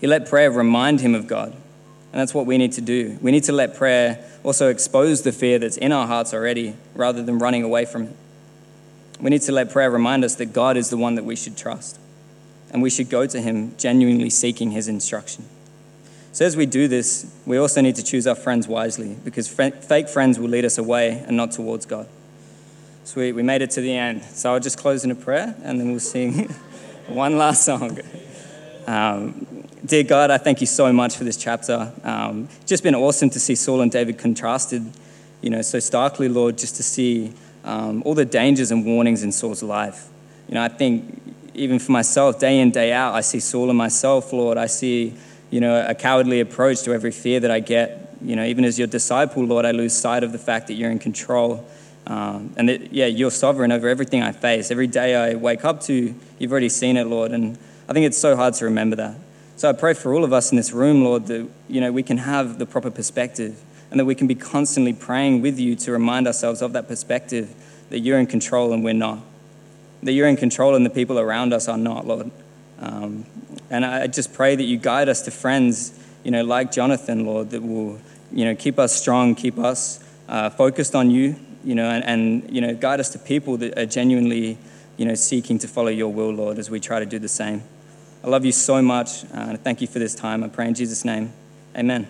He 0.04 0.08
let 0.08 0.28
prayer 0.28 0.51
remind 0.51 0.99
him 0.99 1.16
of 1.16 1.28
God. 1.28 1.54
And 1.54 2.20
that's 2.20 2.34
what 2.34 2.45
we 2.45 2.58
need 2.58 2.74
to 2.74 2.82
do. 2.82 3.18
We 3.22 3.32
need 3.32 3.45
to 3.45 3.54
let 3.54 3.78
prayer 3.78 4.20
also 4.43 4.68
expose 4.68 5.22
the 5.22 5.32
fear 5.32 5.60
that's 5.60 5.78
in 5.78 5.93
our 5.93 6.06
hearts 6.06 6.34
already 6.34 6.76
rather 6.93 7.24
than 7.24 7.39
running 7.39 7.64
away 7.64 7.86
from 7.86 8.04
it. 8.04 8.16
We 9.22 9.30
need 9.30 9.43
to 9.43 9.54
let 9.54 9.72
prayer 9.72 9.89
remind 9.89 10.26
us 10.26 10.36
that 10.36 10.47
God 10.47 10.76
is 10.76 10.89
the 10.89 10.97
one 10.97 11.16
that 11.16 11.24
we 11.24 11.38
should 11.38 11.56
trust. 11.56 12.01
And 12.70 12.82
we 12.82 12.89
should 12.89 13.10
go 13.10 13.26
to 13.26 13.39
Him 13.39 13.78
genuinely 13.78 14.30
seeking 14.30 14.72
His 14.72 14.89
instruction. 14.89 15.45
So, 16.34 16.43
as 16.43 16.58
we 16.58 16.66
do 16.66 16.89
this, 16.89 17.34
we 17.45 17.56
also 17.56 17.80
need 17.80 17.95
to 17.95 18.04
choose 18.04 18.28
our 18.28 18.36
friends 18.36 18.68
wisely 18.68 19.16
because 19.24 19.47
fake 19.47 20.10
friends 20.10 20.38
will 20.38 20.49
lead 20.49 20.66
us 20.66 20.78
away 20.78 21.24
and 21.26 21.38
not 21.38 21.51
towards 21.51 21.86
God. 21.86 22.10
Sweet, 23.06 23.32
we 23.32 23.41
made 23.41 23.62
it 23.62 23.72
to 23.72 23.80
the 23.80 23.95
end. 23.95 24.24
So 24.24 24.54
I'll 24.54 24.60
just 24.60 24.78
close 24.78 25.06
in 25.06 25.12
a 25.12 25.16
prayer 25.16 25.56
and 25.64 25.80
then 25.80 25.91
we'll 25.91 26.01
sing 26.01 26.49
one 27.08 27.38
last 27.38 27.64
song. 27.64 27.99
Um, 28.86 29.47
dear 29.86 30.03
God, 30.03 30.31
I 30.31 30.38
thank 30.38 30.61
you 30.61 30.67
so 30.67 30.91
much 30.93 31.17
for 31.17 31.23
this 31.23 31.38
chapter. 31.38 31.91
Um, 32.03 32.47
just 32.65 32.84
been 32.84 32.95
awesome 32.95 33.29
to 33.31 33.39
see 33.39 33.55
Saul 33.55 33.81
and 33.81 33.91
David 33.91 34.17
contrasted, 34.17 34.89
you 35.41 35.49
know, 35.49 35.61
so 35.61 35.79
starkly, 35.79 36.29
Lord, 36.29 36.57
just 36.57 36.77
to 36.77 36.84
see 36.84 37.34
um, 37.63 38.01
all 38.05 38.13
the 38.13 38.25
dangers 38.25 38.71
and 38.71 38.86
warnings 38.86 39.23
in 39.23 39.31
Saul's 39.31 39.63
life. 39.63 40.07
You 40.47 40.55
know, 40.55 40.63
I 40.63 40.69
think 40.69 41.21
even 41.53 41.79
for 41.79 41.91
myself, 41.91 42.39
day 42.39 42.59
in, 42.59 42.71
day 42.71 42.93
out, 42.93 43.13
I 43.13 43.21
see 43.21 43.39
Saul 43.39 43.69
and 43.69 43.77
myself, 43.77 44.31
Lord. 44.31 44.57
I 44.57 44.67
see, 44.67 45.13
you 45.49 45.59
know, 45.59 45.86
a 45.88 45.93
cowardly 45.93 46.39
approach 46.39 46.81
to 46.84 46.93
every 46.93 47.11
fear 47.11 47.39
that 47.41 47.51
I 47.51 47.59
get. 47.59 48.15
You 48.21 48.36
know, 48.38 48.45
even 48.45 48.63
as 48.63 48.79
your 48.79 48.88
disciple, 48.88 49.43
Lord, 49.43 49.65
I 49.65 49.71
lose 49.71 49.93
sight 49.93 50.23
of 50.23 50.31
the 50.31 50.39
fact 50.39 50.67
that 50.67 50.75
you're 50.75 50.91
in 50.91 50.99
control 50.99 51.67
um, 52.07 52.53
and 52.55 52.69
that, 52.69 52.93
yeah, 52.93 53.05
you're 53.05 53.31
sovereign 53.31 53.71
over 53.71 53.88
everything 53.89 54.21
I 54.23 54.31
face. 54.31 54.71
Every 54.71 54.88
day 54.88 55.15
I 55.15 55.36
wake 55.36 55.65
up 55.65 55.81
to, 55.81 56.15
you've 56.39 56.51
already 56.51 56.69
seen 56.69 56.95
it, 56.95 57.05
Lord. 57.05 57.31
And 57.31 57.57
I 57.88 57.93
think 57.93 58.05
it's 58.05 58.17
so 58.17 58.36
hard 58.36 58.53
to 58.55 58.65
remember 58.65 58.95
that. 58.95 59.15
So 59.64 59.70
I 59.70 59.72
pray 59.72 59.93
for 59.93 60.14
all 60.14 60.26
of 60.26 60.34
us 60.34 60.51
in 60.51 60.57
this 60.57 60.74
room, 60.74 61.05
Lord, 61.05 61.28
that, 61.28 61.47
you 61.70 61.80
know, 61.80 61.89
we 61.89 62.03
can 62.03 62.18
have 62.18 62.59
the 62.59 62.66
proper 62.66 62.91
perspective 62.91 63.64
and 63.89 63.97
that 63.97 64.03
we 64.03 64.14
can 64.14 64.28
be 64.28 64.36
constantly 64.36 64.91
praying 64.91 65.41
with 65.41 65.57
you 65.57 65.78
to 65.78 65.93
remind 65.93 66.28
ourselves 66.28 66.61
of 66.61 66.74
that 66.74 66.89
perspective 66.89 67.55
that 67.89 67.99
you're 67.99 68.20
in 68.20 68.28
control 68.28 68.74
and 68.74 68.84
we're 68.84 68.93
not. 68.93 69.20
That 70.01 70.11
you're 70.11 70.28
in 70.28 70.36
control 70.36 70.76
and 70.76 70.86
the 70.86 70.89
people 70.89 71.18
around 71.18 71.53
us 71.53 71.70
are 71.70 71.78
not, 71.78 72.05
Lord. 72.05 72.30
Um, 72.80 73.26
and 73.70 73.86
I 73.86 74.07
just 74.07 74.34
pray 74.34 74.53
that 74.53 74.66
you 74.66 74.76
guide 74.76 75.07
us 75.07 75.22
to 75.22 75.32
friends, 75.32 75.97
you 76.26 76.32
know, 76.32 76.43
like 76.43 76.74
Jonathan, 76.74 77.26
Lord, 77.26 77.51
that 77.51 77.64
will, 77.64 78.01
you 78.34 78.43
know, 78.43 78.55
keep 78.55 78.78
us 78.78 78.93
strong, 78.93 79.34
keep 79.34 79.57
us 79.57 80.03
uh, 80.28 80.49
focused 80.49 80.93
on 80.93 81.09
you, 81.09 81.38
you 81.64 81.76
know, 81.76 81.89
and, 81.89 82.03
and, 82.03 82.53
you 82.53 82.59
know, 82.59 82.76
guide 82.76 82.99
us 82.99 83.11
to 83.11 83.18
people 83.18 83.55
that 83.55 83.80
are 83.80 83.86
genuinely, 83.86 84.57
you 84.97 85.05
know, 85.05 85.16
seeking 85.16 85.57
to 85.59 85.70
follow 85.70 85.88
your 85.88 86.11
will, 86.11 86.32
Lord, 86.32 86.59
as 86.59 86.70
we 86.70 86.82
try 86.82 86.99
to 86.99 87.05
do 87.05 87.18
the 87.18 87.30
same. 87.30 87.64
I 88.24 88.30
love 88.30 88.45
you 88.45 88.53
so 88.53 88.82
much, 88.82 89.26
uh, 89.26 89.49
and 89.49 89.63
thank 89.63 89.82
you 89.82 89.88
for 89.88 89.99
this 89.99 90.15
time. 90.15 90.43
I 90.43 90.47
pray 90.47 90.67
in 90.67 90.74
Jesus' 90.74 91.03
name. 91.03 91.34
Amen. 91.76 92.07